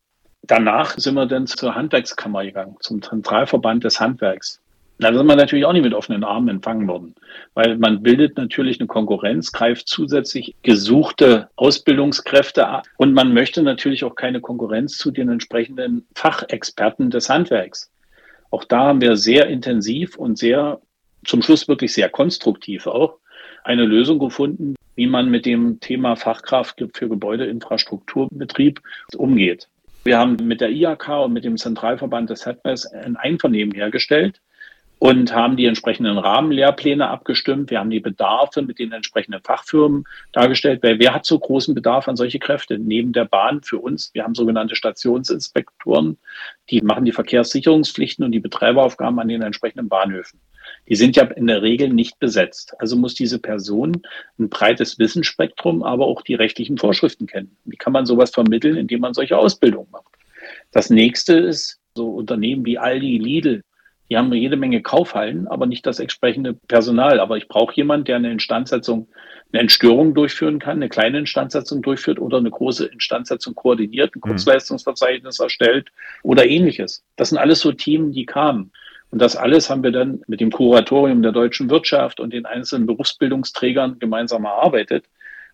Danach 0.42 0.98
sind 0.98 1.14
wir 1.14 1.26
dann 1.26 1.46
zur 1.46 1.74
Handwerkskammer 1.74 2.44
gegangen, 2.44 2.76
zum 2.80 3.00
Zentralverband 3.00 3.84
des 3.84 4.00
Handwerks. 4.00 4.60
Da 4.98 5.12
sind 5.12 5.26
wir 5.26 5.36
natürlich 5.36 5.64
auch 5.64 5.72
nicht 5.72 5.84
mit 5.84 5.94
offenen 5.94 6.22
Armen 6.22 6.48
empfangen 6.48 6.86
worden, 6.86 7.14
weil 7.54 7.76
man 7.78 8.02
bildet 8.02 8.36
natürlich 8.36 8.78
eine 8.78 8.86
Konkurrenz, 8.86 9.50
greift 9.50 9.88
zusätzlich 9.88 10.54
gesuchte 10.62 11.48
Ausbildungskräfte 11.56 12.68
ab 12.68 12.86
und 12.96 13.12
man 13.12 13.34
möchte 13.34 13.62
natürlich 13.62 14.04
auch 14.04 14.14
keine 14.14 14.40
Konkurrenz 14.40 14.96
zu 14.98 15.10
den 15.10 15.28
entsprechenden 15.28 16.06
Fachexperten 16.14 17.10
des 17.10 17.28
Handwerks. 17.28 17.90
Auch 18.50 18.64
da 18.64 18.84
haben 18.86 19.00
wir 19.00 19.16
sehr 19.16 19.48
intensiv 19.48 20.16
und 20.16 20.38
sehr 20.38 20.80
zum 21.24 21.42
Schluss 21.42 21.68
wirklich 21.68 21.92
sehr 21.92 22.08
konstruktiv 22.08 22.86
auch 22.86 23.18
eine 23.64 23.84
Lösung 23.84 24.18
gefunden, 24.18 24.74
wie 24.94 25.06
man 25.06 25.30
mit 25.30 25.46
dem 25.46 25.80
Thema 25.80 26.16
Fachkraft 26.16 26.84
für 26.94 27.08
Gebäudeinfrastrukturbetrieb 27.08 28.80
umgeht. 29.16 29.68
Wir 30.04 30.18
haben 30.18 30.36
mit 30.36 30.60
der 30.60 30.70
IAK 30.70 31.08
und 31.24 31.32
mit 31.32 31.44
dem 31.44 31.56
Zentralverband 31.56 32.28
des 32.30 32.44
Headways 32.44 32.86
ein 32.86 33.16
Einvernehmen 33.16 33.74
hergestellt, 33.74 34.40
und 35.04 35.34
haben 35.34 35.56
die 35.56 35.66
entsprechenden 35.66 36.16
Rahmenlehrpläne 36.16 37.08
abgestimmt. 37.08 37.70
Wir 37.70 37.80
haben 37.80 37.90
die 37.90 38.00
Bedarfe 38.00 38.62
mit 38.62 38.78
den 38.78 38.92
entsprechenden 38.92 39.42
Fachfirmen 39.42 40.04
dargestellt, 40.32 40.82
weil 40.82 40.98
wer 40.98 41.12
hat 41.12 41.26
so 41.26 41.38
großen 41.38 41.74
Bedarf 41.74 42.08
an 42.08 42.16
solche 42.16 42.38
Kräfte? 42.38 42.78
Neben 42.78 43.12
der 43.12 43.26
Bahn 43.26 43.62
für 43.62 43.78
uns, 43.78 44.10
wir 44.14 44.24
haben 44.24 44.34
sogenannte 44.34 44.76
Stationsinspektoren, 44.76 46.16
die 46.70 46.80
machen 46.80 47.04
die 47.04 47.12
Verkehrssicherungspflichten 47.12 48.24
und 48.24 48.32
die 48.32 48.40
Betreiberaufgaben 48.40 49.18
an 49.18 49.28
den 49.28 49.42
entsprechenden 49.42 49.90
Bahnhöfen. 49.90 50.40
Die 50.88 50.96
sind 50.96 51.16
ja 51.16 51.24
in 51.24 51.46
der 51.46 51.62
Regel 51.62 51.88
nicht 51.88 52.18
besetzt. 52.18 52.74
Also 52.78 52.96
muss 52.96 53.14
diese 53.14 53.38
Person 53.38 54.02
ein 54.38 54.48
breites 54.48 54.98
Wissensspektrum, 54.98 55.82
aber 55.82 56.06
auch 56.06 56.22
die 56.22 56.34
rechtlichen 56.34 56.78
Vorschriften 56.78 57.26
kennen. 57.26 57.56
Wie 57.64 57.76
kann 57.76 57.92
man 57.92 58.06
sowas 58.06 58.30
vermitteln, 58.30 58.76
indem 58.76 59.00
man 59.00 59.14
solche 59.14 59.38
Ausbildungen 59.38 59.88
macht? 59.90 60.12
Das 60.72 60.90
nächste 60.90 61.34
ist, 61.34 61.78
so 61.94 62.10
Unternehmen 62.10 62.64
wie 62.66 62.78
Aldi, 62.78 63.18
Lidl, 63.18 63.62
die 64.10 64.18
haben 64.18 64.32
jede 64.32 64.56
Menge 64.56 64.82
Kaufhallen, 64.82 65.48
aber 65.48 65.66
nicht 65.66 65.86
das 65.86 65.98
entsprechende 65.98 66.52
Personal. 66.52 67.20
Aber 67.20 67.36
ich 67.36 67.48
brauche 67.48 67.74
jemanden, 67.74 68.04
der 68.04 68.16
eine 68.16 68.30
Instandsetzung, 68.30 69.08
eine 69.52 69.62
Entstörung 69.62 70.14
durchführen 70.14 70.58
kann, 70.58 70.76
eine 70.76 70.88
kleine 70.88 71.18
Instandsetzung 71.18 71.80
durchführt 71.80 72.18
oder 72.18 72.38
eine 72.38 72.50
große 72.50 72.86
Instandsetzung 72.86 73.54
koordiniert, 73.54 74.14
ein 74.14 74.18
mhm. 74.18 74.28
Kurzleistungsverzeichnis 74.28 75.40
erstellt 75.40 75.88
oder 76.22 76.46
ähnliches. 76.46 77.02
Das 77.16 77.30
sind 77.30 77.38
alles 77.38 77.60
so 77.60 77.72
Themen, 77.72 78.12
die 78.12 78.26
kamen. 78.26 78.72
Und 79.14 79.20
das 79.20 79.36
alles 79.36 79.70
haben 79.70 79.84
wir 79.84 79.92
dann 79.92 80.22
mit 80.26 80.40
dem 80.40 80.50
Kuratorium 80.50 81.22
der 81.22 81.30
deutschen 81.30 81.70
Wirtschaft 81.70 82.18
und 82.18 82.32
den 82.32 82.46
einzelnen 82.46 82.84
Berufsbildungsträgern 82.84 84.00
gemeinsam 84.00 84.44
erarbeitet. 84.44 85.04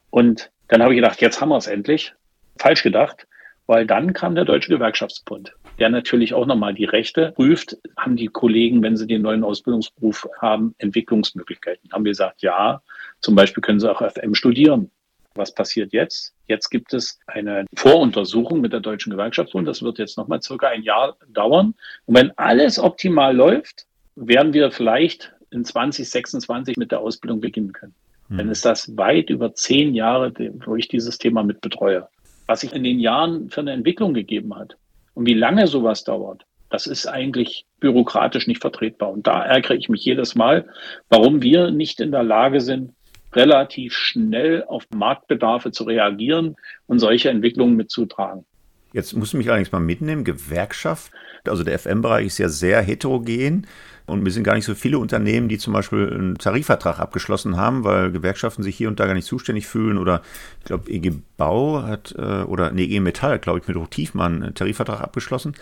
Und 0.08 0.50
dann 0.68 0.82
habe 0.82 0.94
ich 0.94 0.96
gedacht, 0.96 1.20
jetzt 1.20 1.42
haben 1.42 1.50
wir 1.50 1.58
es 1.58 1.66
endlich. 1.66 2.14
Falsch 2.58 2.82
gedacht, 2.82 3.26
weil 3.66 3.86
dann 3.86 4.14
kam 4.14 4.34
der 4.34 4.46
Deutsche 4.46 4.70
Gewerkschaftsbund 4.70 5.52
der 5.78 5.90
natürlich 5.90 6.34
auch 6.34 6.46
nochmal 6.46 6.74
die 6.74 6.86
Rechte 6.86 7.32
prüft. 7.32 7.76
Haben 7.98 8.16
die 8.16 8.28
Kollegen, 8.28 8.82
wenn 8.82 8.96
sie 8.96 9.06
den 9.06 9.22
neuen 9.22 9.42
Ausbildungsberuf 9.42 10.26
haben, 10.40 10.74
Entwicklungsmöglichkeiten? 10.78 11.90
Haben 11.92 12.04
wir 12.04 12.12
gesagt, 12.12 12.42
ja, 12.42 12.82
zum 13.20 13.34
Beispiel 13.34 13.62
können 13.62 13.80
sie 13.80 13.90
auch 13.90 14.02
FM 14.02 14.34
studieren. 14.34 14.90
Was 15.34 15.54
passiert 15.54 15.92
jetzt? 15.92 16.34
Jetzt 16.48 16.70
gibt 16.70 16.92
es 16.92 17.18
eine 17.26 17.64
Voruntersuchung 17.76 18.60
mit 18.60 18.72
der 18.72 18.80
Deutschen 18.80 19.10
Gewerkschaftsbund. 19.10 19.68
Das 19.68 19.82
wird 19.82 19.98
jetzt 19.98 20.18
nochmal 20.18 20.42
circa 20.42 20.68
ein 20.68 20.82
Jahr 20.82 21.16
dauern. 21.28 21.74
Und 22.06 22.16
wenn 22.16 22.36
alles 22.36 22.78
optimal 22.78 23.34
läuft, 23.34 23.86
werden 24.16 24.52
wir 24.52 24.72
vielleicht 24.72 25.32
in 25.50 25.64
2026 25.64 26.76
mit 26.76 26.90
der 26.90 27.00
Ausbildung 27.00 27.40
beginnen 27.40 27.72
können. 27.72 27.94
Hm. 28.28 28.38
Dann 28.38 28.48
ist 28.50 28.64
das 28.64 28.96
weit 28.96 29.30
über 29.30 29.54
zehn 29.54 29.94
Jahre, 29.94 30.32
wo 30.64 30.74
ich 30.74 30.88
dieses 30.88 31.18
Thema 31.18 31.44
mit 31.44 31.60
betreue. 31.60 32.08
Was 32.46 32.60
sich 32.60 32.72
in 32.72 32.82
den 32.82 32.98
Jahren 32.98 33.50
für 33.50 33.60
eine 33.60 33.72
Entwicklung 33.72 34.14
gegeben 34.14 34.56
hat. 34.56 34.76
Und 35.14 35.26
wie 35.26 35.34
lange 35.34 35.68
sowas 35.68 36.02
dauert, 36.02 36.44
das 36.70 36.86
ist 36.86 37.06
eigentlich 37.06 37.66
bürokratisch 37.80 38.46
nicht 38.46 38.60
vertretbar. 38.60 39.10
Und 39.10 39.26
da 39.26 39.44
ärgere 39.44 39.74
ich 39.74 39.88
mich 39.88 40.04
jedes 40.04 40.34
Mal, 40.34 40.68
warum 41.08 41.42
wir 41.42 41.70
nicht 41.70 42.00
in 42.00 42.12
der 42.12 42.22
Lage 42.22 42.60
sind, 42.60 42.92
relativ 43.32 43.94
schnell 43.94 44.64
auf 44.64 44.84
Marktbedarfe 44.94 45.70
zu 45.70 45.84
reagieren 45.84 46.56
und 46.86 46.98
solche 46.98 47.30
Entwicklungen 47.30 47.76
mitzutragen. 47.76 48.44
Jetzt 48.92 49.14
musst 49.14 49.32
du 49.32 49.36
mich 49.36 49.48
allerdings 49.48 49.70
mal 49.70 49.78
mitnehmen, 49.78 50.24
Gewerkschaft, 50.24 51.12
also 51.46 51.62
der 51.62 51.78
FM-Bereich 51.78 52.26
ist 52.26 52.38
ja 52.38 52.48
sehr 52.48 52.82
heterogen 52.82 53.66
und 54.06 54.24
wir 54.24 54.32
sind 54.32 54.42
gar 54.42 54.56
nicht 54.56 54.64
so 54.64 54.74
viele 54.74 54.98
Unternehmen, 54.98 55.48
die 55.48 55.58
zum 55.58 55.72
Beispiel 55.72 56.12
einen 56.12 56.34
Tarifvertrag 56.36 56.98
abgeschlossen 56.98 57.56
haben, 57.56 57.84
weil 57.84 58.10
Gewerkschaften 58.10 58.64
sich 58.64 58.76
hier 58.76 58.88
und 58.88 58.98
da 58.98 59.06
gar 59.06 59.14
nicht 59.14 59.26
zuständig 59.26 59.66
fühlen 59.68 59.96
oder 59.96 60.22
ich 60.58 60.64
glaube 60.64 60.90
EG 60.90 61.12
Bau 61.36 61.82
hat 61.82 62.14
äh, 62.18 62.42
oder 62.42 62.72
nee, 62.72 62.84
EG 62.84 63.00
Metall, 63.00 63.38
glaube 63.38 63.60
ich, 63.60 63.68
mit 63.68 63.76
Hochtiefmann 63.76 64.42
einen 64.42 64.54
Tarifvertrag 64.54 65.00
abgeschlossen. 65.00 65.54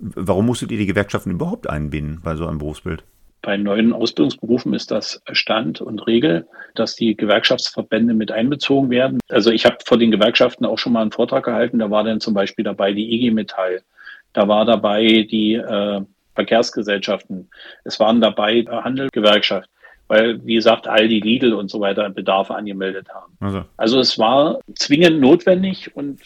Warum 0.00 0.46
musstet 0.46 0.72
ihr 0.72 0.78
die 0.78 0.86
Gewerkschaften 0.86 1.30
überhaupt 1.30 1.70
einbinden 1.70 2.20
bei 2.22 2.34
so 2.34 2.46
einem 2.46 2.58
Berufsbild? 2.58 3.04
Bei 3.44 3.58
neuen 3.58 3.92
Ausbildungsberufen 3.92 4.72
ist 4.72 4.90
das 4.90 5.20
Stand 5.32 5.82
und 5.82 6.06
Regel, 6.06 6.48
dass 6.74 6.96
die 6.96 7.14
Gewerkschaftsverbände 7.14 8.14
mit 8.14 8.32
einbezogen 8.32 8.88
werden. 8.88 9.20
Also 9.28 9.50
ich 9.50 9.66
habe 9.66 9.76
vor 9.84 9.98
den 9.98 10.10
Gewerkschaften 10.10 10.64
auch 10.64 10.78
schon 10.78 10.94
mal 10.94 11.02
einen 11.02 11.12
Vortrag 11.12 11.44
gehalten, 11.44 11.78
da 11.78 11.90
war 11.90 12.04
dann 12.04 12.20
zum 12.20 12.32
Beispiel 12.32 12.64
dabei 12.64 12.94
die 12.94 13.12
EG 13.12 13.30
Metall, 13.32 13.82
da 14.32 14.48
war 14.48 14.64
dabei 14.64 15.26
die 15.30 15.56
äh, 15.56 16.00
Verkehrsgesellschaften, 16.34 17.50
es 17.84 18.00
waren 18.00 18.22
dabei 18.22 18.60
äh, 18.60 18.66
Handelsgewerkschaft, 18.66 19.68
weil, 20.08 20.42
wie 20.46 20.54
gesagt, 20.54 20.88
Aldi, 20.88 21.20
Lidl 21.20 21.52
und 21.52 21.70
so 21.70 21.80
weiter 21.80 22.08
Bedarfe 22.08 22.54
angemeldet 22.54 23.08
haben. 23.12 23.36
Also, 23.40 23.64
also 23.76 24.00
es 24.00 24.18
war 24.18 24.58
zwingend 24.74 25.20
notwendig 25.20 25.94
und 25.94 26.18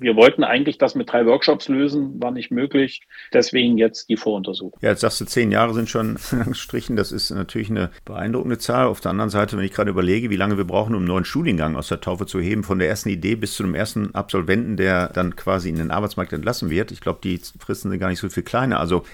Wir 0.00 0.16
wollten 0.16 0.44
eigentlich 0.44 0.78
das 0.78 0.94
mit 0.94 1.10
drei 1.10 1.26
Workshops 1.26 1.68
lösen, 1.68 2.20
war 2.22 2.30
nicht 2.30 2.50
möglich. 2.50 3.02
Deswegen 3.32 3.78
jetzt 3.78 4.08
die 4.08 4.16
Voruntersuchung. 4.16 4.78
Ja, 4.82 4.90
jetzt 4.90 5.00
sagst 5.00 5.20
du, 5.20 5.24
zehn 5.24 5.50
Jahre 5.50 5.74
sind 5.74 5.88
schon 5.88 6.18
gestrichen. 6.46 6.96
Das 6.96 7.12
ist 7.12 7.30
natürlich 7.30 7.70
eine 7.70 7.90
beeindruckende 8.04 8.58
Zahl. 8.58 8.86
Auf 8.86 9.00
der 9.00 9.10
anderen 9.10 9.30
Seite, 9.30 9.56
wenn 9.56 9.64
ich 9.64 9.72
gerade 9.72 9.90
überlege, 9.90 10.30
wie 10.30 10.36
lange 10.36 10.56
wir 10.56 10.64
brauchen, 10.64 10.94
um 10.94 11.00
einen 11.00 11.08
neuen 11.08 11.24
Studiengang 11.24 11.76
aus 11.76 11.88
der 11.88 12.00
Taufe 12.00 12.26
zu 12.26 12.40
heben, 12.40 12.62
von 12.62 12.78
der 12.78 12.88
ersten 12.88 13.08
Idee 13.08 13.36
bis 13.36 13.54
zu 13.54 13.62
dem 13.62 13.74
ersten 13.74 14.14
Absolventen, 14.14 14.76
der 14.76 15.08
dann 15.08 15.36
quasi 15.36 15.68
in 15.68 15.76
den 15.76 15.90
Arbeitsmarkt 15.90 16.32
entlassen 16.32 16.70
wird. 16.70 16.92
Ich 16.92 17.00
glaube, 17.00 17.20
die 17.22 17.40
Fristen 17.58 17.90
sind 17.90 18.00
gar 18.00 18.08
nicht 18.08 18.20
so 18.20 18.28
viel 18.28 18.42
kleiner. 18.42 18.80
Also 18.80 19.04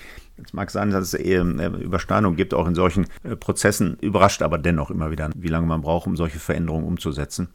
es 0.44 0.52
mag 0.52 0.70
sein, 0.70 0.90
dass 0.90 1.12
es 1.12 1.14
eher 1.14 1.42
Überschneidungen 1.42 2.36
gibt, 2.36 2.54
auch 2.54 2.66
in 2.66 2.74
solchen 2.74 3.06
äh, 3.22 3.36
Prozessen, 3.36 3.96
überrascht 4.00 4.42
aber 4.42 4.58
dennoch 4.58 4.90
immer 4.90 5.10
wieder, 5.10 5.30
wie 5.34 5.48
lange 5.48 5.66
man 5.66 5.82
braucht, 5.82 6.06
um 6.06 6.16
solche 6.16 6.38
Veränderungen 6.38 6.84
umzusetzen. 6.84 7.48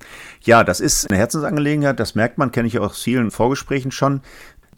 Ja, 0.43 0.63
das 0.63 0.79
ist 0.79 1.09
eine 1.09 1.17
Herzensangelegenheit, 1.17 1.99
das 1.99 2.15
merkt 2.15 2.37
man, 2.37 2.51
kenne 2.51 2.67
ich 2.67 2.79
aus 2.79 3.01
vielen 3.01 3.31
Vorgesprächen 3.31 3.91
schon. 3.91 4.21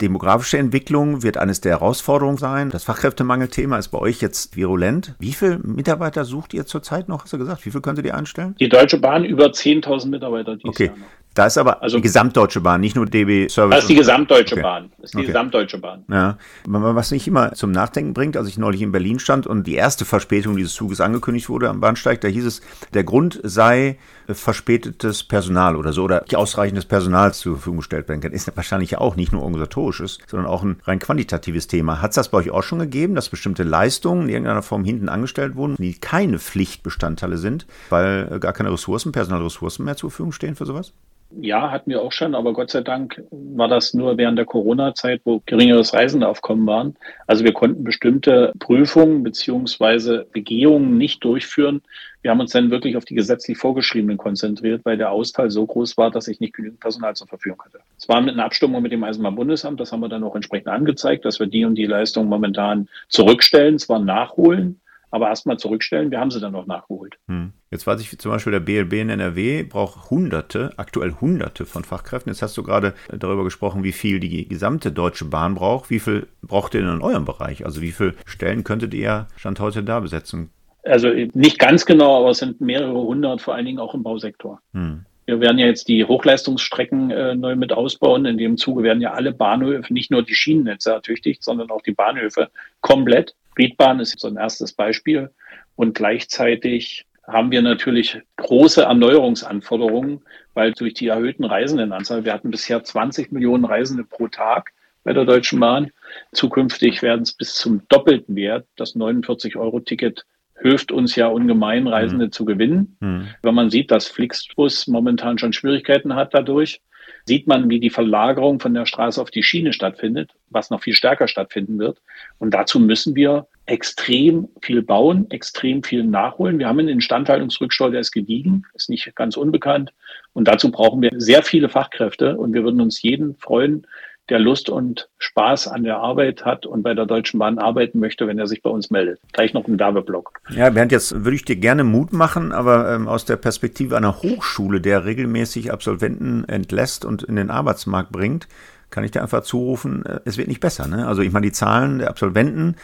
Demografische 0.00 0.56
Entwicklung 0.56 1.22
wird 1.22 1.36
eines 1.36 1.60
der 1.60 1.72
Herausforderungen 1.72 2.38
sein. 2.38 2.70
Das 2.70 2.84
Fachkräftemangelthema 2.84 3.76
ist 3.76 3.88
bei 3.88 3.98
euch 3.98 4.22
jetzt 4.22 4.56
virulent. 4.56 5.14
Wie 5.18 5.32
viele 5.32 5.58
Mitarbeiter 5.58 6.24
sucht 6.24 6.54
ihr 6.54 6.64
zurzeit 6.64 7.08
noch, 7.08 7.24
hast 7.24 7.34
du 7.34 7.38
gesagt? 7.38 7.66
Wie 7.66 7.70
viel 7.70 7.82
könnt 7.82 7.98
ihr 7.98 8.14
einstellen? 8.14 8.54
Die 8.58 8.70
Deutsche 8.70 8.98
Bahn 8.98 9.24
über 9.24 9.46
10.000 9.46 10.08
Mitarbeiter 10.08 10.56
dieses 10.56 10.70
okay. 10.70 10.86
Jahr 10.86 10.96
noch. 10.96 11.06
Da 11.34 11.46
ist 11.46 11.58
aber 11.58 11.82
also, 11.82 11.96
die 11.96 12.02
Gesamtdeutsche 12.02 12.60
Bahn, 12.60 12.80
nicht 12.80 12.96
nur 12.96 13.06
DB 13.06 13.48
Service. 13.48 13.76
Das 13.76 13.84
ist 13.84 13.88
die 13.88 13.94
Gesamtdeutsche 13.94 14.54
okay. 14.56 14.62
Bahn. 14.62 14.92
Das 14.98 15.06
ist 15.06 15.14
die 15.14 15.18
okay. 15.18 15.26
Gesamtdeutsche 15.28 15.78
Bahn. 15.78 16.04
Ja. 16.08 16.38
Was 16.66 17.12
mich 17.12 17.28
immer 17.28 17.52
zum 17.52 17.70
Nachdenken 17.70 18.14
bringt, 18.14 18.36
als 18.36 18.48
ich 18.48 18.58
neulich 18.58 18.82
in 18.82 18.90
Berlin 18.90 19.20
stand 19.20 19.46
und 19.46 19.66
die 19.66 19.74
erste 19.74 20.04
Verspätung 20.04 20.56
dieses 20.56 20.74
Zuges 20.74 21.00
angekündigt 21.00 21.48
wurde 21.48 21.68
am 21.68 21.80
Bahnsteig, 21.80 22.20
da 22.20 22.28
hieß 22.28 22.44
es, 22.44 22.62
der 22.94 23.04
Grund 23.04 23.40
sei 23.44 23.98
verspätetes 24.28 25.24
Personal 25.24 25.76
oder 25.76 25.92
so 25.92 26.04
oder 26.04 26.24
die 26.30 26.36
ausreichendes 26.36 26.84
Personal 26.84 27.32
zur 27.32 27.56
Verfügung 27.56 27.78
gestellt 27.78 28.08
werden 28.08 28.20
kann. 28.20 28.32
Ist 28.32 28.54
wahrscheinlich 28.56 28.98
auch 28.98 29.16
nicht 29.16 29.32
nur 29.32 29.42
organisatorisches, 29.42 30.18
sondern 30.26 30.48
auch 30.48 30.62
ein 30.62 30.80
rein 30.84 30.98
quantitatives 30.98 31.66
Thema. 31.68 32.02
Hat 32.02 32.10
es 32.10 32.16
das 32.16 32.30
bei 32.30 32.38
euch 32.38 32.50
auch 32.50 32.62
schon 32.62 32.80
gegeben, 32.80 33.14
dass 33.14 33.28
bestimmte 33.28 33.62
Leistungen 33.62 34.24
in 34.24 34.30
irgendeiner 34.30 34.62
Form 34.62 34.84
hinten 34.84 35.08
angestellt 35.08 35.56
wurden, 35.56 35.76
die 35.78 35.94
keine 35.94 36.38
Pflichtbestandteile 36.38 37.38
sind, 37.38 37.66
weil 37.88 38.38
gar 38.40 38.52
keine 38.52 38.72
Ressourcen, 38.72 39.12
Personalressourcen 39.12 39.84
mehr 39.84 39.96
zur 39.96 40.10
Verfügung 40.10 40.32
stehen 40.32 40.54
für 40.56 40.66
sowas? 40.66 40.92
Ja, 41.38 41.70
hatten 41.70 41.90
wir 41.90 42.02
auch 42.02 42.10
schon, 42.10 42.34
aber 42.34 42.52
Gott 42.52 42.70
sei 42.70 42.80
Dank 42.80 43.22
war 43.30 43.68
das 43.68 43.94
nur 43.94 44.16
während 44.18 44.36
der 44.36 44.46
Corona-Zeit, 44.46 45.20
wo 45.24 45.40
geringeres 45.46 45.94
Reisendeaufkommen 45.94 46.66
waren. 46.66 46.96
Also 47.28 47.44
wir 47.44 47.52
konnten 47.52 47.84
bestimmte 47.84 48.52
Prüfungen 48.58 49.22
beziehungsweise 49.22 50.26
Begehungen 50.32 50.98
nicht 50.98 51.22
durchführen. 51.22 51.82
Wir 52.22 52.32
haben 52.32 52.40
uns 52.40 52.50
dann 52.50 52.72
wirklich 52.72 52.96
auf 52.96 53.04
die 53.04 53.14
gesetzlich 53.14 53.58
vorgeschriebenen 53.58 54.18
konzentriert, 54.18 54.84
weil 54.84 54.96
der 54.96 55.12
Ausfall 55.12 55.50
so 55.50 55.64
groß 55.64 55.96
war, 55.96 56.10
dass 56.10 56.26
ich 56.26 56.40
nicht 56.40 56.52
genügend 56.52 56.80
Personal 56.80 57.14
zur 57.14 57.28
Verfügung 57.28 57.62
hatte. 57.64 57.78
Es 57.96 58.08
war 58.08 58.20
mit 58.20 58.34
einer 58.34 58.44
Abstimmung 58.44 58.82
mit 58.82 58.90
dem 58.90 59.04
Eisenbahnbundesamt, 59.04 59.78
das 59.78 59.92
haben 59.92 60.00
wir 60.00 60.08
dann 60.08 60.24
auch 60.24 60.34
entsprechend 60.34 60.68
angezeigt, 60.68 61.24
dass 61.24 61.38
wir 61.38 61.46
die 61.46 61.64
und 61.64 61.76
die 61.76 61.86
Leistungen 61.86 62.28
momentan 62.28 62.88
zurückstellen, 63.08 63.78
zwar 63.78 64.00
nachholen, 64.00 64.80
aber 65.10 65.28
erstmal 65.28 65.58
zurückstellen. 65.58 66.10
Wir 66.10 66.20
haben 66.20 66.30
sie 66.30 66.40
dann 66.40 66.52
noch 66.52 66.66
nachgeholt. 66.66 67.18
Hm. 67.28 67.52
Jetzt 67.70 67.86
weiß 67.86 68.00
ich 68.00 68.18
zum 68.18 68.30
Beispiel, 68.30 68.52
der 68.52 68.60
BLB 68.60 68.94
in 68.94 69.10
NRW 69.10 69.62
braucht 69.64 70.10
Hunderte, 70.10 70.72
aktuell 70.76 71.14
Hunderte 71.20 71.66
von 71.66 71.84
Fachkräften. 71.84 72.32
Jetzt 72.32 72.42
hast 72.42 72.56
du 72.56 72.62
gerade 72.62 72.94
darüber 73.08 73.44
gesprochen, 73.44 73.84
wie 73.84 73.92
viel 73.92 74.20
die 74.20 74.48
gesamte 74.48 74.92
Deutsche 74.92 75.24
Bahn 75.24 75.54
braucht. 75.54 75.90
Wie 75.90 76.00
viel 76.00 76.26
braucht 76.42 76.74
ihr 76.74 76.82
denn 76.82 76.94
in 76.94 77.02
eurem 77.02 77.24
Bereich? 77.24 77.64
Also 77.64 77.82
wie 77.82 77.92
viele 77.92 78.14
Stellen 78.24 78.64
könntet 78.64 78.94
ihr 78.94 79.26
Stand 79.36 79.60
heute 79.60 79.82
da 79.82 80.00
besetzen? 80.00 80.50
Also 80.84 81.08
nicht 81.08 81.58
ganz 81.58 81.84
genau, 81.84 82.20
aber 82.20 82.30
es 82.30 82.38
sind 82.38 82.60
mehrere 82.60 82.94
hundert, 82.94 83.42
vor 83.42 83.54
allen 83.54 83.66
Dingen 83.66 83.78
auch 83.78 83.94
im 83.94 84.02
Bausektor. 84.02 84.60
Hm. 84.72 85.04
Wir 85.26 85.40
werden 85.40 85.58
ja 85.58 85.66
jetzt 85.66 85.86
die 85.86 86.04
Hochleistungsstrecken 86.04 87.10
äh, 87.12 87.34
neu 87.36 87.54
mit 87.54 87.72
ausbauen. 87.72 88.24
In 88.24 88.36
dem 88.36 88.56
Zuge 88.56 88.82
werden 88.82 89.00
ja 89.00 89.12
alle 89.12 89.32
Bahnhöfe, 89.32 89.92
nicht 89.92 90.10
nur 90.10 90.24
die 90.24 90.34
Schienennetze 90.34 90.90
ertüchtigt, 90.90 91.44
sondern 91.44 91.70
auch 91.70 91.82
die 91.82 91.92
Bahnhöfe 91.92 92.48
komplett 92.80 93.36
Riedbahn 93.60 94.00
ist 94.00 94.18
so 94.18 94.28
ein 94.28 94.36
erstes 94.36 94.72
Beispiel. 94.72 95.30
Und 95.76 95.94
gleichzeitig 95.94 97.04
haben 97.26 97.50
wir 97.50 97.62
natürlich 97.62 98.20
große 98.36 98.82
Erneuerungsanforderungen, 98.82 100.22
weil 100.54 100.72
durch 100.72 100.94
die 100.94 101.08
erhöhten 101.08 101.44
Reisendenanzahl, 101.44 102.24
wir 102.24 102.32
hatten 102.32 102.50
bisher 102.50 102.82
20 102.82 103.30
Millionen 103.32 103.64
Reisende 103.64 104.04
pro 104.04 104.28
Tag 104.28 104.72
bei 105.04 105.12
der 105.12 105.24
Deutschen 105.24 105.60
Bahn. 105.60 105.90
Zukünftig 106.32 107.02
werden 107.02 107.22
es 107.22 107.32
bis 107.32 107.54
zum 107.54 107.82
doppelten 107.88 108.34
Wert. 108.34 108.66
Das 108.76 108.96
49-Euro-Ticket 108.96 110.24
hilft 110.60 110.92
uns 110.92 111.16
ja 111.16 111.28
ungemein, 111.28 111.86
Reisende 111.86 112.26
mhm. 112.26 112.32
zu 112.32 112.44
gewinnen. 112.44 112.96
Mhm. 113.00 113.28
Wenn 113.42 113.54
man 113.54 113.70
sieht, 113.70 113.90
dass 113.90 114.08
Flixbus 114.08 114.86
momentan 114.86 115.38
schon 115.38 115.52
Schwierigkeiten 115.52 116.14
hat 116.14 116.34
dadurch, 116.34 116.80
sieht 117.26 117.46
man, 117.46 117.70
wie 117.70 117.80
die 117.80 117.90
Verlagerung 117.90 118.60
von 118.60 118.74
der 118.74 118.86
Straße 118.86 119.20
auf 119.20 119.30
die 119.30 119.42
Schiene 119.42 119.72
stattfindet, 119.72 120.30
was 120.50 120.70
noch 120.70 120.82
viel 120.82 120.94
stärker 120.94 121.28
stattfinden 121.28 121.78
wird. 121.78 122.00
Und 122.38 122.52
dazu 122.52 122.80
müssen 122.80 123.14
wir 123.14 123.46
extrem 123.66 124.48
viel 124.62 124.82
bauen, 124.82 125.30
extrem 125.30 125.82
viel 125.82 126.02
nachholen. 126.02 126.58
Wir 126.58 126.68
haben 126.68 126.80
einen 126.80 126.88
Instandhaltungsrückstau, 126.88 127.90
der 127.90 128.00
ist 128.00 128.10
gediegen, 128.10 128.64
ist 128.74 128.90
nicht 128.90 129.14
ganz 129.14 129.36
unbekannt. 129.36 129.92
Und 130.32 130.48
dazu 130.48 130.70
brauchen 130.70 131.02
wir 131.02 131.10
sehr 131.16 131.42
viele 131.42 131.68
Fachkräfte. 131.68 132.36
Und 132.36 132.52
wir 132.52 132.64
würden 132.64 132.80
uns 132.80 133.02
jeden 133.02 133.36
freuen, 133.36 133.86
der 134.30 134.38
Lust 134.38 134.70
und 134.70 135.08
Spaß 135.18 135.68
an 135.68 135.82
der 135.82 135.98
Arbeit 135.98 136.44
hat 136.44 136.64
und 136.66 136.82
bei 136.82 136.94
der 136.94 137.06
Deutschen 137.06 137.38
Bahn 137.38 137.58
arbeiten 137.58 137.98
möchte, 138.00 138.26
wenn 138.26 138.38
er 138.38 138.46
sich 138.46 138.62
bei 138.62 138.70
uns 138.70 138.90
meldet. 138.90 139.20
Gleich 139.32 139.52
noch 139.52 139.66
ein 139.66 139.78
Werbeblock. 139.78 140.40
Ja, 140.50 140.70
Bernd, 140.70 140.92
jetzt 140.92 141.24
würde 141.24 141.34
ich 141.34 141.44
dir 141.44 141.56
gerne 141.56 141.84
Mut 141.84 142.12
machen, 142.12 142.52
aber 142.52 142.94
ähm, 142.94 143.08
aus 143.08 143.24
der 143.24 143.36
Perspektive 143.36 143.96
einer 143.96 144.22
Hochschule, 144.22 144.80
der 144.80 145.04
regelmäßig 145.04 145.72
Absolventen 145.72 146.44
entlässt 146.44 147.04
und 147.04 147.22
in 147.22 147.36
den 147.36 147.50
Arbeitsmarkt 147.50 148.12
bringt, 148.12 148.48
kann 148.90 149.04
ich 149.04 149.10
dir 149.10 149.22
einfach 149.22 149.42
zurufen, 149.42 150.04
äh, 150.04 150.20
es 150.24 150.36
wird 150.36 150.48
nicht 150.48 150.60
besser. 150.60 150.86
Ne? 150.86 151.06
Also 151.06 151.22
ich 151.22 151.32
meine, 151.32 151.46
die 151.46 151.52
Zahlen 151.52 151.98
der 151.98 152.10
Absolventen, 152.10 152.76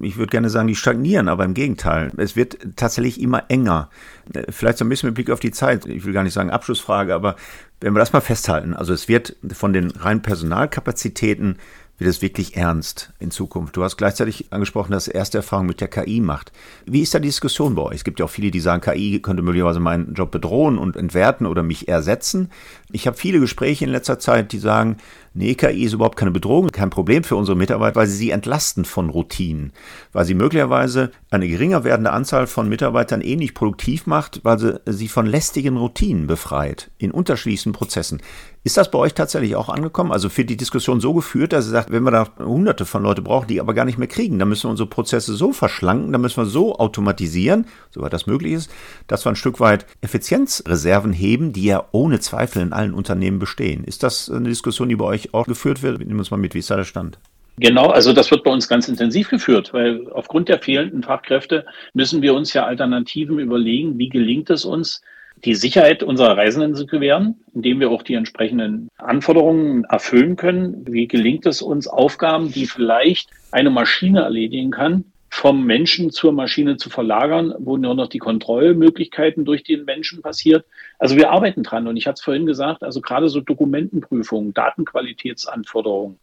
ich 0.00 0.16
würde 0.16 0.30
gerne 0.30 0.50
sagen, 0.50 0.68
die 0.68 0.74
stagnieren, 0.74 1.28
aber 1.28 1.44
im 1.44 1.54
Gegenteil. 1.54 2.10
Es 2.16 2.36
wird 2.36 2.58
tatsächlich 2.76 3.20
immer 3.20 3.44
enger. 3.48 3.90
Äh, 4.32 4.50
vielleicht 4.50 4.78
so 4.78 4.84
ein 4.84 4.88
bisschen 4.88 5.08
mit 5.08 5.14
Blick 5.14 5.30
auf 5.30 5.40
die 5.40 5.50
Zeit. 5.50 5.86
Ich 5.86 6.04
will 6.04 6.12
gar 6.12 6.22
nicht 6.22 6.34
sagen 6.34 6.50
Abschlussfrage, 6.50 7.14
aber 7.14 7.36
wenn 7.80 7.94
wir 7.94 8.00
das 8.00 8.12
mal 8.12 8.20
festhalten, 8.20 8.74
also 8.74 8.92
es 8.92 9.08
wird 9.08 9.36
von 9.52 9.72
den 9.72 9.90
reinen 9.90 10.22
Personalkapazitäten 10.22 11.58
wird 11.98 12.10
es 12.10 12.22
wirklich 12.22 12.56
ernst 12.56 13.12
in 13.18 13.30
Zukunft. 13.30 13.76
Du 13.76 13.84
hast 13.84 13.96
gleichzeitig 13.96 14.52
angesprochen, 14.52 14.92
dass 14.92 15.08
er 15.08 15.14
erste 15.14 15.38
Erfahrung 15.38 15.66
mit 15.66 15.80
der 15.80 15.88
KI 15.88 16.20
macht. 16.20 16.52
Wie 16.86 17.02
ist 17.02 17.14
da 17.14 17.18
die 17.18 17.28
Diskussion 17.28 17.74
bei 17.74 17.82
euch? 17.82 17.96
Es 17.96 18.04
gibt 18.04 18.18
ja 18.18 18.26
auch 18.26 18.30
viele, 18.30 18.50
die 18.50 18.60
sagen, 18.60 18.82
KI 18.82 19.20
könnte 19.20 19.42
möglicherweise 19.42 19.80
meinen 19.80 20.14
Job 20.14 20.30
bedrohen 20.30 20.78
und 20.78 20.96
entwerten 20.96 21.46
oder 21.46 21.62
mich 21.62 21.88
ersetzen. 21.88 22.50
Ich 22.90 23.06
habe 23.06 23.16
viele 23.16 23.40
Gespräche 23.40 23.84
in 23.84 23.90
letzter 23.90 24.18
Zeit, 24.18 24.52
die 24.52 24.58
sagen, 24.58 24.96
Nee, 25.36 25.56
KI 25.56 25.82
ist 25.82 25.94
überhaupt 25.94 26.16
keine 26.16 26.30
Bedrohung, 26.30 26.68
kein 26.68 26.90
Problem 26.90 27.24
für 27.24 27.34
unsere 27.34 27.58
Mitarbeiter, 27.58 27.96
weil 27.96 28.06
sie 28.06 28.16
sie 28.16 28.30
entlasten 28.30 28.84
von 28.84 29.10
Routinen, 29.10 29.72
weil 30.12 30.24
sie 30.24 30.34
möglicherweise 30.34 31.10
eine 31.28 31.48
geringer 31.48 31.82
werdende 31.82 32.12
Anzahl 32.12 32.46
von 32.46 32.68
Mitarbeitern 32.68 33.20
ähnlich 33.20 33.52
produktiv 33.52 34.06
macht, 34.06 34.44
weil 34.44 34.60
sie 34.60 34.80
sie 34.86 35.08
von 35.08 35.26
lästigen 35.26 35.76
Routinen 35.76 36.28
befreit 36.28 36.92
in 36.98 37.10
unterschiedlichen 37.10 37.72
Prozessen. 37.72 38.22
Ist 38.66 38.78
das 38.78 38.90
bei 38.90 38.98
euch 38.98 39.12
tatsächlich 39.12 39.56
auch 39.56 39.68
angekommen? 39.68 40.10
Also 40.10 40.30
für 40.30 40.46
die 40.46 40.56
Diskussion 40.56 40.98
so 40.98 41.12
geführt, 41.12 41.52
dass 41.52 41.66
ihr 41.66 41.72
sagt, 41.72 41.92
wenn 41.92 42.02
wir 42.02 42.10
da 42.10 42.28
hunderte 42.38 42.86
von 42.86 43.02
Leute 43.02 43.20
brauchen, 43.20 43.46
die 43.46 43.60
aber 43.60 43.74
gar 43.74 43.84
nicht 43.84 43.98
mehr 43.98 44.08
kriegen, 44.08 44.38
dann 44.38 44.48
müssen 44.48 44.64
wir 44.64 44.70
unsere 44.70 44.88
Prozesse 44.88 45.34
so 45.34 45.52
verschlanken, 45.52 46.12
dann 46.12 46.22
müssen 46.22 46.38
wir 46.38 46.46
so 46.46 46.76
automatisieren, 46.76 47.66
soweit 47.90 48.14
das 48.14 48.26
möglich 48.26 48.54
ist, 48.54 48.70
dass 49.06 49.26
wir 49.26 49.32
ein 49.32 49.36
Stück 49.36 49.60
weit 49.60 49.84
Effizienzreserven 50.00 51.12
heben, 51.12 51.52
die 51.52 51.64
ja 51.64 51.84
ohne 51.92 52.20
Zweifel 52.20 52.62
in 52.62 52.72
allen 52.72 52.94
Unternehmen 52.94 53.38
bestehen. 53.38 53.84
Ist 53.84 54.02
das 54.02 54.30
eine 54.30 54.48
Diskussion, 54.48 54.88
die 54.88 54.96
bei 54.96 55.04
euch 55.04 55.34
auch 55.34 55.44
geführt 55.44 55.82
wird? 55.82 55.98
Nehmen 55.98 56.12
wir 56.12 56.20
uns 56.20 56.30
mal 56.30 56.38
mit, 56.38 56.54
wie 56.54 56.60
ist 56.60 56.70
da 56.70 56.76
der 56.76 56.84
Stand? 56.84 57.18
Genau, 57.58 57.88
also 57.88 58.14
das 58.14 58.30
wird 58.30 58.44
bei 58.44 58.50
uns 58.50 58.66
ganz 58.66 58.88
intensiv 58.88 59.28
geführt, 59.28 59.74
weil 59.74 60.10
aufgrund 60.10 60.48
der 60.48 60.58
fehlenden 60.58 61.02
Fachkräfte 61.02 61.66
müssen 61.92 62.22
wir 62.22 62.32
uns 62.32 62.54
ja 62.54 62.64
Alternativen 62.64 63.38
überlegen, 63.38 63.98
wie 63.98 64.08
gelingt 64.08 64.48
es 64.48 64.64
uns, 64.64 65.02
die 65.36 65.54
Sicherheit 65.54 66.02
unserer 66.02 66.36
Reisenden 66.36 66.74
zu 66.74 66.86
gewähren, 66.86 67.42
indem 67.54 67.80
wir 67.80 67.90
auch 67.90 68.02
die 68.02 68.14
entsprechenden 68.14 68.88
Anforderungen 68.96 69.84
erfüllen 69.84 70.36
können. 70.36 70.84
Wie 70.86 71.06
gelingt 71.06 71.46
es 71.46 71.62
uns, 71.62 71.86
Aufgaben, 71.86 72.50
die 72.50 72.66
vielleicht 72.66 73.30
eine 73.50 73.70
Maschine 73.70 74.22
erledigen 74.22 74.70
kann, 74.70 75.04
vom 75.36 75.66
Menschen 75.66 76.12
zur 76.12 76.30
Maschine 76.30 76.76
zu 76.76 76.90
verlagern, 76.90 77.54
wo 77.58 77.76
nur 77.76 77.96
noch 77.96 78.06
die 78.06 78.20
Kontrollmöglichkeiten 78.20 79.44
durch 79.44 79.64
den 79.64 79.84
Menschen 79.84 80.22
passiert. 80.22 80.64
Also 81.00 81.16
wir 81.16 81.32
arbeiten 81.32 81.64
dran 81.64 81.88
und 81.88 81.96
ich 81.96 82.06
hatte 82.06 82.18
es 82.18 82.22
vorhin 82.22 82.46
gesagt, 82.46 82.84
also 82.84 83.00
gerade 83.00 83.28
so 83.28 83.40
Dokumentenprüfungen, 83.40 84.54
Datenqualitätsanforderungen, 84.54 86.20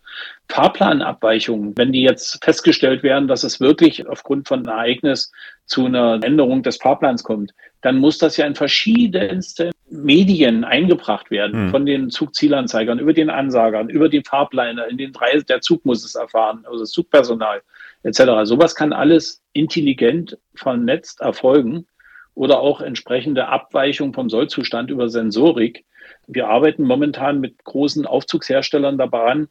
Fahrplanabweichungen, 0.47 1.77
wenn 1.77 1.91
die 1.91 2.03
jetzt 2.03 2.41
festgestellt 2.41 3.03
werden, 3.03 3.27
dass 3.27 3.43
es 3.43 3.59
wirklich 3.59 4.07
aufgrund 4.07 4.47
von 4.47 4.59
einem 4.59 4.77
Ereignis 4.77 5.33
zu 5.65 5.85
einer 5.85 6.21
Änderung 6.23 6.63
des 6.63 6.77
Fahrplans 6.77 7.25
kommt, 7.25 7.53
dann 7.81 7.97
muss 7.97 8.17
das 8.17 8.37
ja 8.37 8.45
in 8.45 8.55
verschiedensten 8.55 9.71
Medien 9.89 10.63
eingebracht 10.63 11.29
werden, 11.31 11.65
mhm. 11.65 11.71
von 11.71 11.85
den 11.85 12.11
Zugzielanzeigern, 12.11 12.97
über 12.97 13.11
den 13.11 13.29
Ansagern, 13.29 13.89
über 13.89 14.07
die 14.07 14.23
Fahrpläne, 14.23 14.85
in 14.89 14.97
den 14.97 15.11
drei, 15.11 15.37
der 15.41 15.59
Zug 15.59 15.83
muss 15.85 16.05
es 16.05 16.15
erfahren, 16.15 16.63
also 16.65 16.79
das 16.79 16.91
Zugpersonal 16.91 17.61
etc. 18.03 18.21
Sowas 18.43 18.75
kann 18.75 18.93
alles 18.93 19.41
intelligent 19.53 20.37
vernetzt 20.55 21.21
erfolgen 21.21 21.87
oder 22.33 22.59
auch 22.59 22.81
entsprechende 22.81 23.47
Abweichung 23.47 24.13
vom 24.13 24.29
Sollzustand 24.29 24.89
über 24.89 25.09
Sensorik 25.09 25.85
wir 26.27 26.47
arbeiten 26.47 26.83
momentan 26.83 27.39
mit 27.39 27.63
großen 27.63 28.05
Aufzugsherstellern 28.05 28.97
daran, 28.97 29.47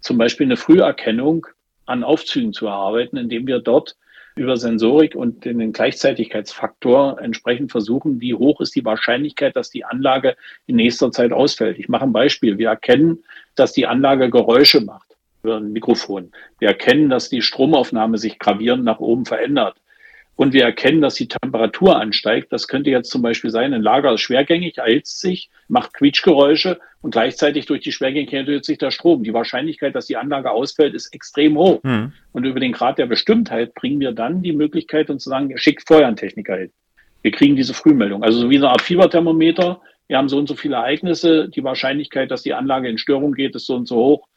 zum 0.00 0.18
Beispiel 0.18 0.46
eine 0.46 0.56
Früherkennung 0.56 1.46
an 1.86 2.04
Aufzügen 2.04 2.52
zu 2.52 2.66
erarbeiten, 2.66 3.16
indem 3.16 3.46
wir 3.46 3.60
dort 3.60 3.96
über 4.36 4.56
Sensorik 4.56 5.14
und 5.14 5.44
den 5.44 5.72
Gleichzeitigkeitsfaktor 5.72 7.20
entsprechend 7.20 7.70
versuchen, 7.70 8.20
wie 8.20 8.34
hoch 8.34 8.60
ist 8.60 8.74
die 8.74 8.84
Wahrscheinlichkeit, 8.84 9.54
dass 9.54 9.70
die 9.70 9.84
Anlage 9.84 10.36
in 10.66 10.74
nächster 10.76 11.12
Zeit 11.12 11.32
ausfällt. 11.32 11.78
Ich 11.78 11.88
mache 11.88 12.02
ein 12.02 12.12
Beispiel. 12.12 12.58
Wir 12.58 12.70
erkennen, 12.70 13.22
dass 13.54 13.72
die 13.72 13.86
Anlage 13.86 14.30
Geräusche 14.30 14.80
macht 14.80 15.13
über 15.44 15.56
ein 15.56 15.72
Mikrofon. 15.72 16.32
Wir 16.58 16.68
erkennen, 16.68 17.08
dass 17.08 17.28
die 17.28 17.42
Stromaufnahme 17.42 18.18
sich 18.18 18.38
gravierend 18.38 18.84
nach 18.84 19.00
oben 19.00 19.24
verändert 19.24 19.76
und 20.36 20.52
wir 20.52 20.64
erkennen, 20.64 21.00
dass 21.00 21.14
die 21.14 21.28
Temperatur 21.28 21.96
ansteigt, 21.96 22.52
das 22.52 22.66
könnte 22.66 22.90
jetzt 22.90 23.10
zum 23.10 23.22
Beispiel 23.22 23.50
sein, 23.50 23.72
ein 23.72 23.82
Lager 23.82 24.14
ist 24.14 24.22
schwergängig, 24.22 24.78
erhitzt 24.78 25.20
sich, 25.20 25.48
macht 25.68 25.94
Quietschgeräusche 25.94 26.80
und 27.02 27.12
gleichzeitig 27.12 27.66
durch 27.66 27.82
die 27.82 27.92
Schwergängigkeit 27.92 28.48
erhöht 28.48 28.64
sich 28.64 28.78
der 28.78 28.90
Strom. 28.90 29.22
Die 29.22 29.32
Wahrscheinlichkeit, 29.32 29.94
dass 29.94 30.06
die 30.06 30.16
Anlage 30.16 30.50
ausfällt, 30.50 30.94
ist 30.94 31.14
extrem 31.14 31.56
hoch. 31.56 31.80
Mhm. 31.84 32.12
Und 32.32 32.44
über 32.44 32.58
den 32.58 32.72
Grad 32.72 32.98
der 32.98 33.06
Bestimmtheit 33.06 33.74
bringen 33.74 34.00
wir 34.00 34.10
dann 34.10 34.42
die 34.42 34.52
Möglichkeit, 34.52 35.08
uns 35.08 35.22
zu 35.22 35.30
sagen, 35.30 35.56
schickt 35.56 35.86
vorher 35.86 36.08
einen 36.08 36.16
Techniker 36.16 36.56
hin. 36.56 36.72
Wir 37.22 37.30
kriegen 37.30 37.54
diese 37.54 37.72
Frühmeldung. 37.72 38.24
Also 38.24 38.40
so 38.40 38.50
wie 38.50 38.56
eine 38.56 38.70
Art 38.70 38.82
Fieberthermometer. 38.82 39.80
Wir 40.08 40.18
haben 40.18 40.28
so 40.28 40.36
und 40.36 40.48
so 40.48 40.56
viele 40.56 40.76
Ereignisse. 40.76 41.48
Die 41.48 41.62
Wahrscheinlichkeit, 41.62 42.30
dass 42.30 42.42
die 42.42 42.54
Anlage 42.54 42.88
in 42.88 42.98
Störung 42.98 43.34
geht, 43.34 43.54
ist 43.54 43.66
so 43.66 43.76
und 43.76 43.86
so 43.86 43.96
hoch. 43.96 44.28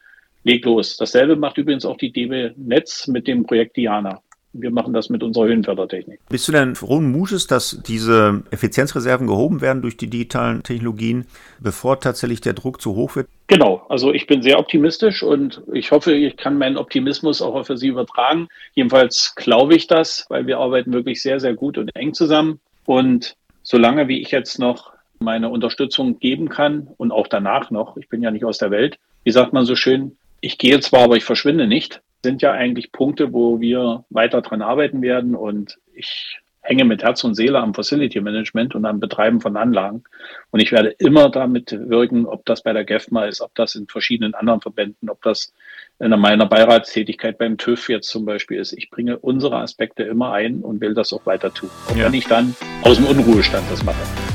Leg 0.47 0.65
los. 0.65 0.97
Dasselbe 0.97 1.35
macht 1.35 1.57
übrigens 1.57 1.85
auch 1.85 1.97
die 1.97 2.11
DB 2.11 2.51
Netz 2.55 3.07
mit 3.07 3.27
dem 3.27 3.45
Projekt 3.45 3.77
Diana 3.77 4.21
wir 4.61 4.71
machen 4.71 4.93
das 4.93 5.09
mit 5.09 5.23
unserer 5.23 5.45
Höhenfördertechnik. 5.45 6.19
Bist 6.29 6.47
du 6.47 6.51
denn 6.51 6.75
frohen 6.75 7.11
Mutes, 7.11 7.47
dass 7.47 7.81
diese 7.85 8.43
Effizienzreserven 8.51 9.27
gehoben 9.27 9.61
werden 9.61 9.81
durch 9.81 9.97
die 9.97 10.09
digitalen 10.09 10.63
Technologien, 10.63 11.25
bevor 11.59 11.99
tatsächlich 11.99 12.41
der 12.41 12.53
Druck 12.53 12.81
zu 12.81 12.95
hoch 12.95 13.15
wird? 13.15 13.27
Genau, 13.47 13.85
also 13.89 14.11
ich 14.13 14.27
bin 14.27 14.41
sehr 14.41 14.59
optimistisch 14.59 15.23
und 15.23 15.61
ich 15.71 15.91
hoffe, 15.91 16.13
ich 16.13 16.37
kann 16.37 16.57
meinen 16.57 16.77
Optimismus 16.77 17.41
auch 17.41 17.65
für 17.65 17.77
Sie 17.77 17.87
übertragen. 17.87 18.47
Jedenfalls 18.73 19.33
glaube 19.35 19.75
ich 19.75 19.87
das, 19.87 20.25
weil 20.29 20.47
wir 20.47 20.57
arbeiten 20.57 20.93
wirklich 20.93 21.21
sehr, 21.21 21.39
sehr 21.39 21.53
gut 21.53 21.77
und 21.77 21.95
eng 21.95 22.13
zusammen. 22.13 22.59
Und 22.85 23.35
solange 23.63 24.07
wie 24.07 24.21
ich 24.21 24.31
jetzt 24.31 24.59
noch 24.59 24.93
meine 25.19 25.49
Unterstützung 25.49 26.19
geben 26.19 26.49
kann 26.49 26.89
und 26.97 27.11
auch 27.11 27.27
danach 27.27 27.71
noch, 27.71 27.97
ich 27.97 28.09
bin 28.09 28.21
ja 28.21 28.31
nicht 28.31 28.45
aus 28.45 28.57
der 28.57 28.71
Welt, 28.71 28.97
wie 29.23 29.31
sagt 29.31 29.51
man 29.51 29.65
so 29.65 29.75
schön, 29.75 30.16
ich 30.41 30.57
gehe 30.57 30.79
zwar, 30.79 31.03
aber 31.03 31.17
ich 31.17 31.23
verschwinde 31.23 31.67
nicht 31.67 32.01
sind 32.23 32.41
ja 32.41 32.51
eigentlich 32.51 32.91
Punkte, 32.91 33.33
wo 33.33 33.59
wir 33.59 34.05
weiter 34.09 34.41
dran 34.41 34.61
arbeiten 34.61 35.01
werden 35.01 35.35
und 35.35 35.77
ich 35.93 36.39
hänge 36.61 36.83
mit 36.83 37.01
Herz 37.01 37.23
und 37.23 37.35
Seele 37.35 37.59
am 37.59 37.73
Facility 37.73 38.19
Management 38.19 38.75
und 38.75 38.85
am 38.85 38.99
Betreiben 38.99 39.39
von 39.39 39.55
Anlagen. 39.55 40.03
Und 40.51 40.59
ich 40.59 40.73
werde 40.73 40.89
immer 40.89 41.29
damit 41.29 41.71
wirken, 41.71 42.25
ob 42.25 42.45
das 42.45 42.61
bei 42.61 42.73
der 42.73 42.83
GEFMA 42.83 43.25
ist, 43.25 43.39
ob 43.39 43.55
das 43.55 43.75
in 43.75 43.87
verschiedenen 43.87 44.33
anderen 44.33 44.59
Verbänden, 44.59 45.09
ob 45.09 45.21
das 45.21 45.53
in 45.99 46.09
meiner 46.09 46.45
Beiratstätigkeit 46.45 47.37
beim 47.37 47.57
TÜV 47.57 47.87
jetzt 47.87 48.09
zum 48.09 48.25
Beispiel 48.25 48.59
ist. 48.59 48.73
Ich 48.73 48.89
bringe 48.89 49.17
unsere 49.17 49.55
Aspekte 49.59 50.03
immer 50.03 50.33
ein 50.33 50.59
und 50.59 50.81
will 50.81 50.93
das 50.93 51.13
auch 51.13 51.25
weiter 51.25 51.53
tun. 51.53 51.69
Auch 51.89 51.95
ja. 51.95 52.05
wenn 52.05 52.13
ich 52.13 52.27
dann 52.27 52.53
aus 52.81 52.97
dem 52.97 53.05
Unruhestand 53.05 53.63
das 53.71 53.85
mache. 53.85 54.26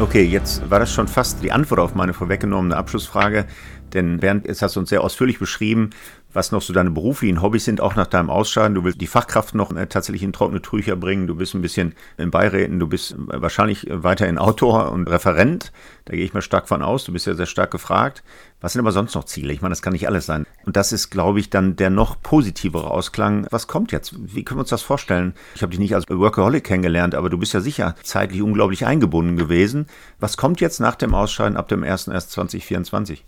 Okay, 0.00 0.22
jetzt 0.22 0.70
war 0.70 0.78
das 0.78 0.92
schon 0.92 1.08
fast 1.08 1.42
die 1.42 1.50
Antwort 1.50 1.80
auf 1.80 1.96
meine 1.96 2.14
vorweggenommene 2.14 2.76
Abschlussfrage, 2.76 3.46
denn 3.92 4.18
Bernd, 4.18 4.46
jetzt 4.46 4.62
hast 4.62 4.76
du 4.76 4.80
uns 4.80 4.90
sehr 4.90 5.02
ausführlich 5.02 5.40
beschrieben, 5.40 5.90
was 6.32 6.52
noch 6.52 6.62
so 6.62 6.72
deine 6.72 6.92
beruflichen 6.92 7.42
Hobbys 7.42 7.64
sind, 7.64 7.80
auch 7.80 7.96
nach 7.96 8.06
deinem 8.06 8.30
Ausscheiden. 8.30 8.76
Du 8.76 8.84
willst 8.84 9.00
die 9.00 9.08
Fachkraft 9.08 9.56
noch 9.56 9.74
äh, 9.74 9.86
tatsächlich 9.86 10.22
in 10.22 10.32
trockene 10.32 10.62
Tücher 10.62 10.94
bringen. 10.94 11.26
Du 11.26 11.34
bist 11.34 11.54
ein 11.54 11.62
bisschen 11.62 11.96
in 12.16 12.30
Beiräten. 12.30 12.78
Du 12.78 12.86
bist 12.86 13.12
äh, 13.12 13.16
wahrscheinlich 13.42 13.88
weiterhin 13.90 14.38
Autor 14.38 14.92
und 14.92 15.08
Referent. 15.08 15.72
Da 16.04 16.14
gehe 16.14 16.24
ich 16.24 16.32
mal 16.32 16.42
stark 16.42 16.68
von 16.68 16.82
aus. 16.82 17.04
Du 17.04 17.12
bist 17.12 17.26
ja 17.26 17.34
sehr 17.34 17.46
stark 17.46 17.72
gefragt. 17.72 18.22
Was 18.60 18.72
sind 18.72 18.80
aber 18.80 18.92
sonst 18.92 19.14
noch 19.14 19.24
Ziele? 19.24 19.52
Ich 19.52 19.62
meine, 19.62 19.72
das 19.72 19.82
kann 19.82 19.92
nicht 19.92 20.08
alles 20.08 20.26
sein. 20.26 20.46
Und 20.66 20.76
das 20.76 20.92
ist, 20.92 21.10
glaube 21.10 21.40
ich, 21.40 21.50
dann 21.50 21.76
der 21.76 21.90
noch 21.90 22.20
positivere 22.20 22.90
Ausklang. 22.90 23.46
Was 23.50 23.68
kommt 23.68 23.92
jetzt? 23.92 24.14
Wie 24.34 24.42
können 24.44 24.58
wir 24.58 24.62
uns 24.62 24.70
das 24.70 24.82
vorstellen? 24.82 25.34
Ich 25.54 25.62
habe 25.62 25.70
dich 25.70 25.78
nicht 25.78 25.94
als 25.94 26.04
Workaholic 26.08 26.64
kennengelernt, 26.64 27.14
aber 27.14 27.30
du 27.30 27.38
bist 27.38 27.54
ja 27.54 27.60
sicher 27.60 27.94
zeitlich 28.02 28.42
unglaublich 28.42 28.84
eingebunden 28.84 29.36
gewesen. 29.36 29.86
Was 30.18 30.36
kommt 30.36 30.60
jetzt 30.60 30.80
nach 30.80 30.96
dem 30.96 31.14
Ausscheiden 31.14 31.56
ab 31.56 31.68
dem 31.68 31.84
01.01.2024? 31.84 33.18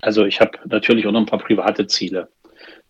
Also 0.00 0.24
ich 0.24 0.40
habe 0.40 0.58
natürlich 0.66 1.06
auch 1.06 1.12
noch 1.12 1.20
ein 1.20 1.26
paar 1.26 1.38
private 1.38 1.86
Ziele 1.86 2.28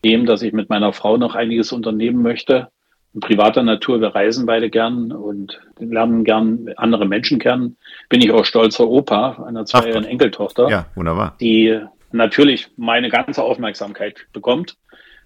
dem, 0.05 0.27
dass 0.27 0.43
ich 0.43 0.53
mit 0.53 0.69
meiner 0.69 0.93
Frau 0.93 1.17
noch 1.17 1.35
einiges 1.35 1.73
unternehmen 1.73 2.23
möchte. 2.23 2.69
In 3.15 3.21
privater 3.21 3.63
Natur, 3.63 4.01
wir 4.01 4.15
reisen 4.15 4.47
beide 4.47 4.71
gern 4.71 5.13
und 5.13 5.61
lernen 5.79 6.25
gern 6.25 6.73
andere 6.77 7.07
Menschen 7.07 7.39
kennen. 7.39 7.77
Bin 8.09 8.23
ich 8.23 8.31
auch 8.31 8.47
stolzer 8.47 8.89
Opa 8.89 9.45
einer 9.47 9.67
zweijährigen 9.67 10.05
Enkeltochter. 10.05 10.69
Ja, 10.69 10.87
wunderbar. 10.95 11.37
Die 11.41 11.79
natürlich 12.11 12.69
meine 12.77 13.11
ganze 13.11 13.43
Aufmerksamkeit 13.43 14.27
bekommt. 14.33 14.77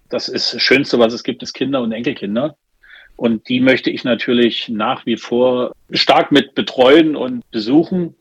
Das 0.09 0.27
ist 0.27 0.53
das 0.53 0.61
Schönste, 0.61 0.99
was 0.99 1.13
es 1.13 1.23
gibt, 1.23 1.43
ist 1.43 1.53
Kinder 1.53 1.81
und 1.81 1.91
Enkelkinder. 1.91 2.57
Und 3.15 3.49
die 3.49 3.59
möchte 3.59 3.89
ich 3.89 4.03
natürlich 4.03 4.69
nach 4.69 5.05
wie 5.05 5.17
vor 5.17 5.73
stark 5.91 6.31
mit 6.31 6.55
betreuen 6.55 7.15
und 7.15 7.49
besuchen. 7.51 8.15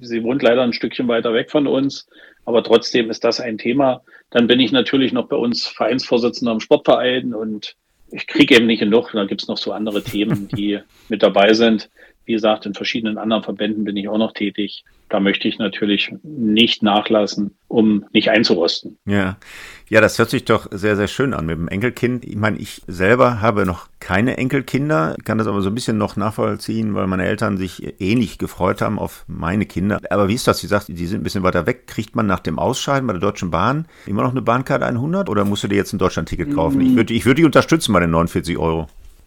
Sie 0.00 0.24
wohnt 0.24 0.42
leider 0.42 0.62
ein 0.62 0.72
Stückchen 0.72 1.08
weiter 1.08 1.32
weg 1.32 1.50
von 1.50 1.66
uns, 1.66 2.08
aber 2.44 2.64
trotzdem 2.64 3.10
ist 3.10 3.22
das 3.22 3.40
ein 3.40 3.58
Thema, 3.58 4.02
dann 4.30 4.48
bin 4.48 4.58
ich 4.58 4.72
natürlich 4.72 5.12
noch 5.12 5.28
bei 5.28 5.36
uns 5.36 5.66
Vereinsvorsitzender 5.66 6.52
im 6.52 6.60
Sportverein 6.60 7.32
und 7.32 7.76
ich 8.12 8.26
kriege 8.26 8.56
eben 8.56 8.66
nicht 8.66 8.80
genug. 8.80 9.10
Dann 9.12 9.28
gibt 9.28 9.42
es 9.42 9.48
noch 9.48 9.58
so 9.58 9.72
andere 9.72 10.02
Themen, 10.02 10.48
die 10.48 10.80
mit 11.08 11.22
dabei 11.22 11.54
sind. 11.54 11.88
Wie 12.30 12.34
gesagt, 12.34 12.64
in 12.64 12.74
verschiedenen 12.74 13.18
anderen 13.18 13.42
Verbänden 13.42 13.82
bin 13.82 13.96
ich 13.96 14.08
auch 14.08 14.16
noch 14.16 14.32
tätig 14.32 14.84
da 15.10 15.20
möchte 15.20 15.48
ich 15.48 15.58
natürlich 15.58 16.14
nicht 16.22 16.82
nachlassen, 16.82 17.56
um 17.68 18.04
nicht 18.12 18.30
einzurosten. 18.30 18.96
Ja. 19.04 19.36
Ja, 19.88 20.00
das 20.00 20.20
hört 20.20 20.30
sich 20.30 20.44
doch 20.44 20.68
sehr, 20.70 20.94
sehr 20.94 21.08
schön 21.08 21.34
an 21.34 21.46
mit 21.46 21.58
dem 21.58 21.66
Enkelkind. 21.66 22.24
Ich 22.24 22.36
meine, 22.36 22.58
ich 22.58 22.82
selber 22.86 23.40
habe 23.40 23.66
noch 23.66 23.88
keine 23.98 24.36
Enkelkinder, 24.36 25.16
kann 25.24 25.38
das 25.38 25.48
aber 25.48 25.62
so 25.62 25.68
ein 25.68 25.74
bisschen 25.74 25.98
noch 25.98 26.14
nachvollziehen, 26.14 26.94
weil 26.94 27.08
meine 27.08 27.26
Eltern 27.26 27.56
sich 27.56 28.00
ähnlich 28.00 28.38
gefreut 28.38 28.82
haben 28.82 29.00
auf 29.00 29.24
meine 29.26 29.66
Kinder. 29.66 29.98
Aber 30.08 30.28
wie 30.28 30.34
ist 30.34 30.46
das? 30.46 30.60
Sie 30.60 30.68
sagt, 30.68 30.86
die 30.88 31.06
sind 31.06 31.20
ein 31.20 31.24
bisschen 31.24 31.42
weiter 31.42 31.66
weg. 31.66 31.88
Kriegt 31.88 32.14
man 32.14 32.28
nach 32.28 32.38
dem 32.38 32.60
Ausscheiden 32.60 33.08
bei 33.08 33.14
der 33.14 33.20
Deutschen 33.20 33.50
Bahn 33.50 33.86
immer 34.06 34.22
noch 34.22 34.30
eine 34.30 34.42
Bahnkarte 34.42 34.86
100 34.86 35.28
oder 35.28 35.44
musst 35.44 35.64
du 35.64 35.68
dir 35.68 35.74
jetzt 35.74 35.92
ein 35.92 35.98
Deutschlandticket 35.98 36.54
kaufen? 36.54 36.80
Ich 36.80 36.94
würde 36.94 37.12
ich 37.12 37.26
würd 37.26 37.38
die 37.38 37.44
unterstützen 37.44 37.92
bei 37.92 37.98
den 37.98 38.10
49 38.10 38.58
Euro. 38.58 38.86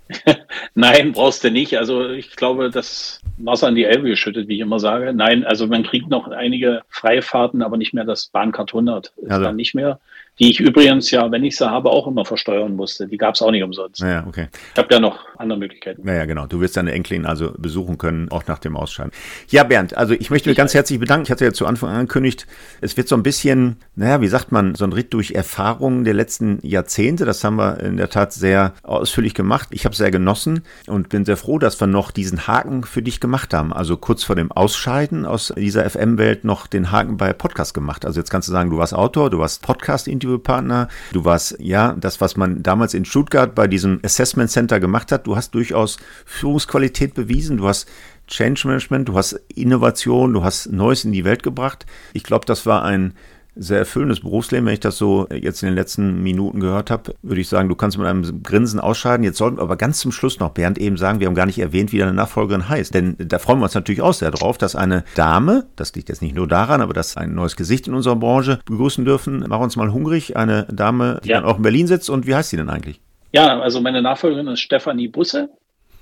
Nein, 0.76 1.14
brauchst 1.14 1.43
du 1.43 1.51
nicht. 1.51 1.78
Also 1.78 2.10
ich 2.10 2.36
glaube, 2.36 2.70
das 2.70 3.22
Wasser 3.38 3.70
in 3.70 3.76
die 3.76 3.86
Elbe 3.86 4.10
geschüttet, 4.10 4.47
wie 4.47 4.56
ich 4.56 4.62
immer 4.62 4.80
sage. 4.80 5.14
Nein, 5.14 5.43
also 5.43 5.68
man 5.68 5.84
kriegt 5.84 6.10
noch 6.10 6.28
einige 6.28 6.82
Freifahrten, 6.89 7.62
aber 7.62 7.78
nicht 7.78 7.93
mehr 7.93 8.04
das 8.04 8.28
Bahncard 8.28 8.72
100. 8.72 9.08
Ist 9.08 9.32
also. 9.32 9.43
dann 9.43 9.56
nicht 9.56 9.76
mehr 9.76 9.99
die 10.39 10.49
ich 10.49 10.59
übrigens 10.59 11.11
ja, 11.11 11.31
wenn 11.31 11.43
ich 11.43 11.57
sie 11.57 11.69
habe, 11.69 11.89
auch 11.89 12.07
immer 12.07 12.25
versteuern 12.25 12.75
musste. 12.75 13.07
Die 13.07 13.17
gab 13.17 13.36
es 13.36 13.41
auch 13.41 13.51
nicht 13.51 13.63
umsonst. 13.63 14.01
Ja, 14.01 14.25
okay. 14.27 14.47
Ich 14.73 14.77
habe 14.77 14.88
ja 14.91 14.99
noch 14.99 15.19
andere 15.38 15.59
Möglichkeiten. 15.59 16.01
Naja, 16.03 16.25
genau. 16.25 16.47
Du 16.47 16.59
wirst 16.59 16.75
deine 16.75 16.91
Enkelin 16.91 17.25
also 17.25 17.53
besuchen 17.57 17.97
können, 17.97 18.29
auch 18.31 18.47
nach 18.47 18.59
dem 18.59 18.75
Ausscheiden. 18.75 19.11
Ja, 19.49 19.63
Bernd, 19.63 19.95
also 19.95 20.13
ich 20.13 20.31
möchte 20.31 20.49
mich 20.49 20.57
ganz 20.57 20.73
herzlich 20.73 20.99
bedanken. 20.99 21.25
Ich 21.25 21.31
hatte 21.31 21.45
ja 21.45 21.53
zu 21.53 21.67
Anfang 21.67 21.89
angekündigt, 21.89 22.47
es 22.81 22.97
wird 22.97 23.07
so 23.07 23.15
ein 23.15 23.23
bisschen, 23.23 23.77
naja, 23.95 24.21
wie 24.21 24.27
sagt 24.27 24.51
man, 24.51 24.73
so 24.75 24.86
ein 24.86 24.93
Ritt 24.93 25.13
durch 25.13 25.31
Erfahrungen 25.31 26.03
der 26.03 26.15
letzten 26.15 26.59
Jahrzehnte. 26.63 27.25
Das 27.25 27.43
haben 27.43 27.57
wir 27.57 27.79
in 27.79 27.97
der 27.97 28.09
Tat 28.09 28.34
sehr 28.34 28.73
ausführlich 28.81 29.36
gemacht. 29.36 29.69
Ich 29.71 29.86
habe 29.86 29.95
sehr 29.95 30.09
genossen 30.09 30.63
und 30.88 31.09
bin 31.09 31.25
sehr 31.25 31.38
froh, 31.38 31.59
dass 31.59 31.79
wir 31.79 31.88
noch 31.88 32.09
diesen 32.09 32.47
Haken 32.47 32.84
für 32.84 33.03
dich 33.03 33.19
gemacht 33.19 33.53
haben. 33.53 33.71
Also 33.71 33.97
kurz 33.97 34.23
vor 34.23 34.36
dem 34.36 34.51
Ausscheiden 34.51 35.25
aus 35.25 35.53
dieser 35.55 35.88
FM-Welt 35.88 36.43
noch 36.43 36.65
den 36.65 36.91
Haken 36.91 37.17
bei 37.17 37.34
Podcast 37.34 37.73
gemacht. 37.73 38.05
Also 38.05 38.19
jetzt 38.19 38.31
kannst 38.31 38.47
du 38.47 38.51
sagen, 38.51 38.71
du 38.71 38.77
warst 38.77 38.95
Autor, 38.95 39.29
du 39.29 39.39
warst 39.39 39.61
Podcast-Interview 39.61 40.22
Interviewpartner. 40.24 40.88
Du 41.11 41.26
warst, 41.26 41.57
ja, 41.59 41.93
das, 41.93 42.21
was 42.21 42.38
man 42.38 42.63
damals 42.63 42.93
in 42.93 43.05
Stuttgart 43.05 43.53
bei 43.53 43.67
diesem 43.67 43.99
Assessment 44.03 44.49
Center 44.49 44.80
gemacht 44.80 45.11
hat. 45.11 45.28
Du 45.28 45.36
hast 45.36 45.53
durchaus 45.53 45.97
Führungsqualität 46.26 47.13
bewiesen. 47.13 47.57
Du 47.57 47.67
hast 47.67 47.88
Change 48.28 48.67
Management, 48.67 49.09
du 49.09 49.15
hast 49.15 49.34
Innovation, 49.53 50.34
du 50.34 50.43
hast 50.43 50.71
Neues 50.71 51.03
in 51.03 51.11
die 51.11 51.26
Welt 51.26 51.43
gebracht. 51.43 51.86
Ich 52.13 52.24
glaube, 52.24 52.45
das 52.45 52.65
war 52.65 52.84
ein 52.84 53.13
sehr 53.56 53.80
erfüllendes 53.80 54.22
Berufsleben. 54.22 54.66
Wenn 54.66 54.74
ich 54.74 54.80
das 54.80 54.97
so 54.97 55.28
jetzt 55.30 55.64
in 55.64 55.70
den 55.70 55.76
letzten 55.76 56.24
Minuten 56.24 56.60
gehört 56.60 56.89
habe, 56.89 57.16
würde 57.22 57.41
ich 57.41 57.47
sagen, 57.47 57.70
du 57.70 57.76
kannst 57.76 57.97
mit 57.97 58.08
einem 58.08 58.43
Grinsen 58.43 58.80
ausscheiden. 58.80 59.24
Jetzt 59.24 59.38
sollten 59.38 59.58
wir 59.58 59.64
aber 59.64 59.76
ganz 59.76 59.99
zum 59.99 60.12
Schluss 60.12 60.39
noch 60.39 60.51
Bernd 60.51 60.78
eben 60.78 60.97
sagen, 60.97 61.20
wir 61.20 61.28
haben 61.28 61.36
gar 61.36 61.45
nicht 61.45 61.60
erwähnt, 61.60 61.91
wie 61.91 61.99
deine 61.99 62.14
Nachfolgerin 62.14 62.70
heißt. 62.70 62.93
Denn 62.93 63.16
da 63.18 63.39
freuen 63.39 63.60
wir 63.60 63.66
uns 63.66 63.76
natürlich 63.76 64.01
auch 64.01 64.14
sehr 64.14 64.32
drauf, 64.32 64.58
dass 64.58 64.76
eine 64.76 65.04
Dame, 65.16 65.66
das 65.76 65.93
liegt 65.95 66.10
jetzt 66.10 66.22
nicht 66.22 66.36
nur 66.36 66.47
daran, 66.47 66.82
aber 66.82 66.93
dass 66.93 67.18
ein 67.18 67.34
neues 67.36 67.56
Gesicht 67.56 67.88
in 67.88 67.93
unserer 67.93 68.16
Branche 68.16 68.60
begrüßen 68.66 69.06
dürfen. 69.06 69.45
Mach 69.47 69.60
uns 69.60 69.76
mal 69.76 69.91
hungrig. 69.91 70.36
Eine 70.36 70.68
Dame, 70.72 71.20
die 71.24 71.30
ja. 71.30 71.39
dann 71.39 71.49
auch 71.49 71.58
in 71.58 71.64
Berlin 71.64 71.88
sitzt. 71.88 72.10
Und 72.10 72.28
wie 72.28 72.36
heißt 72.36 72.49
sie 72.49 72.58
denn 72.58 72.70
eigentlich? 72.70 72.99
Ja, 73.32 73.60
also 73.60 73.82
meine 73.82 74.01
Nachfolgerin 74.01 74.47
ist 74.47 74.60
Stefanie 74.60 75.08
Busse. 75.08 75.49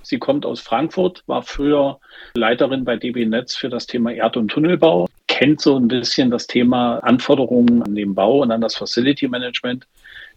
Sie 0.04 0.18
kommt 0.18 0.46
aus 0.46 0.60
Frankfurt, 0.60 1.24
war 1.28 1.44
früher 1.44 2.00
Leiterin 2.34 2.84
bei 2.84 2.98
DB 2.98 3.26
Netz 3.26 3.56
für 3.56 3.70
das 3.70 3.86
Thema 3.86 4.12
Erd- 4.12 4.38
und 4.38 4.50
Tunnelbau, 4.50 5.08
kennt 5.32 5.62
so 5.62 5.78
ein 5.78 5.88
bisschen 5.88 6.30
das 6.30 6.46
Thema 6.46 6.98
Anforderungen 6.98 7.82
an 7.82 7.96
den 7.96 8.14
Bau 8.14 8.42
und 8.42 8.52
an 8.52 8.60
das 8.60 8.76
Facility 8.76 9.30
Management. 9.30 9.88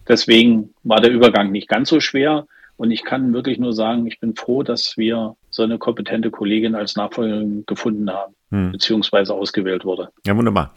Deswegen 0.07 0.73
war 0.83 1.01
der 1.01 1.11
Übergang 1.11 1.51
nicht 1.51 1.67
ganz 1.67 1.89
so 1.89 1.99
schwer. 1.99 2.47
Und 2.77 2.91
ich 2.91 3.03
kann 3.03 3.33
wirklich 3.33 3.59
nur 3.59 3.73
sagen, 3.73 4.07
ich 4.07 4.21
bin 4.21 4.35
froh, 4.35 4.63
dass 4.63 4.95
wir 4.95 5.35
so 5.49 5.63
eine 5.63 5.77
kompetente 5.77 6.31
Kollegin 6.31 6.75
als 6.75 6.95
Nachfolgerin 6.95 7.65
gefunden 7.65 8.09
haben, 8.09 8.35
hm. 8.55 8.71
beziehungsweise 8.71 9.33
ausgewählt 9.33 9.85
wurde. 9.85 10.09
Ja, 10.25 10.35
wunderbar. 10.35 10.71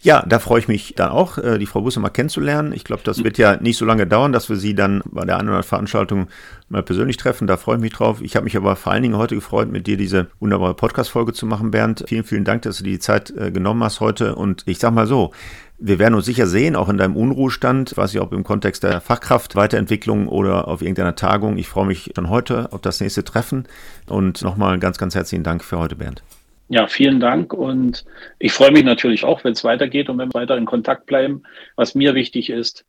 Ja, 0.00 0.22
da 0.26 0.38
freue 0.38 0.58
ich 0.60 0.68
mich 0.68 0.94
dann 0.96 1.10
auch, 1.10 1.38
äh, 1.38 1.58
die 1.58 1.66
Frau 1.66 1.80
Busse 1.80 1.98
mal 1.98 2.10
kennenzulernen. 2.10 2.72
Ich 2.72 2.84
glaube, 2.84 3.02
das 3.04 3.24
wird 3.24 3.38
ja 3.38 3.56
nicht 3.56 3.78
so 3.78 3.84
lange 3.84 4.06
dauern, 4.06 4.32
dass 4.32 4.50
wir 4.50 4.56
sie 4.56 4.74
dann 4.74 5.02
bei 5.06 5.24
der 5.24 5.36
einen 5.36 5.48
oder 5.48 5.56
anderen 5.56 5.62
Veranstaltung 5.62 6.28
mal 6.68 6.82
persönlich 6.82 7.16
treffen. 7.16 7.46
Da 7.46 7.56
freue 7.56 7.76
ich 7.76 7.82
mich 7.82 7.92
drauf. 7.92 8.20
Ich 8.20 8.36
habe 8.36 8.44
mich 8.44 8.56
aber 8.56 8.76
vor 8.76 8.92
allen 8.92 9.02
Dingen 9.02 9.16
heute 9.16 9.34
gefreut, 9.34 9.70
mit 9.70 9.86
dir 9.86 9.96
diese 9.96 10.28
wunderbare 10.40 10.74
Podcast-Folge 10.74 11.32
zu 11.32 11.46
machen, 11.46 11.70
Bernd. 11.70 12.04
Vielen, 12.06 12.24
vielen 12.24 12.44
Dank, 12.44 12.62
dass 12.62 12.78
du 12.78 12.84
dir 12.84 12.92
die 12.92 12.98
Zeit 12.98 13.30
äh, 13.30 13.50
genommen 13.50 13.82
hast 13.82 14.00
heute. 14.00 14.34
Und 14.34 14.62
ich 14.66 14.78
sag 14.78 14.92
mal 14.92 15.06
so, 15.06 15.32
wir 15.78 15.98
werden 15.98 16.14
uns 16.14 16.26
sicher 16.26 16.46
sehen, 16.46 16.76
auch 16.76 16.88
in 16.88 16.98
deinem 16.98 17.16
Unruhestand, 17.16 17.96
weiß 17.96 18.14
ich, 18.14 18.20
ob 18.20 18.32
im 18.32 18.44
Kontext 18.44 18.82
der 18.82 19.00
Fachkraft-Weiterentwicklung 19.00 20.28
oder 20.28 20.68
auf 20.68 20.82
irgendeiner 20.82 21.16
Tagung. 21.16 21.56
Ich 21.56 21.68
freue 21.68 21.86
mich 21.86 22.12
schon 22.14 22.28
heute 22.28 22.72
auf 22.72 22.80
das 22.80 23.00
nächste 23.00 23.24
Treffen 23.24 23.66
und 24.06 24.42
nochmal 24.42 24.78
ganz, 24.78 24.98
ganz 24.98 25.14
herzlichen 25.14 25.44
Dank 25.44 25.64
für 25.64 25.78
heute, 25.78 25.96
Bernd. 25.96 26.22
Ja, 26.68 26.86
vielen 26.86 27.20
Dank 27.20 27.52
und 27.52 28.04
ich 28.38 28.52
freue 28.52 28.72
mich 28.72 28.84
natürlich 28.84 29.24
auch, 29.24 29.44
wenn 29.44 29.52
es 29.52 29.64
weitergeht 29.64 30.08
und 30.08 30.18
wenn 30.18 30.32
wir 30.32 30.40
weiter 30.40 30.56
in 30.56 30.64
Kontakt 30.64 31.06
bleiben. 31.06 31.42
Was 31.76 31.94
mir 31.94 32.14
wichtig 32.14 32.48
ist, 32.48 32.84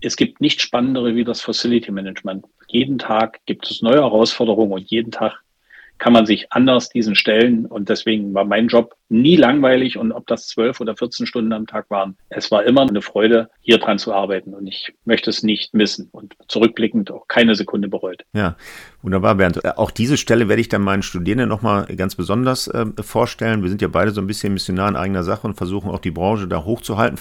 es 0.00 0.16
gibt 0.16 0.40
nichts 0.40 0.62
Spannendere 0.62 1.16
wie 1.16 1.24
das 1.24 1.40
Facility 1.40 1.90
Management. 1.90 2.44
Jeden 2.68 2.98
Tag 2.98 3.40
gibt 3.46 3.68
es 3.68 3.82
neue 3.82 3.96
Herausforderungen 3.96 4.72
und 4.72 4.90
jeden 4.90 5.10
Tag 5.10 5.42
kann 5.98 6.12
man 6.12 6.26
sich 6.26 6.52
anders 6.52 6.88
diesen 6.88 7.14
stellen. 7.14 7.66
Und 7.66 7.88
deswegen 7.88 8.34
war 8.34 8.44
mein 8.44 8.68
Job 8.68 8.94
nie 9.08 9.36
langweilig. 9.36 9.98
Und 9.98 10.12
ob 10.12 10.26
das 10.26 10.46
zwölf 10.46 10.80
oder 10.80 10.96
14 10.96 11.26
Stunden 11.26 11.52
am 11.52 11.66
Tag 11.66 11.90
waren, 11.90 12.16
es 12.28 12.50
war 12.50 12.64
immer 12.64 12.82
eine 12.82 13.02
Freude, 13.02 13.50
hier 13.60 13.78
dran 13.78 13.98
zu 13.98 14.12
arbeiten. 14.12 14.54
Und 14.54 14.66
ich 14.66 14.94
möchte 15.04 15.30
es 15.30 15.42
nicht 15.42 15.74
missen 15.74 16.08
und 16.12 16.34
zurückblickend 16.48 17.10
auch 17.10 17.28
keine 17.28 17.54
Sekunde 17.54 17.88
bereut. 17.88 18.24
Ja, 18.32 18.56
wunderbar, 19.02 19.34
Bernd. 19.34 19.64
Äh, 19.64 19.72
auch 19.76 19.90
diese 19.90 20.16
Stelle 20.16 20.48
werde 20.48 20.60
ich 20.60 20.68
dann 20.68 20.82
meinen 20.82 21.02
Studierenden 21.02 21.48
nochmal 21.48 21.86
ganz 21.96 22.14
besonders 22.14 22.68
äh, 22.68 22.86
vorstellen. 23.00 23.62
Wir 23.62 23.68
sind 23.68 23.82
ja 23.82 23.88
beide 23.88 24.10
so 24.12 24.20
ein 24.20 24.26
bisschen 24.26 24.52
Missionar 24.52 24.88
in 24.88 24.96
eigener 24.96 25.24
Sache 25.24 25.46
und 25.46 25.54
versuchen 25.54 25.90
auch 25.90 26.00
die 26.00 26.10
Branche 26.10 26.48
da 26.48 26.64
hochzuhalten. 26.64 27.18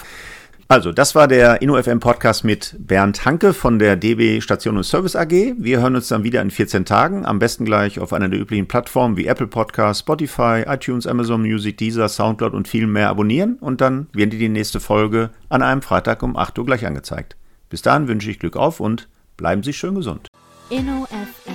Also, 0.70 0.92
das 0.92 1.16
war 1.16 1.30
der 1.30 1.62
InnoFM 1.62 2.02
Podcast 2.02 2.44
mit 2.44 2.76
Bernd 2.78 3.24
Hanke 3.24 3.54
von 3.54 3.80
der 3.80 3.96
DB 3.96 4.42
Station 4.42 4.76
und 4.76 4.84
Service 4.84 5.16
AG. 5.16 5.32
Wir 5.58 5.80
hören 5.80 5.96
uns 5.96 6.10
dann 6.10 6.26
wieder 6.26 6.42
in 6.42 6.52
14 6.52 6.84
Tagen, 6.84 7.26
am 7.26 7.40
besten 7.40 7.64
gleich 7.64 8.00
auf 8.00 8.12
einer 8.12 8.28
der 8.28 8.38
üblichen 8.38 8.68
Plattformen 8.68 9.16
wie 9.16 9.28
Apple 9.28 9.48
Podcast, 9.48 10.02
Spotify, 10.02 10.66
iTunes, 10.68 11.08
Amazon 11.08 11.42
Music, 11.42 11.78
Deezer, 11.78 12.10
Soundcloud 12.10 12.54
und 12.54 12.68
viel 12.68 12.86
mehr 12.86 13.08
abonnieren 13.08 13.56
und 13.62 13.80
dann 13.80 14.08
werden 14.12 14.32
dir 14.32 14.40
die 14.40 14.50
nächste 14.50 14.82
Folge 14.82 15.30
an 15.48 15.62
einem 15.62 15.82
Freitag 15.82 16.22
um 16.22 16.36
8 16.36 16.60
Uhr 16.60 16.66
gleich 16.66 16.86
angezeigt. 16.86 17.38
Bis 17.70 17.82
dahin 17.82 18.10
wünsche 18.10 18.30
ich 18.30 18.38
Glück 18.38 18.58
auf 18.58 18.82
und 18.82 19.08
bleiben 19.38 19.64
Sie 19.64 19.72
schön 19.72 19.96
gesund. 19.96 20.28
InnoFM. 20.70 21.54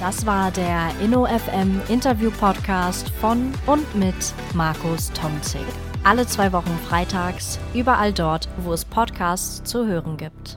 Das 0.00 0.24
war 0.24 0.50
der 0.52 0.88
InnoFM 1.04 1.82
Interview 1.88 2.30
Podcast 2.30 3.10
von 3.20 3.52
und 3.66 3.94
mit 3.94 4.32
Markus 4.54 5.12
Tomzig 5.12 5.60
alle 6.06 6.24
zwei 6.24 6.52
Wochen 6.52 6.78
freitags, 6.88 7.58
überall 7.74 8.12
dort, 8.12 8.48
wo 8.58 8.72
es 8.72 8.84
Podcasts 8.84 9.64
zu 9.64 9.88
hören 9.88 10.16
gibt. 10.16 10.56